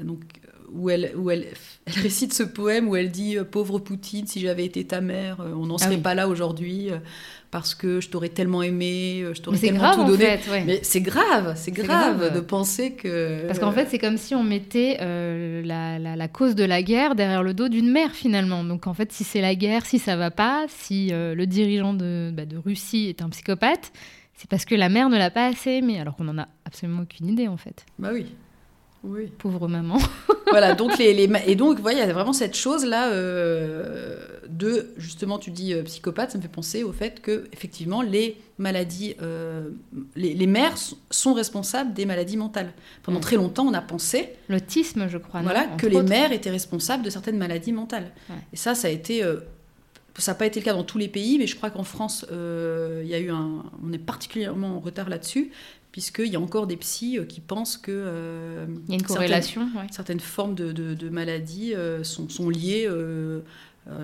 donc, 0.00 0.20
où, 0.72 0.90
elle, 0.90 1.12
où 1.16 1.30
elle, 1.30 1.46
elle 1.86 2.02
récite 2.02 2.32
ce 2.32 2.42
poème 2.42 2.88
où 2.88 2.96
elle 2.96 3.10
dit 3.10 3.36
Pauvre 3.50 3.78
Poutine, 3.78 4.26
si 4.26 4.40
j'avais 4.40 4.64
été 4.64 4.84
ta 4.86 5.00
mère, 5.00 5.40
euh, 5.40 5.52
on 5.54 5.66
n'en 5.66 5.76
Ah 5.76 5.84
serait 5.84 5.96
oui. 5.96 6.00
pas 6.02 6.14
là 6.14 6.28
aujourd'hui, 6.28 6.90
euh, 6.90 6.98
parce 7.50 7.74
que 7.74 8.00
je 8.00 8.08
t'aurais 8.08 8.28
tellement 8.28 8.62
aimé, 8.62 9.22
euh, 9.22 9.34
je 9.34 9.42
t'aurais 9.42 9.58
tellement 9.58 9.78
grave 9.80 9.94
tout 9.96 10.00
en 10.02 10.06
donné. 10.08 10.24
fait, 10.38 10.50
ouais. 10.50 10.64
Mais 10.64 10.78
c'est 10.82 11.00
grave, 11.00 11.54
c'est 11.56 11.64
C'est 11.64 11.70
grave, 11.72 12.18
grave. 12.18 12.34
de 12.34 12.40
penser 12.40 12.92
que. 12.92 13.46
Parce 13.46 13.58
qu'en 13.58 13.72
fait, 13.72 13.88
c'est 13.90 13.98
comme 13.98 14.16
si 14.16 14.34
on 14.34 14.44
mettait 14.44 14.98
euh, 15.00 15.62
la, 15.64 15.98
la- 15.98 16.14
la 16.16 16.28
cause 16.28 16.54
de 16.54 16.64
la 16.64 16.82
guerre 16.82 17.14
derrière 17.16 17.42
le 17.42 17.54
dos 17.54 17.68
d'une 17.68 17.90
mère, 17.90 18.12
finalement. 18.12 18.62
Donc, 18.62 18.86
en 18.86 18.94
fait, 18.94 19.10
si 19.12 19.24
c'est 19.24 19.40
la 19.40 19.54
guerre, 19.56 19.84
si 19.86 19.98
ça 19.98 20.16
va 20.16 20.30
pas, 20.30 20.66
si 20.68 21.08
euh, 21.12 21.34
le 21.34 21.46
dirigeant 21.46 21.94
de, 21.94 22.30
bah, 22.32 22.44
de 22.46 22.56
Russie 22.56 23.06
est 23.08 23.20
un 23.22 23.28
psychopathe, 23.30 23.90
c'est 24.36 24.48
parce 24.48 24.64
que 24.64 24.74
la 24.74 24.88
mère 24.88 25.08
ne 25.10 25.18
l'a 25.18 25.30
pas 25.30 25.46
assez 25.48 25.70
aimé, 25.72 26.00
alors 26.00 26.16
qu'on 26.16 26.24
n'en 26.24 26.38
a 26.38 26.48
absolument 26.64 27.02
aucune 27.02 27.26
idée, 27.28 27.48
en 27.48 27.56
fait. 27.56 27.84
Bah 27.98 28.10
oui. 28.12 28.26
Oui. 29.02 29.28
Pauvre 29.38 29.66
maman. 29.68 29.98
voilà, 30.50 30.74
donc 30.74 30.98
les, 30.98 31.14
les 31.14 31.30
et 31.46 31.54
donc 31.54 31.80
voilà, 31.80 31.98
il 31.98 32.06
y 32.06 32.10
a 32.10 32.12
vraiment 32.12 32.32
cette 32.34 32.56
chose 32.56 32.84
là 32.84 33.10
de 34.48 34.90
justement 34.98 35.38
tu 35.38 35.50
dis 35.50 35.72
euh, 35.72 35.82
psychopathe, 35.84 36.32
ça 36.32 36.38
me 36.38 36.42
fait 36.42 36.48
penser 36.48 36.82
au 36.82 36.92
fait 36.92 37.20
que 37.22 37.48
effectivement 37.52 38.02
les 38.02 38.36
maladies, 38.58 39.14
euh, 39.22 39.70
les, 40.16 40.34
les 40.34 40.46
mères 40.46 40.74
sont 41.10 41.32
responsables 41.34 41.94
des 41.94 42.04
maladies 42.04 42.36
mentales. 42.36 42.72
Pendant 43.02 43.18
Mm. 43.20 43.22
très 43.22 43.36
longtemps, 43.36 43.66
on 43.66 43.72
a 43.74 43.80
pensé 43.80 44.30
L'autisme, 44.48 45.08
je 45.08 45.18
crois. 45.18 45.40
voilà 45.40 45.64
que 45.78 45.86
les 45.86 45.96
autres. 45.96 46.08
mères 46.08 46.32
étaient 46.32 46.50
responsables 46.50 47.02
de 47.02 47.10
certaines 47.10 47.38
maladies 47.38 47.72
mentales. 47.72 48.10
Ouais. 48.28 48.36
Et 48.52 48.56
ça, 48.56 48.74
ça 48.74 48.88
a 48.88 48.90
été 48.90 49.22
euh, 49.24 49.36
ça 50.18 50.32
n'a 50.32 50.36
pas 50.38 50.44
été 50.46 50.60
le 50.60 50.64
cas 50.64 50.74
dans 50.74 50.84
tous 50.84 50.98
les 50.98 51.08
pays, 51.08 51.38
mais 51.38 51.46
je 51.46 51.56
crois 51.56 51.70
qu'en 51.70 51.84
France, 51.84 52.26
euh, 52.32 53.00
il 53.04 53.08
y 53.08 53.14
a 53.14 53.18
eu 53.20 53.30
un, 53.30 53.62
on 53.82 53.92
est 53.92 53.98
particulièrement 53.98 54.76
en 54.76 54.80
retard 54.80 55.08
là-dessus, 55.08 55.50
puisqu'il 55.92 56.28
y 56.28 56.36
a 56.36 56.40
encore 56.40 56.66
des 56.66 56.76
psys 56.76 57.18
euh, 57.18 57.24
qui 57.24 57.40
pensent 57.40 57.76
que 57.76 57.90
euh, 57.92 58.66
Il 58.68 58.72
y 58.72 58.72
a 58.72 58.94
une 58.94 59.00
certaines- 59.00 59.06
corrélation. 59.06 59.62
ouais. 59.76 59.86
certaines 59.90 60.20
formes 60.20 60.54
de, 60.54 60.72
de- 60.72 60.94
de 60.94 61.08
maladies 61.08 61.74
euh, 61.74 62.04
sont, 62.04 62.28
sont 62.28 62.48
liées. 62.50 62.86
euh, 62.88 63.40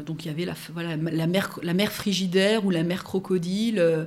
donc 0.04 0.24
il 0.24 0.28
y 0.28 0.30
avait 0.30 0.44
la, 0.46 0.54
voilà, 0.72 0.96
la, 0.96 1.26
mer, 1.28 1.58
la 1.62 1.74
mer 1.74 1.92
frigidaire 1.92 2.64
ou 2.64 2.70
la 2.70 2.82
mer 2.82 3.04
crocodile, 3.04 4.06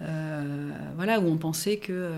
voilà, 0.00 1.20
où 1.20 1.26
on 1.26 1.36
pensait 1.36 1.76
que, 1.76 2.08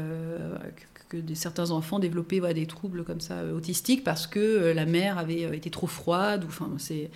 que, 1.09 1.17
certains 1.35 1.71
enfants 1.71 1.99
développaient 1.99 2.41
des 2.55 2.67
troubles 2.67 3.05
comme 3.05 3.21
ça 3.21 3.45
autistiques 3.53 4.05
parce 4.05 4.27
que 4.27 4.73
la 4.75 4.87
mer 4.87 5.19
avait 5.19 5.43
été 5.57 5.71
trop 5.71 5.87
froide. 5.87 6.45
ou, 6.45 6.49
Enfin, 6.49 6.71
c'est 6.79 7.11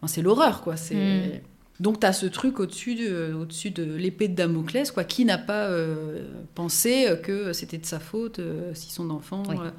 enfin, 0.00 0.06
c'est 0.06 0.22
l'horreur, 0.22 0.62
quoi. 0.62 0.76
C'est... 0.76 0.94
Mm. 0.94 1.40
Donc 1.80 2.00
tu 2.00 2.06
as 2.06 2.12
ce 2.12 2.26
truc 2.26 2.58
au-dessus 2.60 2.94
de, 2.94 3.34
au-dessus 3.34 3.70
de 3.70 3.84
l'épée 3.84 4.28
de 4.28 4.34
Damoclès, 4.34 4.90
quoi. 4.90 5.04
Qui 5.04 5.24
n'a 5.24 5.38
pas 5.38 5.64
euh, 5.66 6.22
pensé 6.54 7.06
que 7.22 7.52
c'était 7.52 7.78
de 7.78 7.86
sa 7.86 8.00
faute 8.00 8.38
euh, 8.38 8.72
si 8.74 8.90
son 8.90 9.10
enfant... 9.10 9.42
Oui. 9.48 9.56
euh, 9.60 9.70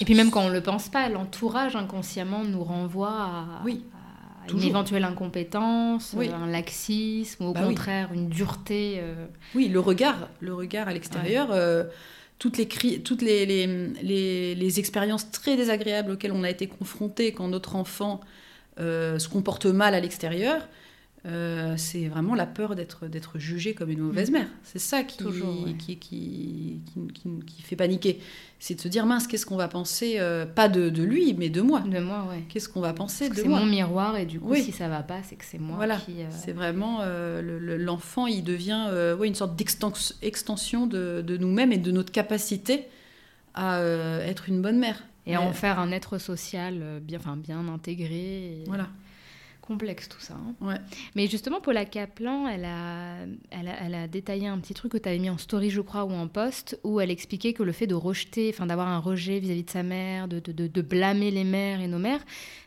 Et 0.00 0.04
puis 0.04 0.14
même 0.14 0.30
quand 0.30 0.42
on 0.44 0.48
le 0.50 0.60
pense 0.60 0.88
pas, 0.88 1.08
l'entourage 1.08 1.76
inconsciemment 1.76 2.44
nous 2.44 2.62
renvoie 2.62 3.08
à, 3.12 3.62
Oui, 3.64 3.84
à 4.46 4.52
une 4.52 4.62
éventuelle 4.62 5.04
incompétence, 5.04 6.14
Oui. 6.16 6.28
un 6.28 6.46
laxisme, 6.46 7.44
ou 7.44 7.48
au 7.48 7.52
Bah 7.52 7.62
contraire 7.62 8.10
une 8.12 8.28
dureté. 8.28 9.00
Oui, 9.54 9.68
le 9.68 9.80
regard, 9.80 10.28
le 10.40 10.52
regard 10.54 10.88
à 10.88 10.92
l'extérieur, 10.92 11.48
toutes, 12.38 12.58
les, 12.58 12.66
cri- 12.66 13.02
toutes 13.02 13.22
les, 13.22 13.46
les, 13.46 13.66
les- 14.02 14.54
les 14.54 14.78
expériences 14.78 15.30
très 15.30 15.56
désagréables 15.56 16.12
auxquelles 16.12 16.32
on 16.32 16.44
a 16.44 16.50
été 16.50 16.66
confronté 16.66 17.32
quand 17.32 17.48
notre 17.48 17.76
enfant 17.76 18.20
se 18.78 19.28
comporte 19.28 19.66
mal 19.66 19.94
à 19.94 20.00
l'extérieur, 20.00 20.68
euh, 21.26 21.74
c'est 21.76 22.08
vraiment 22.08 22.34
la 22.34 22.46
peur 22.46 22.74
d'être 22.74 23.06
d'être 23.06 23.38
jugé 23.38 23.74
comme 23.74 23.90
une 23.90 23.98
mauvaise 24.00 24.30
Mhm. 24.30 24.38
mère. 24.38 24.48
C'est 24.62 24.78
ça 24.78 25.02
qui, 25.04 25.18
Toujours, 25.18 25.64
ouais. 25.66 25.74
qui, 25.74 25.96
qui, 25.98 26.80
qui, 27.46 27.62
fait 27.62 27.76
paniquer. 27.76 28.20
C'est 28.58 28.74
de 28.74 28.80
se 28.80 28.88
dire, 28.88 29.04
mince, 29.06 29.26
qu'est-ce 29.26 29.44
qu'on 29.44 29.56
va 29.56 29.68
penser, 29.68 30.14
euh, 30.18 30.46
pas 30.46 30.68
de, 30.68 30.88
de 30.88 31.02
lui, 31.02 31.34
mais 31.34 31.48
de 31.50 31.60
moi. 31.60 31.80
de 31.80 31.98
moi, 32.00 32.26
ouais. 32.30 32.42
Qu'est-ce 32.48 32.68
qu'on 32.70 32.80
va 32.80 32.92
penser 32.94 33.26
Parce 33.26 33.36
de 33.38 33.42
c'est 33.42 33.48
moi 33.48 33.60
mon 33.60 33.66
miroir 33.66 34.16
et 34.16 34.24
du 34.26 34.40
coup, 34.40 34.50
Oui. 34.52 34.62
si 34.62 34.72
ça 34.72 34.88
va 34.88 35.02
pas, 35.02 35.22
c'est 35.22 35.36
que 35.36 35.44
c'est 35.44 35.58
moi 35.58 35.76
Voilà. 35.76 35.96
qui. 35.98 36.22
euh, 36.22 36.26
C'est 36.30 36.52
vraiment 36.52 37.04
le- 37.04 37.58
le- 37.58 37.76
l'enfant, 37.76 38.26
il 38.26 38.42
devient 38.42 38.86
ouais, 39.18 39.28
une 39.28 39.34
sorte 39.34 39.56
d'extens- 39.56 40.14
extension 40.22 40.86
de, 40.86 41.22
de 41.26 41.36
nous-mêmes 41.36 41.72
et 41.72 41.78
de 41.78 41.90
notre 41.90 42.12
capacité 42.12 42.84
à 43.54 43.82
être 44.24 44.48
une 44.48 44.62
bonne 44.62 44.78
mère. 44.78 45.02
Et 45.26 45.34
à 45.34 45.42
en 45.42 45.52
faire 45.52 45.78
un 45.78 45.92
être 45.92 46.18
social 46.18 46.82
bien, 47.02 47.18
enfin, 47.18 47.36
bien 47.36 47.68
intégré. 47.68 48.16
et 48.16 48.64
Voilà. 48.66 48.88
Complexe 49.70 50.08
tout 50.08 50.18
ça. 50.18 50.34
hein. 50.34 50.54
Ouais. 50.60 50.74
Mais 51.14 51.28
justement, 51.28 51.60
Paula 51.60 51.84
Kaplan, 51.84 52.48
elle 52.48 52.64
a, 52.64 53.18
elle, 53.50 53.68
a, 53.68 53.84
elle 53.84 53.94
a 53.94 54.08
détaillé 54.08 54.48
un 54.48 54.58
petit 54.58 54.74
truc 54.74 54.90
que 54.90 54.98
tu 54.98 55.08
avais 55.08 55.20
mis 55.20 55.30
en 55.30 55.38
story, 55.38 55.70
je 55.70 55.80
crois, 55.80 56.04
ou 56.04 56.10
en 56.10 56.26
post, 56.26 56.80
où 56.82 56.98
elle 57.00 57.12
expliquait 57.12 57.52
que 57.52 57.62
le 57.62 57.70
fait 57.70 57.86
de 57.86 57.94
rejeter, 57.94 58.50
enfin 58.52 58.66
d'avoir 58.66 58.88
un 58.88 58.98
rejet 58.98 59.38
vis-à-vis 59.38 59.62
de 59.62 59.70
sa 59.70 59.84
mère, 59.84 60.26
de, 60.26 60.40
de, 60.40 60.50
de- 60.50 60.66
de 60.66 60.82
blâmer 60.82 61.30
les 61.30 61.44
mères 61.44 61.80
et 61.80 61.86
nos 61.86 62.00
mères, 62.00 62.18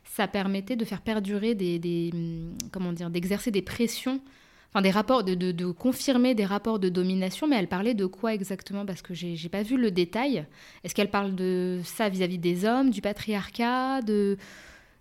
ça 0.05 0.29
permettait 0.29 0.77
de 0.77 0.85
faire 0.85 1.01
perdurer 1.01 1.55
des, 1.55 1.77
des 1.77 2.11
hum, 2.13 2.53
comment 2.71 2.93
dire, 2.93 3.09
d'exercer 3.09 3.51
des 3.51 3.61
pressions, 3.61 4.21
enfin 4.69 4.81
des 4.81 4.89
rapports, 4.91 5.25
de, 5.25 5.35
de, 5.35 5.51
de 5.51 5.65
confirmer 5.71 6.35
des 6.35 6.45
rapports 6.45 6.79
de 6.79 6.87
domination. 6.87 7.47
Mais 7.49 7.57
elle 7.57 7.67
parlait 7.67 7.95
de 7.95 8.05
quoi 8.05 8.33
exactement? 8.33 8.85
Parce 8.85 9.01
que 9.01 9.13
j'ai 9.13 9.49
pas 9.49 9.63
vu 9.63 9.75
le 9.75 9.91
détail. 9.91 10.45
Est-ce 10.85 10.95
qu'elle 10.95 11.11
parle 11.11 11.35
de 11.35 11.81
ça 11.83 12.07
vis-à-vis 12.07 12.37
des 12.37 12.63
hommes, 12.63 12.91
du 12.91 13.01
patriarcat, 13.01 14.01
de 14.03 14.37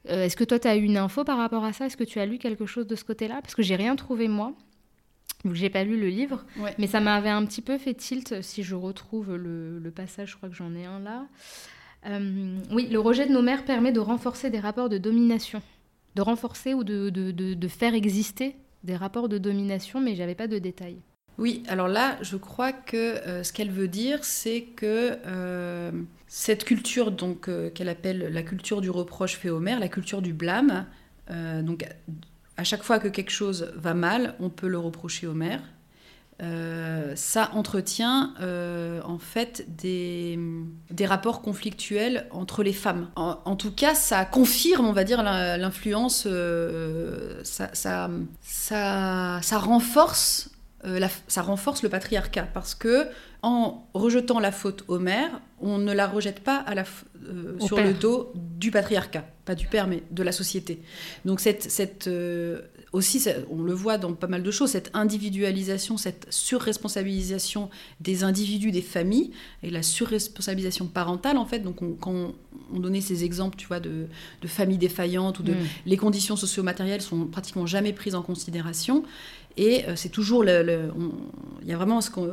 euh, 0.08 0.24
Est-ce 0.24 0.36
que 0.36 0.44
toi, 0.44 0.58
tu 0.58 0.68
as 0.68 0.76
eu 0.76 0.82
une 0.82 0.96
info 0.96 1.24
par 1.24 1.38
rapport 1.38 1.64
à 1.64 1.72
ça? 1.72 1.86
Est-ce 1.86 1.96
que 1.96 2.04
tu 2.04 2.18
as 2.20 2.26
lu 2.26 2.38
quelque 2.38 2.66
chose 2.66 2.86
de 2.86 2.96
ce 2.96 3.04
côté-là? 3.04 3.40
Parce 3.42 3.54
que 3.54 3.62
j'ai 3.62 3.76
rien 3.76 3.94
trouvé, 3.96 4.28
moi, 4.28 4.52
que 5.44 5.54
j'ai 5.54 5.70
pas 5.70 5.84
lu 5.84 5.98
le 5.98 6.08
livre. 6.08 6.44
Ouais. 6.58 6.74
Mais 6.78 6.86
ça 6.86 7.00
m'avait 7.00 7.28
un 7.30 7.44
petit 7.44 7.62
peu 7.62 7.78
fait 7.78 7.94
tilt, 7.94 8.42
si 8.42 8.62
je 8.62 8.74
retrouve 8.74 9.34
le, 9.36 9.78
le 9.78 9.90
passage, 9.90 10.30
je 10.32 10.36
crois 10.36 10.48
que 10.48 10.54
j'en 10.54 10.74
ai 10.74 10.84
un 10.84 11.00
là. 11.00 11.26
Euh, 12.06 12.56
oui, 12.72 12.88
le 12.90 12.98
rejet 12.98 13.26
de 13.26 13.32
nos 13.32 13.42
mères 13.42 13.64
permet 13.64 13.92
de 13.92 14.00
renforcer 14.00 14.50
des 14.50 14.58
rapports 14.60 14.88
de 14.88 14.98
domination. 14.98 15.62
De 16.16 16.22
renforcer 16.22 16.74
ou 16.74 16.82
de, 16.84 17.10
de, 17.10 17.30
de- 17.30 17.54
de 17.54 17.68
faire 17.68 17.94
exister 17.94 18.56
des 18.84 18.96
rapports 18.96 19.28
de 19.28 19.38
domination, 19.38 20.00
mais 20.00 20.14
j'avais 20.16 20.34
pas 20.34 20.48
de 20.48 20.58
détails. 20.58 20.98
Oui, 21.38 21.62
alors 21.66 21.88
là, 21.88 22.18
je 22.20 22.36
crois 22.36 22.72
que 22.72 22.96
euh, 22.96 23.42
ce 23.42 23.52
qu'elle 23.52 23.70
veut 23.70 23.88
dire, 23.88 24.18
c'est 24.22 24.62
que 24.62 25.18
euh, 25.26 25.90
cette 26.28 26.64
culture 26.64 27.10
donc 27.10 27.48
euh, 27.48 27.70
qu'elle 27.70 27.88
appelle 27.88 28.32
la 28.32 28.42
culture 28.42 28.80
du 28.80 28.90
reproche 28.90 29.36
fait 29.36 29.50
maire, 29.50 29.80
la 29.80 29.88
culture 29.88 30.22
du 30.22 30.32
blâme, 30.32 30.86
donc 31.62 31.88
à 32.58 32.64
chaque 32.64 32.82
fois 32.82 32.98
que 32.98 33.08
quelque 33.08 33.30
chose 33.30 33.72
va 33.76 33.94
mal, 33.94 34.34
on 34.38 34.50
peut 34.50 34.68
le 34.68 34.78
reprocher 34.78 35.28
maire. 35.28 35.62
ça 37.14 37.50
entretient 37.54 38.34
en 38.38 39.18
fait 39.18 39.64
des, 39.68 40.38
des, 40.90 41.06
rapports 41.06 41.40
conflictuels 41.40 42.26
entre 42.32 42.62
les 42.62 42.74
femmes. 42.74 43.08
En, 43.16 43.56
tout 43.56 43.72
cas, 43.72 43.94
ça 43.94 44.26
confirme, 44.26 44.84
on 44.84 44.92
va 44.92 45.04
dire, 45.04 45.22
l'influence, 45.22 46.28
ça, 47.44 47.70
ça, 47.72 48.10
ça 48.42 49.58
renforce 49.58 50.52
euh, 50.84 51.06
ça 51.28 51.42
renforce 51.42 51.82
le 51.82 51.88
patriarcat 51.88 52.48
parce 52.52 52.74
que 52.74 53.06
en 53.42 53.88
rejetant 53.94 54.38
la 54.38 54.52
faute 54.52 54.84
au 54.88 54.98
maire, 54.98 55.40
on 55.60 55.78
ne 55.78 55.92
la 55.92 56.06
rejette 56.06 56.40
pas 56.40 56.56
à 56.56 56.74
la, 56.74 56.84
euh, 57.28 57.58
sur 57.60 57.76
le 57.76 57.92
dos 57.92 58.32
du 58.34 58.70
patriarcat, 58.70 59.24
pas 59.44 59.56
du 59.56 59.66
père, 59.66 59.88
mais 59.88 60.02
de 60.10 60.22
la 60.22 60.32
société. 60.32 60.80
Donc 61.24 61.40
cette, 61.40 61.70
cette 61.70 62.06
euh, 62.06 62.62
aussi, 62.92 63.24
on 63.50 63.62
le 63.62 63.72
voit 63.72 63.96
dans 63.96 64.12
pas 64.12 64.26
mal 64.26 64.42
de 64.42 64.50
choses, 64.50 64.70
cette 64.70 64.90
individualisation, 64.92 65.96
cette 65.96 66.26
surresponsabilisation 66.30 67.70
des 68.00 68.22
individus, 68.22 68.70
des 68.70 68.82
familles, 68.82 69.30
et 69.62 69.70
la 69.70 69.82
surresponsabilisation 69.82 70.86
parentale, 70.86 71.38
en 71.38 71.46
fait. 71.46 71.60
Donc 71.60 71.76
quand 72.00 72.12
on, 72.12 72.78
donnait 72.78 73.00
ces 73.00 73.24
exemples, 73.24 73.56
tu 73.56 73.66
vois, 73.66 73.80
de, 73.80 74.06
de 74.40 74.48
familles 74.48 74.78
défaillantes 74.78 75.38
ou 75.38 75.42
de 75.42 75.52
mm. 75.52 75.66
les 75.86 75.96
conditions 75.96 76.36
socio-matérielles 76.36 77.02
sont 77.02 77.26
pratiquement 77.26 77.66
jamais 77.66 77.92
prises 77.92 78.14
en 78.14 78.22
considération. 78.22 79.04
Et 79.56 79.84
euh, 79.86 79.92
c'est 79.96 80.08
toujours 80.08 80.44
le, 80.44 80.90
il 81.62 81.68
y 81.68 81.72
a 81.72 81.76
vraiment 81.76 82.00
ce 82.00 82.10
qu'on, 82.10 82.26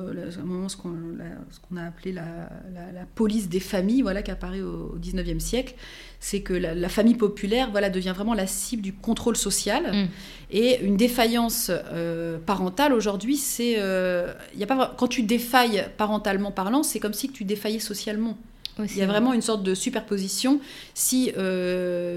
ce 0.69 0.77
qu'on, 0.77 1.77
a 1.77 1.83
appelé 1.83 2.13
la, 2.13 2.49
la, 2.73 3.05
police 3.15 3.49
des 3.49 3.59
familles, 3.59 4.01
voilà, 4.01 4.21
qui 4.21 4.31
apparaît 4.31 4.61
au, 4.61 4.97
19e 4.97 5.39
siècle. 5.39 5.75
C'est 6.19 6.41
que 6.41 6.53
la, 6.53 6.89
famille 6.89 7.15
populaire, 7.15 7.69
voilà, 7.71 7.89
devient 7.89 8.13
vraiment 8.15 8.33
la 8.33 8.47
cible 8.47 8.81
du 8.81 8.93
contrôle 8.93 9.35
social. 9.35 9.91
Mm. 9.91 10.07
Et 10.51 10.81
une 10.81 10.97
défaillance 10.97 11.69
euh, 11.71 12.37
parentale 12.39 12.93
aujourd'hui, 12.93 13.37
c'est, 13.37 13.75
euh, 13.77 14.33
il 14.53 14.59
y 14.59 14.63
a 14.63 14.67
pas, 14.67 14.95
quand 14.97 15.07
tu 15.07 15.23
défailles 15.23 15.85
parentalement 15.97 16.51
parlant, 16.51 16.83
c'est 16.83 16.99
comme 16.99 17.13
si 17.13 17.29
tu 17.29 17.43
défaillais 17.43 17.79
socialement. 17.79 18.37
il 18.79 18.97
y 18.97 19.01
a 19.01 19.07
vraiment 19.07 19.33
une 19.33 19.41
sorte 19.41 19.63
de 19.63 19.75
superposition. 19.75 20.61
Si 20.93 21.33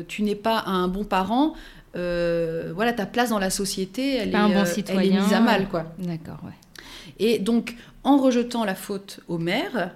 tu 0.09 0.23
n'es 0.23 0.37
pas 0.37 0.63
un 0.67 0.87
bon 0.87 1.05
parent, 1.05 1.55
euh, 1.95 2.73
voilà, 2.75 2.93
ta 2.93 3.07
place 3.07 3.31
dans 3.31 3.39
la 3.39 3.51
société, 3.51 4.17
elle, 4.17 4.31
est, 4.31 4.35
euh, 4.35 4.65
elle 4.89 5.07
est, 5.07 5.21
mise 5.21 5.33
à 5.33 5.41
mal, 5.41 5.69
quoi. 5.69 5.93
D'accord, 5.99 6.39
ouais. 6.45 6.53
Et 7.19 7.39
donc, 7.39 7.77
en 8.03 8.17
rejetant 8.17 8.65
la 8.65 8.75
faute 8.75 9.21
au 9.29 9.39
maire, 9.39 9.91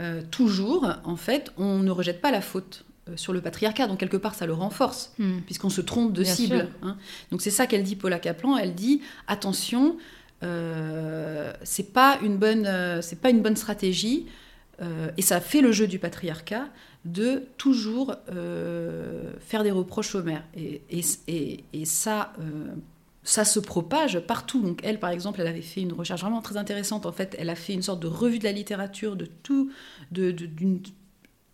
euh, 0.00 0.22
toujours, 0.30 0.88
en 1.04 1.16
fait, 1.16 1.52
on 1.56 1.78
ne 1.78 1.90
rejette 1.90 2.20
pas 2.20 2.30
la 2.30 2.40
faute 2.40 2.84
sur 3.16 3.34
le 3.34 3.42
patriarcat, 3.42 3.86
donc 3.86 3.98
quelque 3.98 4.16
part 4.16 4.34
ça 4.34 4.46
le 4.46 4.54
renforce, 4.54 5.12
hmm. 5.18 5.40
puisqu'on 5.44 5.68
se 5.68 5.82
trompe 5.82 6.14
de 6.14 6.24
cible. 6.24 6.68
Hein. 6.82 6.96
Donc 7.30 7.42
c'est 7.42 7.50
ça 7.50 7.66
qu'elle 7.66 7.82
dit 7.82 7.96
Paula 7.96 8.18
Kaplan, 8.18 8.56
elle 8.56 8.74
dit 8.74 9.02
attention, 9.28 9.98
c'est 10.40 11.92
pas 11.92 12.18
une 12.22 12.38
bonne, 12.38 12.66
c'est 13.02 13.20
pas 13.20 13.28
une 13.28 13.42
bonne 13.42 13.56
stratégie, 13.56 14.24
et 15.18 15.22
ça 15.22 15.42
fait 15.42 15.60
le 15.60 15.70
jeu 15.70 15.86
du 15.86 15.98
patriarcat 15.98 16.64
de 17.04 17.42
toujours 17.58 18.16
euh, 18.30 19.32
faire 19.40 19.62
des 19.62 19.70
reproches 19.70 20.14
au 20.14 20.22
maire. 20.22 20.42
Et, 20.56 20.82
et, 20.92 21.84
ça, 21.84 22.32
euh, 22.40 22.74
ça 23.22 23.44
se 23.44 23.60
propage 23.60 24.20
partout. 24.20 24.62
Donc 24.62 24.80
elle, 24.82 24.98
par 24.98 25.10
exemple, 25.10 25.40
elle 25.40 25.46
avait 25.46 25.62
fait 25.62 25.82
une 25.82 25.92
recherche 25.92 26.22
vraiment 26.22 26.40
très 26.40 26.56
intéressante. 26.56 27.04
En 27.04 27.12
fait, 27.12 27.36
elle 27.38 27.50
a 27.50 27.54
fait 27.54 27.74
une 27.74 27.82
sorte 27.82 28.00
de 28.00 28.06
revue 28.06 28.38
de 28.38 28.44
la 28.44 28.52
littérature 28.52 29.16
de 29.16 29.26
tout, 29.42 29.70
de, 30.12 30.30
d'une 30.30 30.80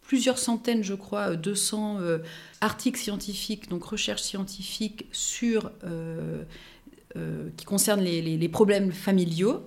plusieurs 0.03 0.39
centaines, 0.39 0.83
je 0.83 0.95
crois, 0.95 1.37
200 1.37 1.99
euh, 2.01 2.19
articles 2.61 2.99
scientifiques, 2.99 3.69
donc 3.69 3.85
recherches 3.85 4.23
scientifiques 4.23 5.07
sur 5.13 5.71
qui 7.57 7.65
concernent 7.65 8.03
les, 8.03 8.23
les, 8.23 8.49
problèmes 8.49 8.93
familiaux 8.93 9.65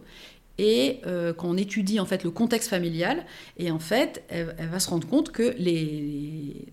et 0.57 0.99
euh, 1.05 1.33
quand 1.33 1.49
on 1.49 1.57
étudie 1.57 1.99
en 1.99 2.05
fait 2.05 2.23
le 2.23 2.31
contexte 2.31 2.69
familial, 2.69 3.25
et 3.57 3.71
en 3.71 3.79
fait, 3.79 4.23
elle, 4.29 4.69
va 4.69 4.79
se 4.79 4.89
rendre 4.89 5.07
compte 5.07 5.31
que 5.31 5.55
les, 5.57 6.67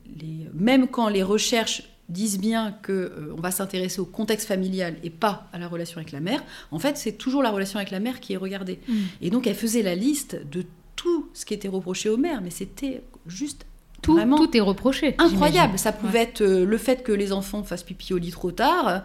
même 0.55 0.89
quand 0.89 1.09
les 1.09 1.23
recherches 1.23 1.85
disent 2.09 2.39
bien 2.39 2.73
que 2.83 2.93
euh, 2.93 3.35
on 3.37 3.41
va 3.41 3.51
s'intéresser 3.51 4.01
au 4.01 4.05
contexte 4.05 4.49
familial 4.49 4.97
et 5.05 5.11
pas 5.11 5.49
à 5.53 5.59
la 5.59 5.69
relation 5.69 5.99
avec 5.99 6.13
la 6.13 6.21
mère, 6.21 6.43
en 6.71 6.79
fait, 6.79 6.97
c'est 6.97 7.13
toujours 7.13 7.43
la 7.43 7.51
relation 7.51 7.79
avec 7.79 7.91
la 7.91 8.01
mère 8.01 8.21
qui 8.21 8.35
est 8.35 8.37
regardée. 8.37 8.81
Mm. 8.89 8.95
Et 9.23 9.31
donc, 9.31 9.47
elle 9.47 9.55
faisait 9.55 9.83
la 9.83 9.95
liste 9.95 10.37
de 10.51 10.65
tout 10.97 11.31
ce 11.33 11.47
qui 11.47 11.55
était 11.55 11.69
reproché 11.69 12.09
aux 12.09 12.17
mères, 12.17 12.43
mais 12.43 12.51
c'était 12.51 13.03
juste 13.27 13.65
tout, 14.03 14.19
tout, 14.37 14.57
est 14.57 14.61
reproché. 14.61 15.15
Incroyable. 15.19 15.79
Ça 15.79 15.93
pouvait 15.93 16.21
être 16.21 16.41
euh, 16.43 16.65
le 16.65 16.79
fait 16.79 17.03
que 17.03 17.13
les 17.13 17.33
enfants 17.33 17.63
fassent 17.63 17.83
pipi 17.83 18.15
au 18.15 18.19
lit 18.19 18.31
trop 18.31 18.51
tard. 18.51 19.03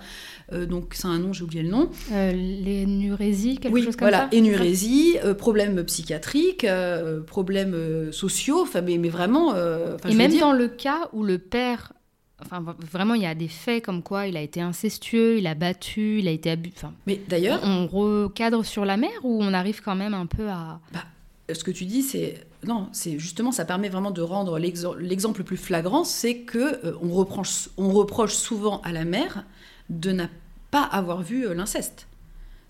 Euh, 0.54 0.66
donc 0.66 0.94
c'est 0.94 1.08
un 1.08 1.20
nom, 1.20 1.34
j'ai 1.34 1.44
oublié 1.44 1.64
le 1.64 1.70
nom. 1.70 1.90
Euh, 2.12 2.32
l'énurésie, 2.32 3.58
quelque 3.58 3.82
chose 3.82 3.96
comme 3.96 4.10
voilà, 4.10 4.30
ça. 4.30 4.30
Énurésie, 4.32 5.18
euh, 5.24 5.34
problèmes 5.34 5.84
psychiatriques, 5.84 6.68
problèmes 7.28 8.12
sociaux. 8.12 8.68
Mais, 8.76 8.98
mais 8.98 9.10
vraiment. 9.10 9.56
Et 9.56 10.16
même 10.16 10.38
dans 10.38 10.54
le 10.54 10.68
cas 10.68 11.10
où 11.14 11.24
le 11.24 11.38
père 11.38 11.94
Enfin, 12.42 12.62
vraiment, 12.92 13.14
il 13.14 13.22
y 13.22 13.26
a 13.26 13.34
des 13.34 13.48
faits 13.48 13.86
comme 13.86 14.04
quoi 14.04 14.28
il 14.28 14.36
a 14.36 14.42
été 14.42 14.60
incestueux, 14.60 15.38
il 15.38 15.48
a 15.48 15.56
battu, 15.56 16.20
il 16.20 16.28
a 16.28 16.32
été 16.32 16.52
abusé. 16.52 16.76
Enfin, 16.76 16.94
mais 17.08 17.22
d'ailleurs. 17.30 17.62
On 17.64 17.88
recadre 17.88 18.66
sur 18.66 18.84
la 18.84 18.98
mère 18.98 19.24
ou 19.24 19.42
on 19.42 19.54
arrive 19.54 19.82
quand 19.82 19.96
même 19.96 20.14
un 20.14 20.26
peu 20.26 20.50
à. 20.50 20.82
Bah, 20.94 21.06
ce 21.54 21.64
que 21.64 21.72
tu 21.72 21.86
dis, 21.86 22.02
c'est 22.02 22.46
non, 22.66 22.88
c'est 22.92 23.20
justement 23.20 23.52
ça 23.52 23.66
permet 23.66 23.90
vraiment 23.90 24.12
de 24.12 24.22
rendre 24.22 24.58
l'exemple 24.58 25.40
le 25.40 25.46
plus 25.46 25.58
flagrant, 25.58 26.04
c'est 26.04 26.40
que 26.40 26.86
euh, 26.86 26.94
on, 27.02 27.10
reproche, 27.14 27.70
on 27.78 27.92
reproche 27.92 28.34
souvent 28.34 28.82
à 28.82 28.92
la 28.92 29.06
mère 29.06 29.46
de 29.90 30.12
ne 30.12 30.26
pas 30.72 30.84
avoir 30.84 31.22
vu 31.22 31.48
euh, 31.48 31.54
l'inceste. 31.54 32.08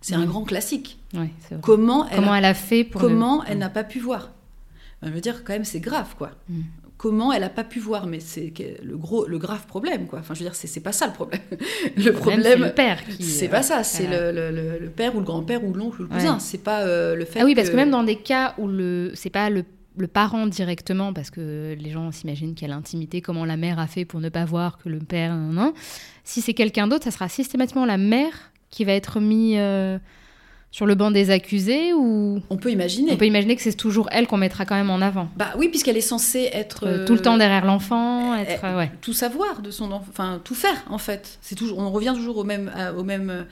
C'est 0.02 0.16
un 0.16 0.26
grand 0.26 0.44
classique. 0.44 1.00
comment 1.62 2.08
elle, 2.08 2.18
comment 2.18 2.34
a, 2.34 2.38
elle 2.38 2.46
a 2.46 2.54
fait 2.54 2.84
pour 2.84 3.02
comment 3.02 3.44
elle 3.46 3.58
n'a 3.58 3.70
pas 3.70 3.84
pu 3.84 4.00
voir. 4.00 4.32
Je 5.02 5.10
veux 5.10 5.22
dire 5.22 5.44
quand 5.44 5.54
même 5.54 5.66
c'est 5.66 5.80
grave 5.80 6.16
quoi. 6.16 6.32
Mm. 6.48 6.62
Comment 6.98 7.34
elle 7.34 7.42
n'a 7.42 7.50
pas 7.50 7.64
pu 7.64 7.80
voir, 7.80 8.08
mais 8.08 8.20
c'est 8.20 8.54
le 8.84 8.98
gros, 8.98 9.26
le 9.28 9.38
grave 9.38 9.66
problème 9.66 10.06
quoi. 10.08 10.20
Enfin 10.20 10.34
je 10.34 10.40
veux 10.40 10.46
dire 10.46 10.56
c'est 10.56 10.80
pas 10.80 10.92
ça 10.92 11.08
le 11.08 11.14
problème. 11.14 11.42
le 11.98 12.12
problème, 12.12 12.44
c'est 12.44 12.56
le 12.56 12.72
père 12.72 13.00
C'est 13.20 13.50
pas 13.50 13.64
ça, 13.64 13.84
c'est 13.84 14.08
le, 14.08 14.32
le, 14.80 14.90
père 14.90 15.16
ou 15.16 15.20
le 15.20 15.26
grand-père 15.26 15.64
ou 15.64 15.74
l'oncle 15.74 16.02
ou 16.02 16.04
le 16.04 16.10
cousin. 16.10 16.38
C'est 16.40 16.64
pas 16.64 16.86
le 16.86 17.26
fait. 17.26 17.40
Ah 17.42 17.46
oui 17.46 17.56
parce 17.56 17.70
que 17.72 17.76
même 17.76 17.90
dans 17.90 18.04
des 18.04 18.18
cas 18.18 18.54
où 18.60 18.68
le 18.68 19.12
c'est 19.16 19.32
pas 19.32 19.50
le 19.50 19.64
le 19.98 20.08
parent 20.08 20.48
directement, 20.48 21.14
parce 21.14 21.30
que 21.30 21.76
les 21.78 21.92
gens 21.92 22.12
s'imaginent 22.12 22.56
qu'il 22.56 22.68
y 22.68 22.72
a 22.72 22.76
l'intimité, 22.76 23.22
comment 23.22 23.46
la 23.46 23.58
mère 23.58 23.80
a 23.80 23.88
fait 23.88 24.06
pour 24.06 24.20
ne 24.20 24.30
pas 24.30 24.46
voir 24.46 24.78
que 24.78 24.90
le 24.90 25.00
père. 25.00 25.36
Non, 25.36 25.74
Si 26.24 26.42
c'est 26.42 26.54
quelqu'un 26.54 26.88
d'autre, 26.88 27.04
ça 27.06 27.12
sera 27.12 27.30
systématiquement 27.30 27.86
la 27.86 27.98
mère 27.98 28.52
qui 28.70 28.84
va 28.84 28.94
être 28.94 29.20
mis 29.20 29.58
euh, 29.58 29.98
sur 30.72 30.86
le 30.86 30.96
banc 30.96 31.12
des 31.12 31.30
accusés 31.30 31.94
ou 31.94 32.42
on 32.50 32.58
peut 32.58 32.72
imaginer. 32.72 33.14
On 33.14 33.18
peut 33.18 33.28
imaginer 33.28 33.56
que 33.56 33.62
c'est 33.62 33.74
toujours 33.74 34.10
elle 34.12 34.28
qu'on 34.28 34.38
mettra 34.38 34.66
quand 34.66 34.76
même 34.76 34.90
en 34.90 35.02
avant. 35.02 35.30
Bah 35.38 35.54
oui, 35.58 35.70
puisqu'elle 35.70 35.98
est 35.98 36.02
censée 36.02 36.50
être 36.52 36.86
euh, 36.86 37.06
tout 37.06 37.14
le 37.14 37.22
temps 37.22 37.38
derrière 37.38 37.66
l'enfant, 37.66 38.36
être 38.36 38.66
eh, 38.66 38.76
ouais. 38.76 38.92
tout 39.02 39.14
savoir 39.14 39.62
de 39.62 39.72
son 39.72 39.92
enfant, 39.92 40.08
enfin 40.10 40.42
tout 40.44 40.56
faire 40.56 40.84
en 40.90 40.98
fait. 40.98 41.40
C'est 41.42 41.56
toujours, 41.56 41.80
on 41.80 41.92
revient 41.92 42.14
toujours 42.16 42.38
au 42.38 42.44
même, 42.44 42.72
au 42.98 43.04
même 43.04 43.46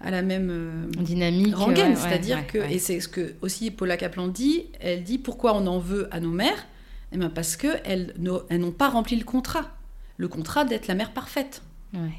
à 0.00 0.10
la 0.10 0.22
même 0.22 0.50
euh, 0.50 1.02
dynamique 1.02 1.54
rengaine. 1.54 1.96
C'est-à-dire 1.96 2.46
que, 2.46 2.58
et 2.58 2.78
c'est 2.78 3.00
ce 3.00 3.08
que 3.08 3.34
aussi 3.42 3.70
Paula 3.70 3.96
Kaplan 3.96 4.28
dit, 4.28 4.66
elle 4.80 5.04
dit 5.04 5.18
pourquoi 5.18 5.54
on 5.54 5.66
en 5.66 5.78
veut 5.78 6.08
à 6.10 6.20
nos 6.20 6.30
mères? 6.30 6.66
Eh 7.12 7.18
bien 7.18 7.28
Parce 7.28 7.56
qu'elles 7.56 8.14
n'ont 8.18 8.72
pas 8.72 8.88
rempli 8.88 9.16
le 9.16 9.24
contrat. 9.24 9.76
Le 10.16 10.28
contrat 10.28 10.64
d'être 10.64 10.86
la 10.86 10.94
mère 10.94 11.12
parfaite. 11.12 11.62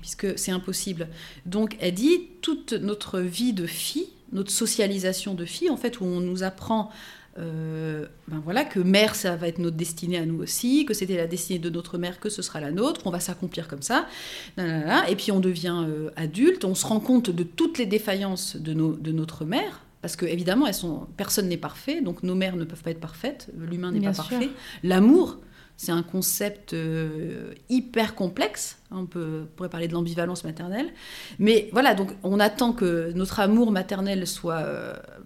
Puisque 0.01 0.37
c'est 0.37 0.51
impossible. 0.51 1.07
Donc 1.45 1.77
elle 1.79 1.93
dit 1.93 2.27
toute 2.41 2.73
notre 2.73 3.21
vie 3.21 3.53
de 3.53 3.65
fille, 3.65 4.09
notre 4.33 4.51
socialisation 4.51 5.33
de 5.33 5.45
fille, 5.45 5.69
en 5.69 5.77
fait, 5.77 6.01
où 6.01 6.03
on 6.03 6.19
nous 6.19 6.43
apprend 6.43 6.91
euh, 7.37 8.07
ben 8.27 8.41
voilà, 8.43 8.65
que 8.65 8.79
mère, 8.79 9.15
ça 9.15 9.35
va 9.35 9.47
être 9.47 9.59
notre 9.59 9.77
destinée 9.77 10.17
à 10.17 10.25
nous 10.25 10.41
aussi, 10.41 10.85
que 10.85 10.93
c'était 10.93 11.15
la 11.15 11.27
destinée 11.27 11.59
de 11.59 11.69
notre 11.69 11.97
mère, 11.97 12.19
que 12.19 12.29
ce 12.29 12.41
sera 12.41 12.59
la 12.59 12.71
nôtre, 12.71 13.01
on 13.05 13.11
va 13.11 13.19
s'accomplir 13.19 13.67
comme 13.67 13.81
ça. 13.81 14.07
Et 14.57 15.15
puis 15.15 15.31
on 15.31 15.39
devient 15.39 15.85
euh, 15.87 16.09
adulte, 16.15 16.65
on 16.65 16.75
se 16.75 16.85
rend 16.85 16.99
compte 16.99 17.29
de 17.29 17.43
toutes 17.43 17.77
les 17.77 17.85
défaillances 17.85 18.57
de, 18.57 18.73
nos, 18.73 18.93
de 18.93 19.11
notre 19.11 19.45
mère, 19.45 19.81
parce 20.01 20.15
que 20.15 20.25
évidemment, 20.25 20.67
elles 20.67 20.73
sont, 20.73 21.07
personne 21.15 21.47
n'est 21.47 21.57
parfait, 21.57 22.01
donc 22.01 22.23
nos 22.23 22.35
mères 22.35 22.55
ne 22.55 22.65
peuvent 22.65 22.83
pas 22.83 22.91
être 22.91 22.99
parfaites, 22.99 23.49
l'humain 23.57 23.91
n'est 23.91 24.01
pas 24.01 24.13
parfait. 24.13 24.49
L'amour, 24.83 25.37
c'est 25.83 25.91
un 25.91 26.03
concept 26.03 26.73
euh, 26.73 27.53
hyper 27.69 28.13
complexe. 28.13 28.77
On, 28.91 29.05
peut, 29.07 29.45
pourrait 29.55 29.69
parler 29.69 29.87
de 29.87 29.93
l'ambivalence 29.93 30.43
maternelle. 30.43 30.89
Mais 31.39 31.69
voilà, 31.71 31.95
donc 31.95 32.09
on 32.21 32.39
attend 32.39 32.71
que 32.71 33.11
notre 33.15 33.39
amour 33.39 33.71
maternel 33.71 34.27
soit 34.27 34.63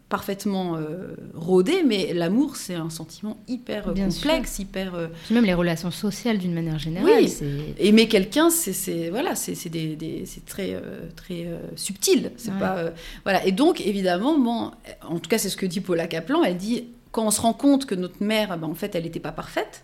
parfaitement 0.07 0.77
euh, 0.77 1.15
rodé, 1.33 1.83
mais 1.85 2.13
l'amour, 2.13 2.55
c'est 2.55 2.75
un 2.75 2.89
sentiment 2.89 3.37
hyper 3.49 3.89
euh, 3.89 3.91
Bien 3.91 4.07
complexe, 4.07 4.59
hyper. 4.59 4.95
euh, 4.95 5.07
Puis 5.25 5.33
même 5.35 5.43
les 5.43 5.53
relations 5.53 5.91
sociales 5.91 6.37
d'une 6.37 6.53
manière 6.53 6.79
générale. 6.79 7.09
Oui. 7.17 7.33
aimer 7.79 8.07
quelqu'un, 8.07 8.49
c'est 8.49 9.09
voilà, 9.09 9.35
c'est 9.35 9.67
des, 9.69 9.97
des- 9.97 10.23
très 10.45 10.73
euh, 10.75 11.09
très 11.17 11.45
euh, 11.47 11.57
subtil. 11.75 12.31
C'est 12.37 12.51
Ouais. 12.51 12.59
pas 12.59 12.77
euh, 12.77 12.91
voilà. 13.23 13.45
Et 13.45 13.51
donc 13.51 13.81
évidemment, 13.81 14.37
bon, 14.39 14.71
en 15.05 15.19
tout 15.19 15.29
cas, 15.29 15.37
c'est 15.37 15.49
ce 15.49 15.57
que 15.57 15.65
dit 15.65 15.81
Paula 15.81 16.07
Kaplan. 16.07 16.43
Elle 16.43 16.55
dit 16.57 16.85
quand 17.11 17.25
on 17.27 17.31
se 17.31 17.41
rend 17.41 17.53
compte 17.53 17.85
que 17.87 17.95
notre 17.95 18.23
mère, 18.23 18.57
ben, 18.57 18.67
en 18.67 18.75
fait, 18.75 18.93
elle 18.95 19.03
n'était 19.03 19.19
pas 19.19 19.31
parfaite. 19.33 19.83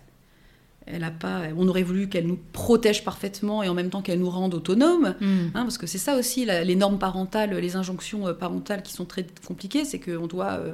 Elle 0.86 1.04
a 1.04 1.10
pas. 1.10 1.42
On 1.56 1.68
aurait 1.68 1.82
voulu 1.82 2.08
qu'elle 2.08 2.26
nous 2.26 2.38
protège 2.52 3.04
parfaitement 3.04 3.62
et 3.62 3.68
en 3.68 3.74
même 3.74 3.90
temps 3.90 4.02
qu'elle 4.02 4.18
nous 4.18 4.30
rende 4.30 4.54
autonomes. 4.54 5.14
Mm. 5.20 5.26
Hein, 5.54 5.62
parce 5.62 5.78
que 5.78 5.86
c'est 5.86 5.98
ça 5.98 6.16
aussi, 6.16 6.44
la- 6.44 6.64
les 6.64 6.74
normes 6.76 6.98
parentales, 6.98 7.54
les 7.54 7.76
injonctions 7.76 8.26
euh, 8.26 8.32
parentales 8.32 8.82
qui 8.82 8.92
sont 8.92 9.04
très 9.04 9.26
compliquées, 9.46 9.84
c'est 9.84 10.00
qu'on 10.00 10.26
doit, 10.26 10.52
euh, 10.54 10.72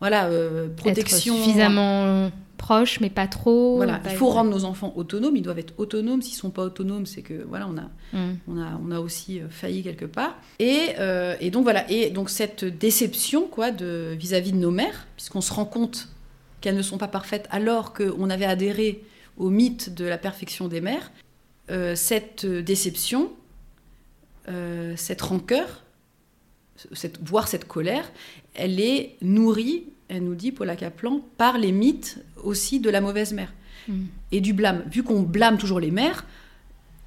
voilà, 0.00 0.26
euh, 0.26 0.68
protection. 0.74 1.34
Être 1.34 1.42
suffisamment 1.44 2.30
proche, 2.56 3.00
mais 3.00 3.10
pas 3.10 3.26
trop. 3.26 3.76
Voilà, 3.76 3.98
pas- 3.98 4.10
il 4.12 4.16
faut 4.16 4.30
rendre 4.30 4.50
nos 4.50 4.64
enfants 4.64 4.94
autonomes, 4.96 5.36
ils 5.36 5.42
doivent 5.42 5.58
être 5.58 5.74
autonomes. 5.76 6.22
S'ils 6.22 6.36
sont 6.36 6.48
pas 6.50 6.62
autonomes, 6.62 7.04
c'est 7.04 7.20
que 7.20 7.44
voilà, 7.46 7.68
on 7.68 7.76
a, 7.76 7.90
Mm. 8.18 8.34
on 8.48 8.58
a, 8.62 8.80
on 8.86 8.90
a 8.92 9.00
aussi 9.00 9.40
failli 9.50 9.82
quelque 9.82 10.06
part. 10.06 10.36
Et, 10.58 10.90
euh, 10.98 11.34
et 11.40 11.50
donc 11.50 11.64
voilà, 11.64 11.84
et 11.90 12.08
donc 12.10 12.30
cette 12.30 12.64
déception 12.64 13.46
quoi 13.46 13.70
de 13.72 14.14
vis-à-vis 14.18 14.52
de 14.52 14.56
nos 14.58 14.70
mères, 14.70 15.06
puisqu'on 15.16 15.42
se 15.42 15.52
rend 15.52 15.66
compte 15.66 16.08
qu'elles 16.62 16.76
ne 16.76 16.82
sont 16.82 16.96
pas 16.96 17.08
parfaites, 17.08 17.46
alors 17.50 17.92
qu'on 17.92 18.30
avait 18.30 18.46
adhéré 18.46 19.02
au 19.36 19.50
mythe 19.50 19.94
de 19.94 20.04
la 20.04 20.18
perfection 20.18 20.68
des 20.68 20.80
mères, 20.80 21.12
euh, 21.70 21.94
cette 21.94 22.46
déception, 22.46 23.32
euh, 24.48 24.94
cette 24.96 25.22
rancœur, 25.22 25.82
cette, 26.92 27.18
voire 27.26 27.48
cette 27.48 27.66
colère, 27.66 28.10
elle 28.54 28.80
est 28.80 29.16
nourrie, 29.22 29.84
elle 30.08 30.24
nous 30.24 30.34
dit 30.34 30.52
Paula 30.52 30.76
Kaplan, 30.76 31.20
par 31.38 31.58
les 31.58 31.72
mythes 31.72 32.18
aussi 32.42 32.80
de 32.80 32.90
la 32.90 33.00
mauvaise 33.00 33.32
mère 33.32 33.52
Mm. 33.88 34.04
et 34.32 34.40
du 34.40 34.52
blâme. 34.52 34.82
Vu 34.90 35.02
qu'on 35.02 35.20
blâme 35.20 35.58
toujours 35.58 35.80
les 35.80 35.90
mères 35.90 36.24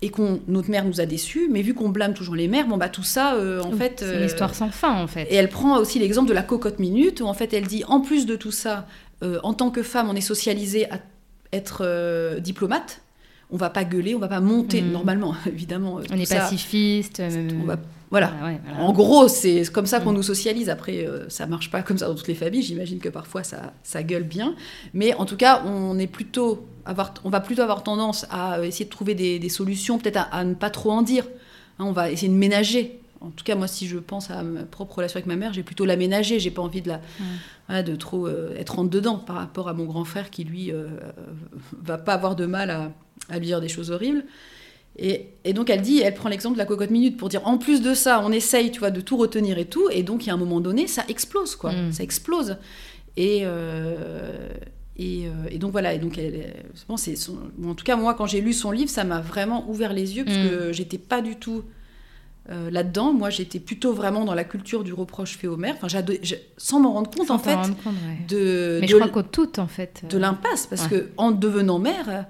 et 0.01 0.09
qu'on 0.09 0.41
notre 0.47 0.69
mère 0.69 0.85
nous 0.85 1.01
a 1.01 1.05
déçus, 1.05 1.47
mais 1.49 1.61
vu 1.61 1.73
qu'on 1.73 1.89
blâme 1.89 2.13
toujours 2.13 2.35
les 2.35 2.47
mères, 2.47 2.67
bon 2.67 2.77
bah 2.77 2.89
tout 2.89 3.03
ça 3.03 3.35
euh, 3.35 3.63
en 3.63 3.71
fait. 3.71 3.95
C'est 3.99 4.05
euh, 4.05 4.19
une 4.19 4.25
histoire 4.25 4.53
sans 4.53 4.69
fin, 4.69 4.93
en 5.01 5.07
fait. 5.07 5.23
Et 5.31 5.35
elle 5.35 5.49
prend 5.49 5.77
aussi 5.77 5.99
l'exemple 5.99 6.29
de 6.29 6.33
la 6.33 6.43
cocotte 6.43 6.79
minute 6.79 7.21
où 7.21 7.25
en 7.25 7.33
fait 7.33 7.53
elle 7.53 7.65
dit 7.65 7.83
en 7.87 8.01
plus 8.01 8.25
de 8.25 8.35
tout 8.35 8.51
ça, 8.51 8.87
euh, 9.23 9.39
en 9.43 9.53
tant 9.53 9.71
que 9.71 9.81
femme, 9.81 10.09
on 10.09 10.15
est 10.15 10.21
socialisé 10.21 10.89
à 10.91 10.99
être 11.53 11.81
euh, 11.85 12.39
diplomate. 12.39 13.01
On 13.49 13.55
va 13.57 13.69
pas 13.69 13.85
gueuler, 13.85 14.13
on 14.13 14.19
va 14.19 14.27
pas 14.27 14.41
monter 14.41 14.81
Mhm. 14.81 14.91
normalement, 14.91 15.33
évidemment. 15.47 15.99
euh, 15.99 16.03
On 16.11 16.17
est 16.17 16.29
pacifiste. 16.29 17.19
euh, 17.21 17.49
on 17.61 17.65
va- 17.65 17.77
voilà. 18.09 18.31
ouais, 18.43 18.59
voilà. 18.65 18.83
En 18.83 18.91
gros, 18.93 19.27
c'est 19.27 19.63
comme 19.71 19.85
ça 19.85 19.99
qu'on 19.99 20.11
Mm. 20.11 20.15
nous 20.15 20.23
socialise. 20.23 20.69
Après, 20.69 21.05
euh, 21.05 21.27
ça 21.29 21.45
marche 21.45 21.69
pas 21.71 21.81
comme 21.81 21.97
ça 21.97 22.07
dans 22.07 22.15
toutes 22.15 22.27
les 22.29 22.35
familles. 22.35 22.61
J'imagine 22.61 22.99
que 22.99 23.09
parfois 23.09 23.43
ça, 23.43 23.73
ça 23.83 24.03
gueule 24.03 24.23
bien. 24.23 24.55
Mais 24.93 25.13
en 25.15 25.25
tout 25.25 25.35
cas, 25.37 25.63
on 25.65 25.97
est 25.99 26.07
plutôt 26.07 26.65
avoir, 26.85 27.13
on 27.25 27.29
va 27.29 27.39
plutôt 27.41 27.61
avoir 27.63 27.83
tendance 27.83 28.25
à 28.31 28.65
essayer 28.65 28.85
de 28.85 28.89
trouver 28.89 29.13
des, 29.15 29.39
des 29.39 29.49
solutions, 29.49 29.97
peut-être 29.97 30.17
à, 30.17 30.21
à 30.23 30.43
ne 30.45 30.53
pas 30.53 30.69
trop 30.69 30.91
en 30.91 31.01
dire. 31.01 31.25
Hein, 31.79 31.85
on 31.85 31.91
va 31.91 32.09
essayer 32.11 32.29
de 32.29 32.33
ménager. 32.37 32.99
En 33.21 33.29
tout 33.31 33.43
cas, 33.43 33.55
moi, 33.55 33.67
si 33.67 33.87
je 33.87 33.97
pense 33.97 34.29
à 34.29 34.43
ma 34.43 34.63
propre 34.63 34.95
relation 34.97 35.17
avec 35.17 35.25
ma 35.25 35.35
mère, 35.35 35.51
j'ai 35.53 35.63
plutôt 35.63 35.85
la 35.85 35.97
ménager. 35.97 36.39
J'ai 36.39 36.51
pas 36.51 36.61
envie 36.61 36.81
de 36.81 36.87
la, 36.89 37.01
voilà, 37.67 37.83
de 37.83 37.95
trop 37.95 38.27
euh, 38.27 38.55
être 38.57 38.77
en 38.79 38.83
dedans 38.83 39.17
par 39.17 39.37
rapport 39.37 39.67
à 39.69 39.73
mon 39.73 39.85
grand 39.85 40.05
frère 40.05 40.29
qui 40.29 40.43
lui 40.43 40.71
euh, 40.71 40.87
va 41.83 41.97
pas 41.97 42.13
avoir 42.13 42.35
de 42.35 42.45
mal 42.45 42.69
à, 42.69 42.91
à 43.29 43.39
lui 43.39 43.47
dire 43.47 43.59
des 43.61 43.67
choses 43.69 43.91
horribles. 43.91 44.23
Et, 44.99 45.27
et 45.43 45.53
donc 45.53 45.69
elle 45.69 45.81
dit, 45.81 45.99
elle 45.99 46.13
prend 46.15 46.27
l'exemple 46.29 46.55
de 46.55 46.59
la 46.59 46.65
cocotte 46.65 46.89
minute 46.89 47.17
pour 47.17 47.29
dire 47.29 47.45
en 47.47 47.57
plus 47.59 47.81
de 47.81 47.93
ça, 47.93 48.21
on 48.25 48.31
essaye, 48.31 48.71
tu 48.71 48.79
vois, 48.79 48.89
de 48.91 49.01
tout 49.01 49.15
retenir 49.17 49.57
et 49.59 49.65
tout, 49.65 49.89
et 49.91 50.01
donc 50.01 50.25
il 50.25 50.27
y 50.27 50.29
a 50.31 50.33
un 50.33 50.37
moment 50.37 50.59
donné, 50.59 50.87
ça 50.87 51.03
explose 51.07 51.55
quoi, 51.55 51.71
Mm. 51.71 51.91
ça 51.91 52.01
explose. 52.03 52.57
Et 53.15 53.41
euh, 53.45 54.49
et, 54.99 55.27
euh, 55.27 55.31
et 55.51 55.59
donc 55.59 55.71
voilà, 55.71 55.93
et 55.93 55.99
donc 55.99 56.17
elle, 56.17 56.33
elle- 56.33 56.65
bon, 56.87 56.97
c'est 56.97 57.15
son- 57.15 57.37
bon, 57.57 57.71
en 57.71 57.75
tout 57.75 57.83
cas 57.83 57.95
moi 57.95 58.15
quand 58.15 58.25
j'ai 58.25 58.41
lu 58.41 58.53
son 58.53 58.71
livre, 58.71 58.89
ça 58.89 59.03
m'a 59.03 59.19
vraiment 59.21 59.69
ouvert 59.69 59.93
les 59.93 60.17
yeux 60.17 60.25
parce 60.25 60.37
Mm. 60.37 60.49
que 60.49 60.71
j'étais 60.73 60.97
pas 60.97 61.21
du 61.21 61.35
tout 61.35 61.63
euh, 62.49 62.69
là-dedans. 62.71 63.13
Moi 63.13 63.29
j'étais 63.29 63.59
plutôt 63.59 63.93
vraiment 63.93 64.25
dans 64.25 64.33
la 64.33 64.43
culture 64.43 64.83
du 64.83 64.93
reproche 64.93 65.37
fait 65.37 65.47
aux 65.47 65.57
enfin 65.75 65.87
je- 66.23 66.35
sans 66.57 66.79
m'en 66.79 66.93
rendre 66.93 67.09
compte 67.09 67.27
Sans 67.27 67.35
en 67.35 67.39
fait 67.39 67.53
rendre 67.55 67.75
compte, 67.83 67.93
ouais. 67.93 68.25
de 68.27 68.77
Mais 68.81 68.87
de 68.87 68.91
je 68.91 68.95
crois 68.97 69.09
qu'au 69.09 69.23
tout, 69.23 69.59
en 69.59 69.67
fait. 69.67 70.03
de 70.09 70.17
l'impasse 70.17 70.65
parce 70.67 70.83
Ouais. 70.83 70.89
que 70.89 71.09
en 71.17 71.31
devenant 71.31 71.79
mère 71.79 72.25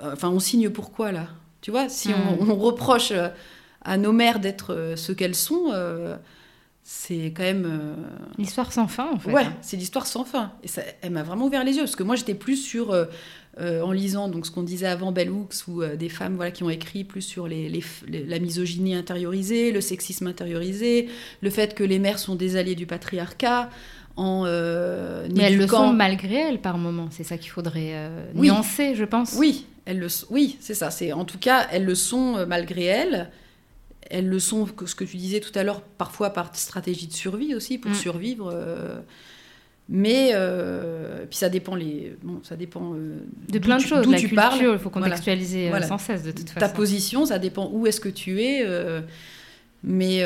euh, 0.00 0.12
enfin 0.12 0.28
on 0.30 0.38
signe 0.40 0.70
pourquoi 0.70 1.12
là? 1.12 1.26
Tu 1.60 1.70
vois 1.72 1.88
si 1.88 2.10
on, 2.40 2.44
Mm. 2.44 2.50
on 2.50 2.54
reproche 2.56 3.10
euh, 3.12 3.28
à 3.82 3.96
nos 3.96 4.12
mères 4.12 4.38
d'être 4.40 4.72
euh, 4.74 4.96
ce 4.96 5.12
qu'elles 5.12 5.34
sont 5.34 5.70
euh, 5.72 6.16
c'est 6.82 7.26
quand 7.36 7.42
même 7.42 7.66
euh, 7.66 7.94
L'histoire 8.38 8.72
sans 8.72 8.86
fin, 8.88 9.10
en 9.12 9.18
fait. 9.18 9.30
ouais 9.32 9.46
c'est 9.60 9.76
l'histoire 9.76 10.06
sans 10.06 10.24
fin 10.24 10.52
et 10.62 10.68
ça 10.68 10.82
elle 11.02 11.10
m'a 11.12 11.22
vraiment 11.22 11.46
ouvert 11.46 11.64
les 11.64 11.72
yeux 11.74 11.82
parce 11.82 11.96
que 11.96 12.02
moi 12.02 12.16
j'étais 12.16 12.34
plus 12.34 12.56
sur 12.56 12.92
euh, 12.92 13.04
euh, 13.60 13.82
en 13.82 13.92
lisant 13.92 14.28
donc 14.28 14.46
ce 14.46 14.50
qu'on 14.50 14.62
disait 14.62 14.86
avant 14.86 15.10
Bell 15.12 15.30
Hooks 15.30 15.66
ou 15.68 15.82
euh, 15.82 15.96
des 15.96 16.08
femmes 16.08 16.36
voilà 16.36 16.50
qui 16.50 16.62
ont 16.62 16.70
écrit 16.70 17.04
plus 17.04 17.22
sur 17.22 17.48
les, 17.48 17.68
les 17.68 17.80
f- 17.80 18.04
les- 18.06 18.24
la 18.24 18.38
misogynie 18.38 18.94
intériorisée 18.94 19.72
le 19.72 19.80
sexisme 19.80 20.26
intériorisé 20.28 21.08
le 21.40 21.50
fait 21.50 21.74
que 21.74 21.82
les 21.84 21.98
mères 21.98 22.18
sont 22.18 22.34
des 22.36 22.56
alliés 22.56 22.74
du 22.76 22.86
patriarcat 22.86 23.68
en 24.16 24.44
euh, 24.46 25.26
Mais 25.34 25.44
elles 25.44 25.56
le 25.56 25.66
sont 25.68 25.92
malgré 25.92 26.34
elles 26.34 26.60
par 26.60 26.76
moment. 26.76 27.06
C'est 27.12 27.22
ça 27.24 27.38
qu'il 27.38 27.50
faudrait 27.50 27.92
euh, 27.94 28.24
Oui. 28.34 28.48
nuancer, 28.48 28.96
je 28.96 29.04
pense. 29.04 29.34
Oui, 29.38 29.66
elles 29.84 30.00
le, 30.00 30.08
oui, 30.30 30.56
c'est 30.58 30.74
ça. 30.74 30.90
C'est 30.90 31.12
en 31.12 31.24
tout 31.24 31.38
cas, 31.38 31.68
elles 31.70 31.84
le 31.84 31.94
sont 31.94 32.44
malgré 32.46 32.82
elles. 32.84 33.30
Elles 34.10 34.28
le 34.28 34.38
sont, 34.40 34.66
ce 34.86 34.94
que 34.96 35.04
tu 35.04 35.16
disais 35.18 35.38
tout 35.38 35.56
à 35.56 35.62
l'heure, 35.62 35.82
parfois 35.82 36.30
par 36.30 36.50
stratégie 36.56 37.06
de 37.06 37.12
survie 37.12 37.54
aussi 37.54 37.78
pour 37.78 37.92
Mm. 37.92 37.94
survivre. 37.94 38.52
Mais 39.88 40.30
euh, 40.34 41.24
puis 41.26 41.38
ça 41.38 41.48
dépend 41.48 41.74
les, 41.74 42.16
bon, 42.22 42.40
ça 42.42 42.56
dépend 42.56 42.94
euh, 42.94 43.20
De 43.50 43.58
plein 43.58 43.76
de 43.78 43.82
tu- 43.82 43.88
choses. 43.88 44.04
d'où 44.04 44.14
tu 44.14 44.28
parles. 44.34 44.58
il 44.72 44.78
faut 44.78 44.90
contextualiser 44.90 45.66
euh, 45.66 45.70
Voilà. 45.70 45.86
sans 45.86 45.98
cesse, 45.98 46.22
de 46.22 46.30
toute 46.32 46.52
ta 46.54 46.60
façon. 46.60 46.74
position, 46.74 47.24
ça 47.26 47.38
dépend 47.38 47.70
où 47.72 47.86
est-ce 47.86 48.00
que 48.00 48.08
tu 48.10 48.42
es. 48.42 48.62
euh, 48.66 49.00
mais 49.84 50.22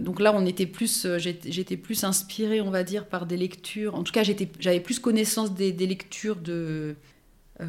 donc 0.00 0.18
là, 0.20 0.32
on 0.34 0.44
était 0.44 0.66
plus, 0.66 1.06
j'étais 1.18 1.76
plus 1.76 2.02
inspirée, 2.04 2.60
on 2.60 2.70
va 2.70 2.82
dire, 2.82 3.06
par 3.06 3.24
des 3.24 3.36
lectures. 3.36 3.94
En 3.94 4.02
tout 4.02 4.12
cas, 4.12 4.24
j'étais- 4.24 4.48
j'avais 4.58 4.80
plus 4.80 4.98
connaissance 4.98 5.54
des, 5.54 5.70
des 5.72 5.86
lectures 5.86 6.36
de, 6.36 6.96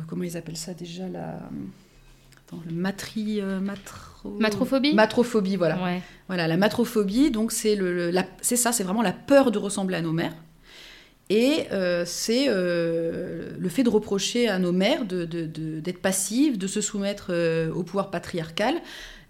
comment 0.08 0.24
ils 0.24 0.36
appellent 0.36 0.58
ça 0.58 0.74
déjà 0.74 1.08
la, 1.08 1.36
attends, 2.48 2.60
le 2.66 2.74
matri, 2.74 3.40
matro- 3.62 4.40
Matrophobie? 4.40 4.94
Matrophobie, 4.96 5.58
voilà. 5.58 5.84
Ouais. 5.84 6.02
Voilà, 6.28 6.48
la 6.48 6.58
matrophobie, 6.58 7.30
donc 7.30 7.52
c'est 7.52 7.76
le, 7.76 8.10
le- 8.10 8.20
c'est 8.42 8.56
ça, 8.56 8.72
c'est 8.72 8.84
vraiment 8.84 9.04
la 9.04 9.14
peur 9.14 9.52
de 9.52 9.60
ressembler 9.60 9.98
à 9.98 10.02
nos 10.02 10.14
mères. 10.14 10.34
Et 11.34 11.68
euh, 11.72 12.04
c'est 12.06 12.48
euh, 12.50 13.52
le 13.58 13.70
fait 13.70 13.84
de 13.84 13.90
reprocher 13.90 14.50
à 14.50 14.60
nos 14.60 14.74
mères 14.74 15.06
de- 15.06 15.24
de- 15.46 15.80
d'être 15.80 16.02
passives, 16.02 16.58
de 16.58 16.68
se 16.68 16.82
soumettre 16.82 17.28
euh, 17.30 17.72
au 17.72 17.84
pouvoir 17.84 18.12
patriarcal 18.12 18.76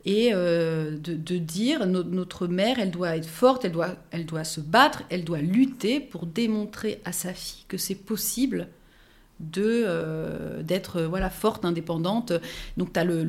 et 0.03 0.31
de, 0.33 1.37
dire 1.37 1.85
no- 1.85 2.01
notre 2.01 2.47
mère, 2.47 2.79
elle 2.79 2.89
doit 2.89 3.15
être 3.17 3.27
forte, 3.27 3.65
elle 3.65 4.25
doit, 4.25 4.43
se 4.43 4.59
battre, 4.59 5.03
elle 5.11 5.23
doit 5.23 5.41
lutter 5.41 5.99
pour 5.99 6.25
démontrer 6.25 7.01
à 7.05 7.11
sa 7.11 7.35
fille 7.35 7.65
que 7.67 7.77
c'est 7.77 7.93
possible 7.93 8.67
d'être 9.39 10.99
forte, 11.29 11.65
indépendante. 11.65 12.33
Donc 12.77 12.93
tu 12.93 12.99
as 12.99 13.03
le, 13.03 13.23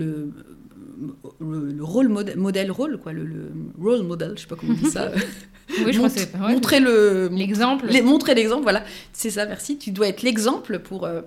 le- 1.41 1.73
le 1.73 1.85
rôle 1.85 2.09
modèle, 2.09 2.37
modèle 2.39 2.71
rôle 2.71 2.99
quoi, 2.99 3.13
le, 3.13 3.25
le 3.25 3.51
role 3.81 4.03
model, 4.03 4.33
je 4.37 4.43
sais 4.43 4.47
pas 4.47 4.57
comment 4.57 4.73
on 4.73 4.83
dit 4.85 4.91
ça. 4.91 5.11
Oui, 5.87 5.93
je 5.93 5.99
crois 5.99 6.09
Mont- 6.09 6.15
que 6.15 6.21
c'est 6.21 6.35
ouais, 6.35 6.53
montrer 6.53 6.81
le 6.81 7.29
l'exemple. 7.33 7.87
les- 7.87 8.03
montrer 8.03 8.35
l'exemple, 8.35 8.63
voilà, 8.63 8.83
c'est 9.13 9.31
ça, 9.31 9.47
merci. 9.47 9.79
Tu 9.79 9.91
dois 9.91 10.09
être 10.09 10.23
l'exemple 10.23 10.79
pour. 10.81 11.05
euh, 11.07 11.23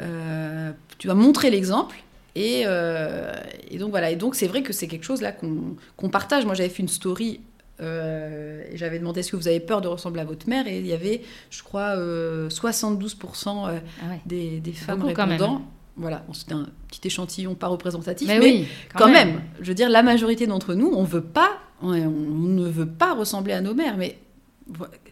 euh, 0.00 0.70
tu 0.98 1.08
dois 1.08 1.16
montrer 1.16 1.50
l'exemple. 1.50 1.96
Et, 2.36 2.62
euh, 2.66 3.32
et 3.70 3.78
donc 3.78 3.90
voilà, 3.90 4.10
et 4.12 4.16
donc 4.16 4.36
c'est 4.36 4.46
vrai 4.46 4.62
que 4.62 4.72
c'est 4.72 4.86
quelque 4.86 5.04
chose 5.04 5.20
là 5.22 5.32
qu'on 5.32 5.74
qu'on 5.96 6.10
partage. 6.10 6.44
Moi 6.44 6.54
j'avais 6.54 6.68
fait 6.68 6.82
une 6.82 6.88
story 6.88 7.40
euh, 7.80 8.62
et 8.70 8.76
j'avais 8.76 8.98
demandé 9.00 9.20
est-ce 9.20 9.32
que 9.32 9.36
vous 9.36 9.48
avez 9.48 9.58
peur 9.58 9.80
de 9.80 9.88
ressembler 9.88 10.20
à 10.20 10.24
votre 10.24 10.48
mère 10.48 10.68
et 10.68 10.78
il 10.78 10.86
y 10.86 10.92
avait, 10.92 11.22
je 11.50 11.62
crois, 11.64 11.96
euh, 11.96 12.48
72% 12.50 13.48
euh, 13.68 13.78
Ah 14.02 14.10
ouais. 14.10 14.20
des, 14.26 14.60
des 14.60 14.72
femmes 14.72 15.00
Beaucoup, 15.00 15.14
même. 15.16 15.30
répondant. 15.30 15.62
Voilà, 15.98 16.24
c'était 16.32 16.54
un 16.54 16.66
petit 16.88 17.00
échantillon 17.08 17.54
pas 17.54 17.66
représentatif, 17.66 18.28
Mais, 18.28 18.38
mais, 18.38 18.44
oui, 18.44 18.68
quand, 18.94 19.08
même. 19.08 19.42
Je 19.60 19.66
veux 19.66 19.74
dire, 19.74 19.88
la 19.88 20.02
majorité 20.02 20.46
d'entre 20.46 20.74
nous, 20.74 20.90
on 20.94 21.02
veut 21.04 21.20
pas, 21.24 21.58
on, 21.82 21.90
on 21.92 22.10
ne 22.10 22.68
veut 22.68 22.86
pas 22.88 23.14
ressembler 23.14 23.52
à 23.52 23.60
nos 23.60 23.74
mères, 23.74 23.96
mais 23.96 24.16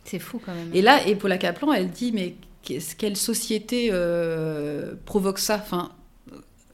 C'est 0.05 0.19
fou 0.21 0.41
quand 0.45 0.55
même. 0.55 0.71
et 0.73 0.83
là, 0.83 1.05
et 1.07 1.17
Paula 1.17 1.39
Kaplan, 1.39 1.73
elle 1.73 1.91
dit, 1.91 2.13
mais 2.13 2.37
qu'est-ce- 2.63 2.95
quelle 2.95 3.17
société 3.17 3.89
euh, 3.93 4.95
provoque 5.05 5.39
ça? 5.41 5.57
Enfin, 5.61 5.91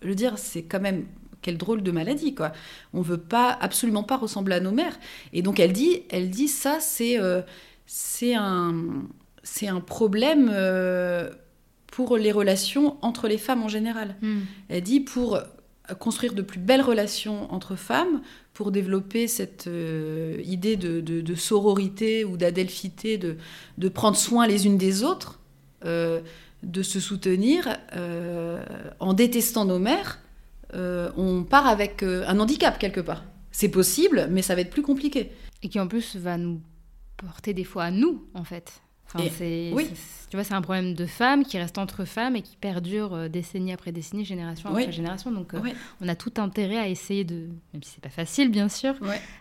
je 0.02 0.08
veux 0.08 0.14
dire, 0.14 0.34
c'est 0.36 0.62
quand 0.62 0.80
même 0.80 1.06
quelle 1.40 1.56
drôle 1.58 1.82
de 1.82 1.90
maladie, 1.90 2.34
quoi. 2.34 2.52
On 2.92 3.00
veut 3.00 3.16
pas, 3.18 3.50
absolument 3.60 4.02
pas 4.04 4.16
ressembler 4.16 4.54
à 4.56 4.60
nos 4.60 4.70
mères. 4.72 4.96
Et 5.32 5.42
donc 5.42 5.58
elle 5.58 5.72
dit, 5.72 6.02
elle 6.10 6.28
dit, 6.30 6.48
ça, 6.48 6.78
c'est 6.80 7.18
euh, 7.18 7.40
c'est 7.86 8.34
un, 8.34 8.74
c'est 9.42 9.68
un 9.68 9.80
problème 9.80 10.50
euh, 10.52 11.30
pour 11.92 12.16
les 12.16 12.32
relations 12.32 12.96
entre 13.02 13.28
les 13.28 13.38
femmes 13.38 13.62
en 13.62 13.68
général. 13.68 14.16
Hmm. 14.22 14.40
Elle 14.68 14.82
dit 14.82 14.98
pour 15.00 15.38
construire 15.98 16.32
de 16.32 16.42
plus 16.42 16.58
belles 16.58 16.80
relations 16.80 17.52
entre 17.52 17.76
femmes, 17.76 18.22
pour 18.54 18.70
développer 18.70 19.28
cette 19.28 19.66
euh, 19.66 20.40
idée 20.44 20.76
de, 20.76 21.34
sororité 21.34 22.24
ou 22.24 22.36
d'adelphité, 22.36 23.18
de, 23.18 23.36
de, 23.78 23.88
prendre 23.88 24.16
soin 24.16 24.46
les 24.46 24.66
unes 24.66 24.78
des 24.78 25.04
autres, 25.04 25.40
euh, 25.84 26.20
de 26.62 26.82
se 26.82 26.98
soutenir 26.98 27.76
euh, 27.94 28.64
en 29.00 29.12
détestant 29.12 29.64
nos 29.64 29.78
mères, 29.78 30.18
on 30.74 31.44
part 31.44 31.66
avec 31.66 32.02
un 32.02 32.40
handicap 32.40 32.78
quelque 32.78 33.02
part. 33.02 33.24
C'est 33.50 33.68
possible, 33.68 34.28
mais 34.30 34.40
ça 34.40 34.54
va 34.54 34.62
être 34.62 34.70
plus 34.70 34.80
compliqué. 34.80 35.30
Et 35.62 35.68
qui 35.68 35.78
en 35.78 35.86
plus 35.86 36.16
va 36.16 36.38
nous 36.38 36.62
porter 37.18 37.52
des 37.52 37.64
fois 37.64 37.84
à 37.84 37.90
nous, 37.90 38.24
en 38.32 38.44
fait 38.44 38.80
oui. 39.74 39.88
tu 40.30 40.36
vois, 40.36 40.44
c'est 40.44 40.54
un 40.54 40.62
problème 40.62 40.94
de 40.94 41.06
femmes 41.06 41.44
qui 41.44 41.58
reste 41.58 41.78
entre 41.78 42.04
femmes 42.04 42.36
et 42.36 42.42
qui 42.42 42.56
perdure 42.56 43.14
euh, 43.14 43.28
décennie 43.28 43.72
après 43.72 43.92
décennie, 43.92 44.24
génération 44.24 44.70
après 44.70 44.92
génération. 44.92 45.30
Donc, 45.30 45.54
euh, 45.54 45.60
on 46.00 46.08
a 46.08 46.14
tout 46.14 46.32
intérêt 46.36 46.78
à 46.78 46.88
essayer 46.88 47.24
de, 47.24 47.48
même 47.72 47.82
si 47.82 47.92
c'est 47.94 48.02
pas 48.02 48.08
facile, 48.08 48.50
bien 48.50 48.68
sûr, 48.68 48.94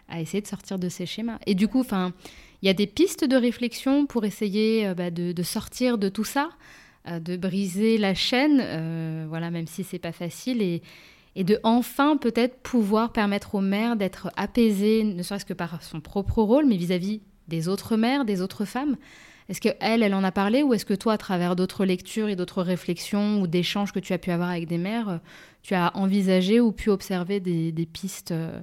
à 0.09 0.21
essayer 0.21 0.41
de 0.41 0.47
sortir 0.47 0.79
de 0.79 0.89
ces 0.89 1.05
schémas. 1.05 1.39
Et 1.45 1.55
du 1.55 1.67
coup, 1.67 1.79
enfin, 1.79 2.13
il 2.61 2.67
y 2.67 2.69
a 2.69 2.73
des 2.73 2.87
pistes 2.87 3.25
de 3.25 3.35
réflexion 3.35 4.05
pour 4.05 4.25
essayer 4.25 4.87
euh, 4.87 4.93
bah, 4.93 5.11
de, 5.11 5.43
sortir 5.43 5.97
de 5.97 6.09
tout 6.09 6.25
ça, 6.25 6.49
de 7.07 7.35
briser 7.35 7.97
la 7.97 8.13
chaîne, 8.13 9.27
voilà, 9.27 9.49
même 9.49 9.65
si 9.65 9.83
c'est 9.83 9.99
pas 9.99 10.11
facile 10.11 10.61
et 10.61 10.83
et 11.35 11.43
de 11.43 11.59
enfin 11.63 12.17
peut-être 12.17 12.59
pouvoir 12.59 13.13
permettre 13.13 13.55
aux 13.55 13.61
mères 13.61 13.95
d'être 13.95 14.29
apaisées, 14.35 15.03
ne 15.03 15.23
serait-ce 15.23 15.45
que 15.45 15.53
par 15.53 15.81
son 15.81 16.01
propre 16.01 16.41
rôle, 16.41 16.65
mais 16.65 16.75
vis-à-vis 16.75 17.17
-vis 17.17 17.21
des 17.47 17.67
autres 17.67 17.97
mères, 17.97 18.25
des 18.25 18.41
autres 18.41 18.65
femmes. 18.65 18.97
Est-ce 19.51 19.59
qu'elle, 19.59 20.01
elle 20.01 20.13
en 20.13 20.23
a 20.23 20.31
parlé 20.31 20.63
ou 20.63 20.73
est-ce 20.73 20.85
que 20.85 20.93
toi, 20.93 21.11
à 21.11 21.17
travers 21.17 21.57
d'autres 21.57 21.83
lectures 21.83 22.29
et 22.29 22.37
d'autres 22.37 22.63
réflexions 22.63 23.41
ou 23.41 23.47
d'échanges 23.47 23.91
que 23.91 23.99
tu 23.99 24.13
as 24.13 24.17
pu 24.17 24.31
avoir 24.31 24.49
avec 24.49 24.65
des 24.65 24.77
mères, 24.77 25.09
euh, 25.09 25.17
tu 25.61 25.75
as 25.75 25.91
envisagé 25.97 26.61
ou 26.61 26.71
pu 26.71 26.89
observer 26.89 27.41
des, 27.41 27.85
pistes, 27.91 28.31
euh, 28.31 28.61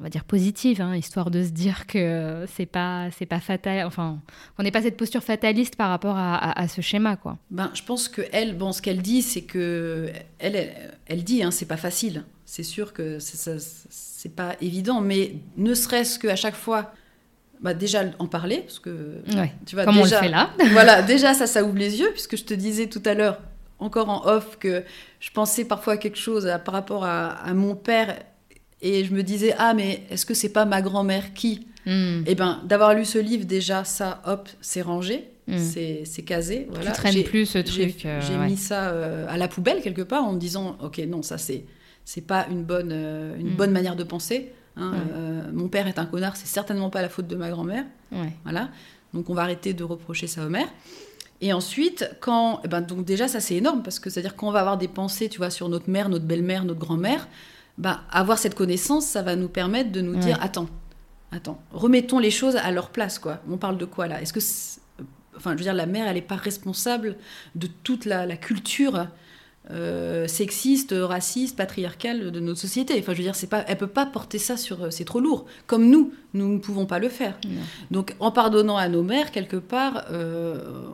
on 0.00 0.02
va 0.02 0.08
dire 0.08 0.24
positives, 0.24 0.80
hein, 0.80 0.96
histoire 0.96 1.30
de 1.30 1.44
se 1.44 1.50
dire 1.50 1.86
que 1.86 2.46
c'est 2.48 2.64
pas 2.64 3.10
c'est 3.10 3.26
pas 3.26 3.38
fatal, 3.38 3.86
enfin 3.86 4.18
qu'on 4.56 4.62
n'ait 4.62 4.70
pas 4.70 4.80
cette 4.80 4.96
posture 4.96 5.22
fataliste 5.22 5.76
par 5.76 5.90
rapport 5.90 6.16
à, 6.16 6.68
ce 6.68 6.80
schéma, 6.80 7.16
quoi. 7.16 7.36
Ben, 7.50 7.70
je 7.74 7.82
pense 7.82 8.08
que 8.08 8.22
elle, 8.32 8.56
bon, 8.56 8.72
ce 8.72 8.80
qu'elle 8.80 9.02
dit, 9.02 9.20
c'est 9.20 9.42
que 9.42 10.10
elle, 10.38 10.72
elle, 11.04 11.22
dit, 11.22 11.42
hein, 11.42 11.50
c'est 11.50 11.68
pas 11.68 11.76
facile. 11.76 12.24
C'est 12.46 12.62
sûr 12.62 12.94
que 12.94 13.18
c'est 13.20 14.34
pas 14.34 14.56
évident, 14.62 15.02
mais 15.02 15.34
ne 15.58 15.74
serait-ce 15.74 16.18
qu'à 16.18 16.36
chaque 16.36 16.56
fois 16.56 16.94
bah 17.60 17.74
déjà 17.74 18.04
en 18.18 18.26
parler 18.26 18.58
parce 18.58 18.78
que 18.78 19.22
tu 19.66 19.74
vois 19.74 19.84
comme 19.84 19.96
déjà, 19.96 20.16
on 20.16 20.20
le 20.20 20.26
fait 20.26 20.30
là 20.30 20.50
voilà 20.72 21.02
déjà 21.02 21.34
ça 21.34 21.46
ça 21.46 21.64
ouvre 21.64 21.78
les 21.78 22.00
yeux 22.00 22.10
puisque 22.12 22.36
je 22.36 22.44
te 22.44 22.54
disais 22.54 22.86
tout 22.86 23.02
à 23.04 23.14
l'heure 23.14 23.40
encore 23.78 24.08
en 24.08 24.26
off 24.26 24.58
que 24.58 24.82
je 25.20 25.30
pensais 25.30 25.64
parfois 25.64 25.94
à 25.94 25.96
quelque 25.96 26.18
chose 26.18 26.50
par 26.64 26.74
rapport 26.74 27.04
à, 27.04 27.52
mon 27.54 27.74
père 27.74 28.16
et 28.82 29.04
je 29.04 29.12
me 29.12 29.22
disais 29.22 29.54
ah 29.58 29.74
mais 29.74 30.02
est-ce 30.10 30.26
que 30.26 30.34
c'est 30.34 30.52
pas 30.52 30.64
ma 30.64 30.82
grand-mère 30.82 31.34
qui? 31.34 31.66
Hmm. 31.86 32.22
et 32.26 32.30
eh 32.30 32.34
ben 32.34 32.62
d'avoir 32.64 32.94
lu 32.94 33.04
ce 33.04 33.18
livre 33.18 33.44
déjà 33.44 33.84
ça 33.84 34.22
hop 34.24 34.48
c'est 34.62 34.80
rangé 34.80 35.28
hmm. 35.48 35.58
c'est 35.58 36.22
casé 36.22 36.66
voilà 36.70 36.92
tu 36.92 36.96
traînes 36.96 37.22
plus 37.24 37.44
ce 37.44 37.58
truc 37.58 37.98
j'ai 37.98 38.08
euh, 38.08 38.46
mis 38.46 38.56
ça 38.56 38.88
euh, 38.88 39.26
à 39.28 39.36
la 39.36 39.48
poubelle 39.48 39.82
quelque 39.82 40.00
part 40.00 40.24
en 40.24 40.32
me 40.32 40.38
disant 40.38 40.78
ok 40.82 40.98
non 41.06 41.20
ça 41.20 41.36
c'est 41.36 41.64
c'est 42.06 42.26
pas 42.26 42.46
une 42.50 42.64
bonne 42.64 42.90
euh, 42.90 43.36
une 43.38 43.50
hmm. 43.50 43.56
bonne 43.56 43.70
manière 43.70 43.96
de 43.96 44.04
penser 44.04 44.50
Hein, 44.76 44.92
euh, 45.12 45.42
mon 45.52 45.68
père 45.68 45.86
est 45.86 45.98
un 45.98 46.06
connard, 46.06 46.36
c'est 46.36 46.46
certainement 46.46 46.90
pas 46.90 47.02
la 47.02 47.08
faute 47.08 47.26
de 47.26 47.36
ma 47.36 47.50
grand-mère. 47.50 47.84
Voilà. 48.42 48.70
Donc 49.12 49.30
on 49.30 49.34
va 49.34 49.42
arrêter 49.42 49.72
de 49.74 49.84
reprocher 49.84 50.26
ça 50.26 50.44
aux 50.44 50.48
mères. 50.48 50.68
Et 51.40 51.52
ensuite, 51.52 52.10
quand, 52.20 52.60
eh 52.64 52.68
ben 52.68 52.80
donc 52.80 53.04
déjà 53.04 53.28
ça 53.28 53.40
c'est 53.40 53.56
énorme 53.56 53.82
parce 53.82 53.98
que 53.98 54.10
c'est-à-dire 54.10 54.34
qu'on 54.36 54.50
va 54.50 54.60
avoir 54.60 54.78
des 54.78 54.88
pensées, 54.88 55.28
tu 55.28 55.38
vois, 55.38 55.50
sur 55.50 55.68
notre 55.68 55.90
mère, 55.90 56.08
notre 56.08 56.24
belle-mère, 56.24 56.64
notre 56.64 56.80
grand-mère, 56.80 57.28
bah, 57.76 58.02
avoir 58.10 58.38
cette 58.38 58.54
connaissance, 58.54 59.04
ça 59.04 59.22
va 59.22 59.36
nous 59.36 59.48
permettre 59.48 59.92
de 59.92 60.00
nous 60.00 60.16
dire 60.16 60.38
attends, 60.40 60.68
attends, 61.32 61.60
remettons 61.72 62.18
les 62.18 62.30
choses 62.30 62.56
à 62.56 62.70
leur 62.70 62.90
place 62.90 63.18
quoi. 63.18 63.40
On 63.50 63.56
parle 63.56 63.78
de 63.78 63.84
quoi 63.84 64.06
là? 64.06 64.22
Est-ce 64.22 64.32
que, 64.32 64.40
enfin, 65.36 65.52
je 65.52 65.56
veux 65.56 65.64
dire, 65.64 65.74
la 65.74 65.86
mère, 65.86 66.06
elle 66.06 66.14
n'est 66.14 66.22
pas 66.22 66.36
responsable 66.36 67.16
de 67.54 67.68
toute 67.82 68.04
la, 68.04 68.26
la 68.26 68.36
culture 68.36 69.08
euh, 69.70 70.26
sexiste, 70.26 70.94
raciste, 70.94 71.56
patriarcale 71.56 72.30
de 72.30 72.38
notre 72.40 72.60
société. 72.60 72.98
Enfin, 72.98 73.12
je 73.12 73.18
veux 73.18 73.24
dire, 73.24 73.34
c'est 73.34 73.46
pas, 73.46 73.64
elle 73.66 73.78
peut 73.78 73.86
pas 73.86 74.04
porter 74.04 74.38
ça 74.38 74.58
sur, 74.58 74.82
euh, 74.82 74.90
c'est 74.90 75.06
trop 75.06 75.20
lourd. 75.20 75.46
Comme 75.66 75.88
nous, 75.88 76.12
nous 76.34 76.48
ne 76.48 76.58
pouvons 76.58 76.84
pas 76.84 76.98
le 76.98 77.08
faire. 77.08 77.38
Donc, 77.90 78.14
en 78.20 78.30
pardonnant 78.30 78.76
à 78.76 78.88
nos 78.88 79.02
mères 79.02 79.30
quelque 79.30 79.56
part, 79.56 80.04
euh, 80.10 80.84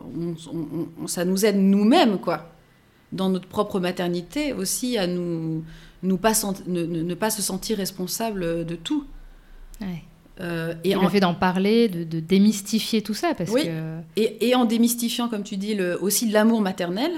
ça 1.05 1.25
nous 1.25 1.45
aide 1.45 1.57
nous-mêmes, 1.57 2.17
quoi, 2.17 2.49
dans 3.11 3.29
notre 3.29 3.47
propre 3.47 3.81
maternité 3.81 4.53
aussi 4.53 4.97
à 4.97 5.05
nous, 5.05 5.65
nous 6.01 6.17
pas 6.17 6.31
ne, 6.65 7.13
pas 7.13 7.29
se 7.29 7.41
sentir 7.41 7.77
responsable 7.77 8.65
de 8.65 8.75
tout. 8.75 9.05
Ouais. 9.81 10.03
Euh, 10.39 10.73
et, 10.83 10.95
en... 10.95 11.03
le 11.03 11.09
fait 11.09 11.19
d'en 11.19 11.33
parler, 11.33 11.87
de, 11.89 12.19
démystifier 12.19 13.01
tout 13.01 13.13
ça. 13.13 13.33
Parce 13.35 13.51
oui. 13.51 13.65
que... 13.65 13.99
et, 14.15 14.55
en 14.55 14.65
démystifiant, 14.65 15.27
comme 15.27 15.43
tu 15.43 15.57
dis, 15.57 15.75
le, 15.75 16.01
aussi 16.01 16.29
l'amour 16.29 16.61
maternel, 16.61 17.11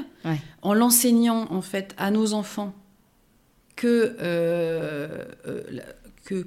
en 0.62 0.74
l'enseignant 0.74 1.48
en 1.52 1.62
fait 1.62 1.94
à 1.98 2.12
nos 2.12 2.34
enfants 2.34 2.74
que, 3.76 4.16
euh, 4.22 5.26
euh, 5.48 5.62
que, 6.26 6.44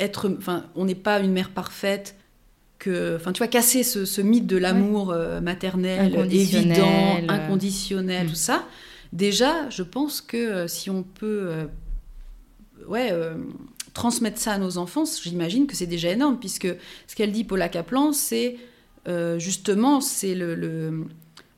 être, 0.00 0.34
enfin, 0.38 0.66
on 0.74 0.84
n'est 0.84 0.94
pas 0.94 1.20
une 1.20 1.32
mère 1.32 1.50
parfaite, 1.50 2.16
que, 2.78 3.16
enfin, 3.16 3.32
tu 3.32 3.38
vois, 3.38 3.48
casser 3.48 3.82
ce, 3.82 4.20
mythe 4.20 4.46
de 4.46 4.56
l'amour 4.56 5.14
maternel 5.40 6.14
évident, 6.30 7.20
inconditionnel, 7.28 8.26
mm. 8.26 8.30
tout 8.30 8.34
ça. 8.34 8.66
Déjà, 9.12 9.68
je 9.68 9.82
pense 9.82 10.20
que 10.20 10.66
si 10.66 10.90
on 10.90 11.02
peut, 11.02 11.68
ouais 12.88 13.12
transmettre 13.94 14.38
ça 14.38 14.52
à 14.52 14.58
nos 14.58 14.78
enfants, 14.78 15.04
j'imagine 15.22 15.66
que 15.66 15.76
c'est 15.76 15.86
déjà 15.86 16.10
énorme, 16.10 16.38
puisque 16.38 16.68
ce 17.06 17.14
qu'elle 17.14 17.32
dit, 17.32 17.44
Paula 17.44 17.68
Kaplan, 17.68 18.12
c'est 18.12 18.56
euh, 19.08 19.38
justement 19.38 20.00
c'est 20.00 20.34
le, 20.34 20.54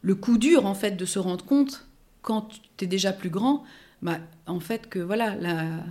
le, 0.03 0.15
coup 0.15 0.39
dur 0.39 0.65
en 0.65 0.75
fait 0.75 0.93
de 0.93 1.05
se 1.05 1.19
rendre 1.19 1.45
compte 1.45 1.87
quand 2.23 2.49
tu 2.77 2.87
es 2.87 2.89
déjà 2.89 3.13
plus 3.13 3.29
grand, 3.29 3.65
bah, 4.03 4.19
en 4.47 4.61
fait 4.61 4.89
que 4.89 4.99
voilà, 4.99 5.37
la, 5.37 5.85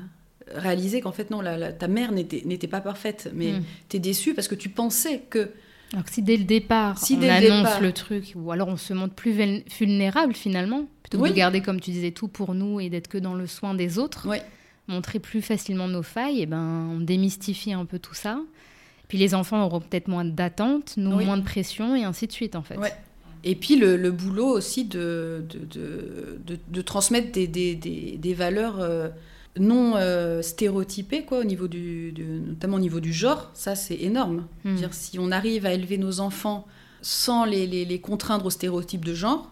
réaliser 0.54 1.00
qu'en 1.00 1.12
fait 1.12 1.30
non, 1.30 1.42
la, 1.42 1.72
ta 1.72 1.88
mère 1.88 2.12
n'était 2.12 2.68
pas 2.68 2.82
parfaite, 2.82 3.32
mais 3.34 3.54
mm. 3.54 3.64
tu 3.90 3.98
es 3.98 4.00
déçu 4.00 4.34
parce 4.34 4.48
que 4.48 4.56
tu 4.56 4.70
pensais 4.70 5.24
que... 5.30 5.52
Alors 5.94 6.06
que 6.06 6.12
si 6.12 6.24
dès 6.24 6.38
le 6.38 6.44
départ 6.44 6.98
si 6.98 7.20
on 7.22 7.30
annonce 7.30 7.80
le, 7.80 7.92
truc, 7.92 8.34
ou 8.36 8.52
alors 8.52 8.68
on 8.68 8.78
se 8.78 8.94
montre 8.94 9.14
plus 9.14 9.32
vulnérable 9.80 10.34
finalement, 10.34 10.88
plutôt 11.04 11.24
que 11.24 11.30
de 11.30 11.34
garder 11.34 11.62
comme 11.62 11.80
tu 11.80 11.92
disais 11.92 12.12
tout 12.12 12.28
pour 12.28 12.56
nous 12.56 12.80
et 12.80 12.90
d'être 12.90 13.08
que 13.08 13.20
dans 13.20 13.36
le 13.36 13.46
soin 13.46 13.76
des 13.76 14.00
autres. 14.00 14.28
Oui 14.28 14.40
montrer 14.88 15.20
plus 15.20 15.42
facilement 15.42 15.88
nos 15.88 16.04
failles, 16.04 16.42
et 16.42 16.46
ben, 16.46 16.90
on 16.92 17.00
démystifie 17.00 17.74
un 17.74 17.86
peu 17.86 18.00
tout 18.00 18.14
ça. 18.14 18.40
Puis 19.08 19.18
les 19.18 19.36
enfants 19.36 19.64
auront 19.64 19.80
peut-être 19.80 20.08
moins 20.08 20.26
d'attentes, 20.26 20.96
nous 20.98 21.12
moins 21.12 21.38
de 21.38 21.44
pression, 21.44 21.96
et 21.96 22.04
ainsi 22.04 22.28
de 22.28 22.32
suite, 22.32 22.56
en 22.56 22.64
fait. 22.64 22.78
Et 23.44 23.56
puis 23.56 23.76
le, 23.76 24.12
boulot 24.12 24.48
aussi 24.48 24.86
de, 24.86 25.46
de, 25.50 26.60
de, 26.68 26.82
transmettre 26.82 27.32
des, 27.32 27.46
des, 27.48 27.76
des, 27.76 28.34
valeurs 28.34 28.80
euh, 28.80 29.10
non 29.60 29.96
euh, 29.98 30.42
stéréotypées, 30.42 31.24
quoi, 31.24 31.40
au 31.40 31.44
niveau 31.44 31.68
du, 31.68 32.14
notamment 32.48 32.78
au 32.78 32.80
niveau 32.80 33.02
du 33.02 33.12
genre, 33.12 33.52
ça 33.54 33.76
c'est 33.76 33.98
énorme. 33.98 34.48
Hmm. 34.64 34.76
Dire, 34.76 34.94
si 34.94 35.20
on 35.20 35.30
arrive 35.32 35.66
à 35.66 35.74
élever 35.74 35.98
nos 35.98 36.22
enfants 36.22 36.66
sans 37.02 37.44
les, 37.44 37.68
les, 37.68 37.84
les 37.84 38.00
contraindre 38.00 38.46
aux 38.46 38.50
stéréotypes 38.50 39.04
de 39.04 39.14
genre, 39.14 39.52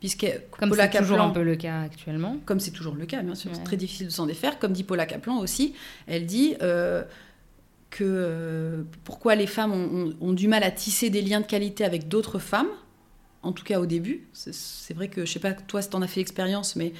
Puisque 0.00 0.26
comme 0.58 0.74
c'est 0.74 0.90
toujours 0.90 1.20
un 1.20 1.30
peu 1.30 1.42
le 1.42 1.56
cas 1.56 1.80
actuellement. 1.80 2.36
Comme 2.44 2.60
c'est 2.60 2.70
toujours 2.70 2.94
le 2.94 3.06
cas, 3.06 3.22
bien 3.22 3.34
sûr, 3.34 3.50
c'est 3.54 3.64
très 3.64 3.78
difficile 3.78 4.08
de 4.08 4.12
s'en 4.12 4.26
défaire. 4.26 4.58
Comme 4.58 4.72
dit 4.72 4.84
Paula 4.84 5.06
Kaplan 5.06 5.38
aussi, 5.38 5.74
elle 6.06 6.26
dit 6.26 6.54
euh, 6.60 7.02
que 7.90 8.04
euh, 8.04 8.82
pourquoi 9.04 9.34
les 9.36 9.46
femmes 9.46 9.72
ont, 10.20 10.32
du 10.32 10.48
mal 10.48 10.62
à 10.64 10.70
tisser 10.70 11.08
des 11.08 11.22
liens 11.22 11.40
de 11.40 11.46
qualité 11.46 11.82
avec 11.82 12.08
d'autres 12.08 12.38
femmes, 12.38 12.68
en 13.42 13.52
tout 13.52 13.64
cas 13.64 13.80
au 13.80 13.86
début. 13.86 14.28
C'est 14.34 14.94
vrai 14.94 15.08
que, 15.08 15.24
je 15.24 15.32
sais 15.32 15.40
pas 15.40 15.54
toi 15.54 15.80
si 15.80 15.88
tu 15.88 15.96
en 15.96 16.02
as 16.02 16.08
fait 16.08 16.20
l'expérience, 16.20 16.76
mais 16.76 16.92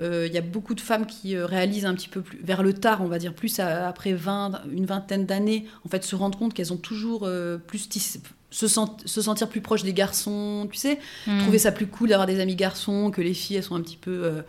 euh, 0.00 0.26
il 0.26 0.32
y 0.32 0.38
a 0.38 0.42
beaucoup 0.42 0.74
de 0.74 0.80
femmes 0.80 1.04
qui 1.04 1.36
réalisent 1.36 1.84
un 1.84 1.94
petit 1.94 2.08
peu 2.08 2.22
plus 2.22 2.38
vers 2.42 2.62
le 2.62 2.72
tard, 2.72 3.02
on 3.02 3.08
va 3.08 3.18
dire, 3.18 3.34
plus 3.34 3.60
après 3.60 4.14
20, 4.14 4.62
une 4.72 4.86
vingtaine 4.86 5.26
d'années, 5.26 5.66
en 5.84 5.90
fait, 5.90 6.02
se 6.02 6.16
rendre 6.16 6.38
compte 6.38 6.54
qu'elles 6.54 6.72
ont 6.72 6.78
toujours 6.78 7.28
plus 7.66 7.90
tissé 7.90 8.20
se, 8.52 8.66
se, 8.68 9.22
sentir 9.22 9.48
plus 9.48 9.60
proche 9.60 9.82
des 9.82 9.94
garçons, 9.94 10.68
tu 10.70 10.78
sais, 10.78 10.98
hmm. 11.26 11.40
trouver 11.40 11.58
ça 11.58 11.72
plus 11.72 11.86
cool 11.86 12.10
d'avoir 12.10 12.26
des 12.26 12.38
amis 12.38 12.54
garçons, 12.54 13.10
que 13.10 13.22
les 13.22 13.34
filles 13.34 13.56
elles 13.56 13.62
sont 13.62 13.74
un 13.74 13.80
petit 13.80 13.96
peu. 13.96 14.24
Euh, 14.24 14.42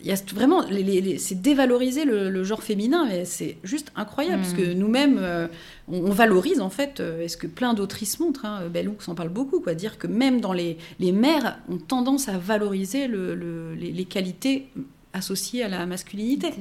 il 0.00 0.06
y 0.06 0.12
a 0.12 0.16
vraiment, 0.32 0.62
c'est 1.18 1.42
dévaloriser 1.42 2.04
le, 2.04 2.44
genre 2.44 2.62
féminin, 2.62 3.06
mais 3.08 3.24
c'est 3.24 3.56
juste 3.64 3.90
incroyable, 3.96 4.42
parce 4.42 4.54
que 4.54 4.62
hmm. 4.62 4.78
nous-mêmes, 4.78 5.18
euh, 5.18 5.48
on, 5.88 6.10
valorise 6.10 6.60
en 6.60 6.70
fait, 6.70 7.00
euh, 7.00 7.24
est-ce 7.24 7.36
que 7.36 7.48
plein 7.48 7.74
d'autrices 7.74 8.20
montrent, 8.20 8.44
hein, 8.44 8.68
Bellux 8.72 8.98
en 9.08 9.16
parle 9.16 9.30
beaucoup, 9.30 9.60
quoi, 9.60 9.74
dire 9.74 9.98
que 9.98 10.06
même 10.06 10.40
dans 10.40 10.52
les, 10.52 10.78
les 11.00 11.10
mères 11.10 11.58
ont 11.68 11.78
tendance 11.78 12.28
à 12.28 12.38
valoriser 12.38 13.08
le, 13.08 13.74
les, 13.74 14.04
qualités 14.04 14.68
associées 15.12 15.64
à 15.64 15.68
la 15.68 15.84
masculinité. 15.86 16.52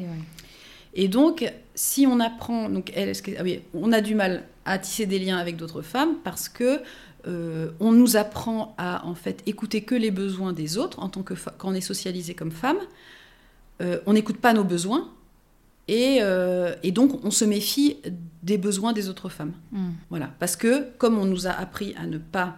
Et 0.98 1.08
donc, 1.08 1.50
si 1.76 2.08
on 2.08 2.20
apprend, 2.20 2.70
donc 2.70 2.92
elle, 2.96 3.14
ah 3.38 3.44
oui, 3.44 3.62
on 3.76 3.94
a 3.94 4.02
du 4.02 4.16
mal 4.16 4.44
à 4.66 4.80
tisser 4.80 5.06
des 5.06 5.20
liens 5.20 5.38
avec 5.38 5.56
d'autres 5.56 5.84
femmes 5.84 6.16
parce 6.24 6.50
que 6.50 6.82
euh, 7.28 7.70
on 7.80 7.92
nous 7.92 8.18
apprend 8.18 8.74
à 8.80 9.06
en 9.06 9.14
fait 9.14 9.44
écouter 9.46 9.84
que 9.84 9.94
les 9.94 10.10
besoins 10.10 10.54
des 10.54 10.78
autres 10.78 11.00
en 11.00 11.08
tant 11.08 11.22
que 11.22 11.36
quand 11.58 11.70
on 11.70 11.74
est 11.76 11.82
socialisé 11.82 12.34
comme 12.34 12.52
femme. 12.52 12.80
euh, 13.82 14.00
on 14.08 14.14
n'écoute 14.14 14.38
pas 14.38 14.54
nos 14.54 14.64
besoins 14.64 15.08
et, 15.88 16.18
euh, 16.22 16.74
et, 16.82 16.92
donc 16.92 17.24
on 17.24 17.32
se 17.32 17.46
méfie 17.46 17.98
des 18.42 18.58
besoins 18.58 18.92
des 18.92 19.08
autres 19.08 19.30
femmes. 19.30 19.54
Mm. 19.72 19.90
Voilà, 20.10 20.32
parce 20.40 20.56
que 20.56 20.88
comme 20.98 21.20
on 21.20 21.26
nous 21.26 21.46
a 21.46 21.52
appris 21.52 21.94
à 21.96 22.08
ne 22.08 22.18
pas 22.18 22.58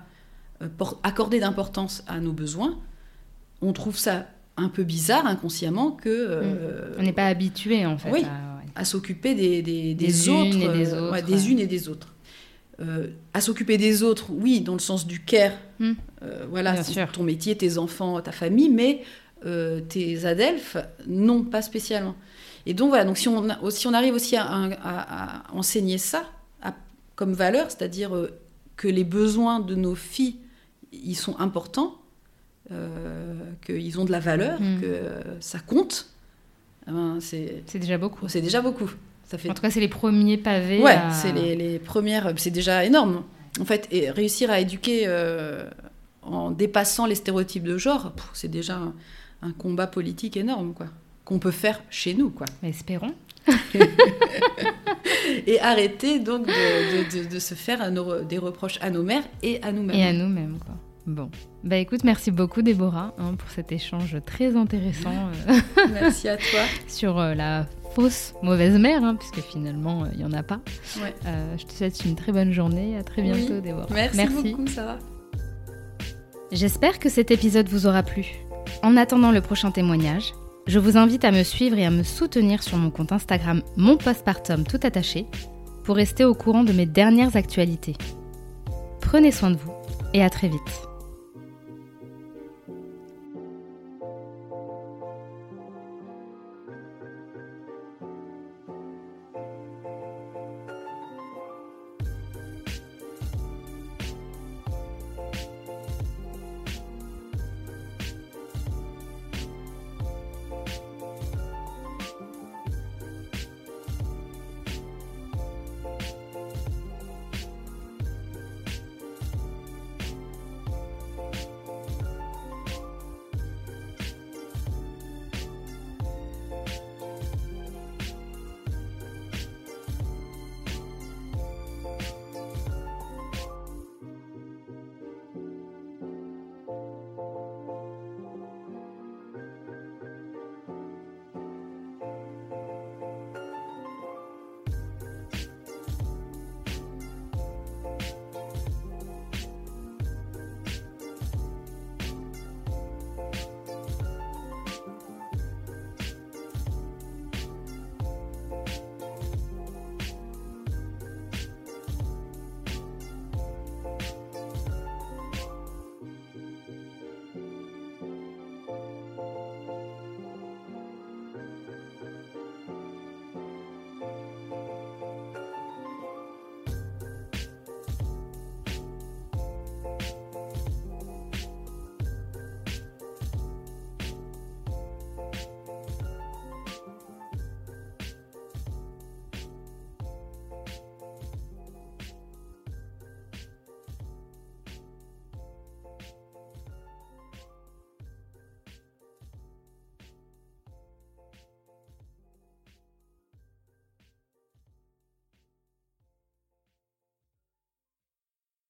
accorder 1.04 1.42
d'importance 1.42 2.04
à 2.08 2.22
nos 2.22 2.32
besoins, 2.32 2.80
on 3.62 3.74
trouve 3.74 3.98
ça 3.98 4.28
un 4.60 4.70
peu 4.70 4.84
bizarre 4.84 5.26
inconsciemment 5.26 5.92
que 5.92 6.10
euh, 6.10 6.96
On 6.98 7.04
n'est 7.04 7.14
pas 7.14 7.28
habitué 7.28 7.86
en 7.86 7.98
fait. 7.98 8.12
Oui. 8.12 8.24
à- 8.76 8.86
s'occuper 8.86 9.36
des, 9.36 9.62
des, 9.62 9.94
des 9.94 10.08
Des 10.08 10.30
autres, 10.30 10.56
unes 10.56 10.62
et 10.62 10.70
des 10.70 10.94
euh, 10.94 11.02
autres, 11.02 11.12
ouais, 11.12 11.22
des 11.22 11.52
unes 11.52 11.60
et 11.60 11.68
des 11.68 11.90
autres. 11.90 12.14
Euh, 12.80 13.08
à 13.34 13.42
s'occuper 13.42 13.78
des 13.78 14.04
autres, 14.04 14.28
oui, 14.32 14.62
dans 14.62 14.74
le 14.74 14.80
sens 14.80 15.06
du 15.06 15.20
care, 15.20 15.52
Mm. 15.80 15.92
euh, 16.24 16.46
voilà, 16.50 16.82
sûr. 16.84 17.12
ton 17.12 17.24
métier, 17.24 17.58
tes 17.58 17.78
enfants, 17.78 18.22
ta 18.22 18.32
famille, 18.32 18.70
mais 18.70 19.02
euh, 19.46 19.82
tes 19.82 20.26
adelphes, 20.26 20.78
non, 21.08 21.44
pas 21.44 21.62
spécialement. 21.62 22.16
Et 22.66 22.74
donc 22.74 22.90
voilà, 22.90 23.04
donc 23.06 23.18
si 23.18 23.28
on, 23.28 23.48
si 23.70 23.88
on 23.88 23.94
arrive 23.94 24.14
aussi 24.14 24.36
à, 24.38 24.44
à- 24.46 25.48
à 25.52 25.54
enseigner 25.54 25.98
ça 25.98 26.24
à- 26.62 26.76
comme 27.16 27.34
valeur, 27.34 27.66
c'est-à-dire 27.70 28.12
que 28.78 28.88
les 28.88 29.04
besoins 29.04 29.60
de 29.60 29.76
nos 29.76 29.96
filles, 29.96 30.38
ils 30.94 31.16
sont 31.16 31.38
importants, 31.40 31.96
qu'ils 33.66 34.00
ont 34.00 34.06
de 34.06 34.12
la 34.12 34.20
valeur, 34.20 34.60
Mm. 34.62 34.80
que 34.82 34.86
euh, 34.86 35.22
ça 35.40 35.60
compte, 35.60 36.08
eh 36.88 36.92
ben, 36.92 37.18
c'est 37.20 37.64
déjà 37.80 37.98
beaucoup. 37.98 38.28
c'est 38.28 38.42
déjà 38.42 38.62
beaucoup. 38.62 38.90
Ça 39.28 39.38
fait 39.38 39.50
En 39.50 39.54
tout 39.54 39.62
cas, 39.62 39.70
c'est 39.70 39.80
les 39.80 39.88
premiers 39.88 40.38
pavés. 40.38 40.82
Ouais, 40.82 40.94
à- 40.94 41.12
c'est 41.12 41.32
les, 41.32 41.56
les 41.56 41.78
premières. 41.80 42.34
C'est 42.38 42.50
déjà 42.52 42.84
énorme. 42.86 43.24
En 43.60 43.66
fait, 43.66 43.88
et 43.92 44.10
réussir 44.10 44.50
à 44.50 44.60
éduquer 44.60 45.04
euh, 45.06 45.70
en 46.24 46.50
dépassant 46.52 47.06
les 47.06 47.16
stéréotypes 47.16 47.64
de 47.64 47.78
genre, 47.78 48.12
c'est 48.34 48.48
déjà 48.50 48.78
un, 48.78 48.94
un 49.44 49.52
combat 49.52 49.86
politique 49.88 50.36
énorme, 50.38 50.74
quoi. 50.74 50.88
Qu'on 51.26 51.38
peut 51.40 51.52
faire 51.52 51.82
chez 51.92 52.14
nous, 52.16 52.30
quoi. 52.32 52.48
Mais 52.64 52.70
espérons. 52.70 53.14
Et 55.48 55.60
arrêter 55.60 56.20
donc 56.20 56.46
de, 56.48 56.52
de- 56.52 57.24
de- 57.24 57.30
de 57.34 57.40
se 57.40 57.54
faire 57.54 57.92
nos- 57.92 58.22
des 58.22 58.38
reproches 58.38 58.78
à 58.82 58.90
nos 58.90 59.04
mères 59.04 59.24
et 59.44 59.62
à 59.64 59.72
nous-mêmes. 59.72 59.96
Et 59.96 60.04
à 60.08 60.14
nous-mêmes, 60.14 60.58
quoi. 60.66 60.76
Bon. 61.08 61.30
Bah 61.64 61.78
écoute, 61.78 62.04
merci 62.04 62.30
beaucoup 62.30 62.62
Déborah 62.62 63.14
hein, 63.18 63.34
pour 63.36 63.50
cet 63.50 63.72
échange 63.72 64.18
très 64.26 64.56
intéressant 64.56 65.12
euh, 65.50 65.60
Merci 65.94 66.28
à 66.30 66.38
toi. 66.38 66.60
sur 66.88 67.18
euh, 67.18 67.34
la 67.34 67.66
fausse 67.96 68.34
mauvaise 68.44 68.78
mère, 68.78 69.04
hein, 69.04 69.16
puisque 69.16 69.42
finalement 69.42 70.06
il 70.12 70.20
n'y 70.20 70.26
en 70.26 70.34
a 70.34 70.44
pas. 70.44 70.60
Ouais. 71.02 71.14
Euh, 71.26 71.56
je 71.58 71.66
te 71.66 71.74
souhaite 71.74 72.06
une 72.06 72.16
très 72.16 72.32
bonne 72.32 72.52
journée. 72.52 72.98
À 72.98 73.04
très 73.04 73.22
bientôt 73.22 73.54
Oui. 73.54 73.62
Déborah. 73.62 73.88
Merci, 73.92 74.52
beaucoup, 74.52 74.68
Sarah. 74.68 75.00
J'espère 76.52 77.00
que 77.00 77.10
cet 77.10 77.32
épisode 77.32 77.68
vous 77.70 77.88
aura 77.88 78.04
plu. 78.04 78.26
En 78.84 78.98
attendant 78.98 79.32
le 79.32 79.42
prochain 79.42 79.72
témoignage, 79.72 80.34
je 80.68 80.80
vous 80.80 80.98
invite 80.98 81.26
à 81.26 81.32
me 81.32 81.44
suivre 81.44 81.78
et 81.78 81.86
à 81.86 81.90
me 81.90 82.04
soutenir 82.04 82.62
sur 82.62 82.78
mon 82.78 82.92
compte 82.92 83.12
Instagram 83.12 83.62
mon 83.76 83.98
postpartum 83.98 84.64
tout 84.64 84.80
attaché 84.84 85.26
pour 85.84 85.96
rester 85.96 86.26
au 86.26 86.36
courant 86.36 86.64
de 86.64 86.74
mes 86.74 86.86
dernières 86.86 87.36
actualités. 87.36 87.96
Prenez 89.02 89.32
soin 89.32 89.52
de 89.52 89.58
vous 89.58 89.74
et 90.14 90.24
à 90.24 90.30
très 90.30 90.48
vite. 90.48 90.89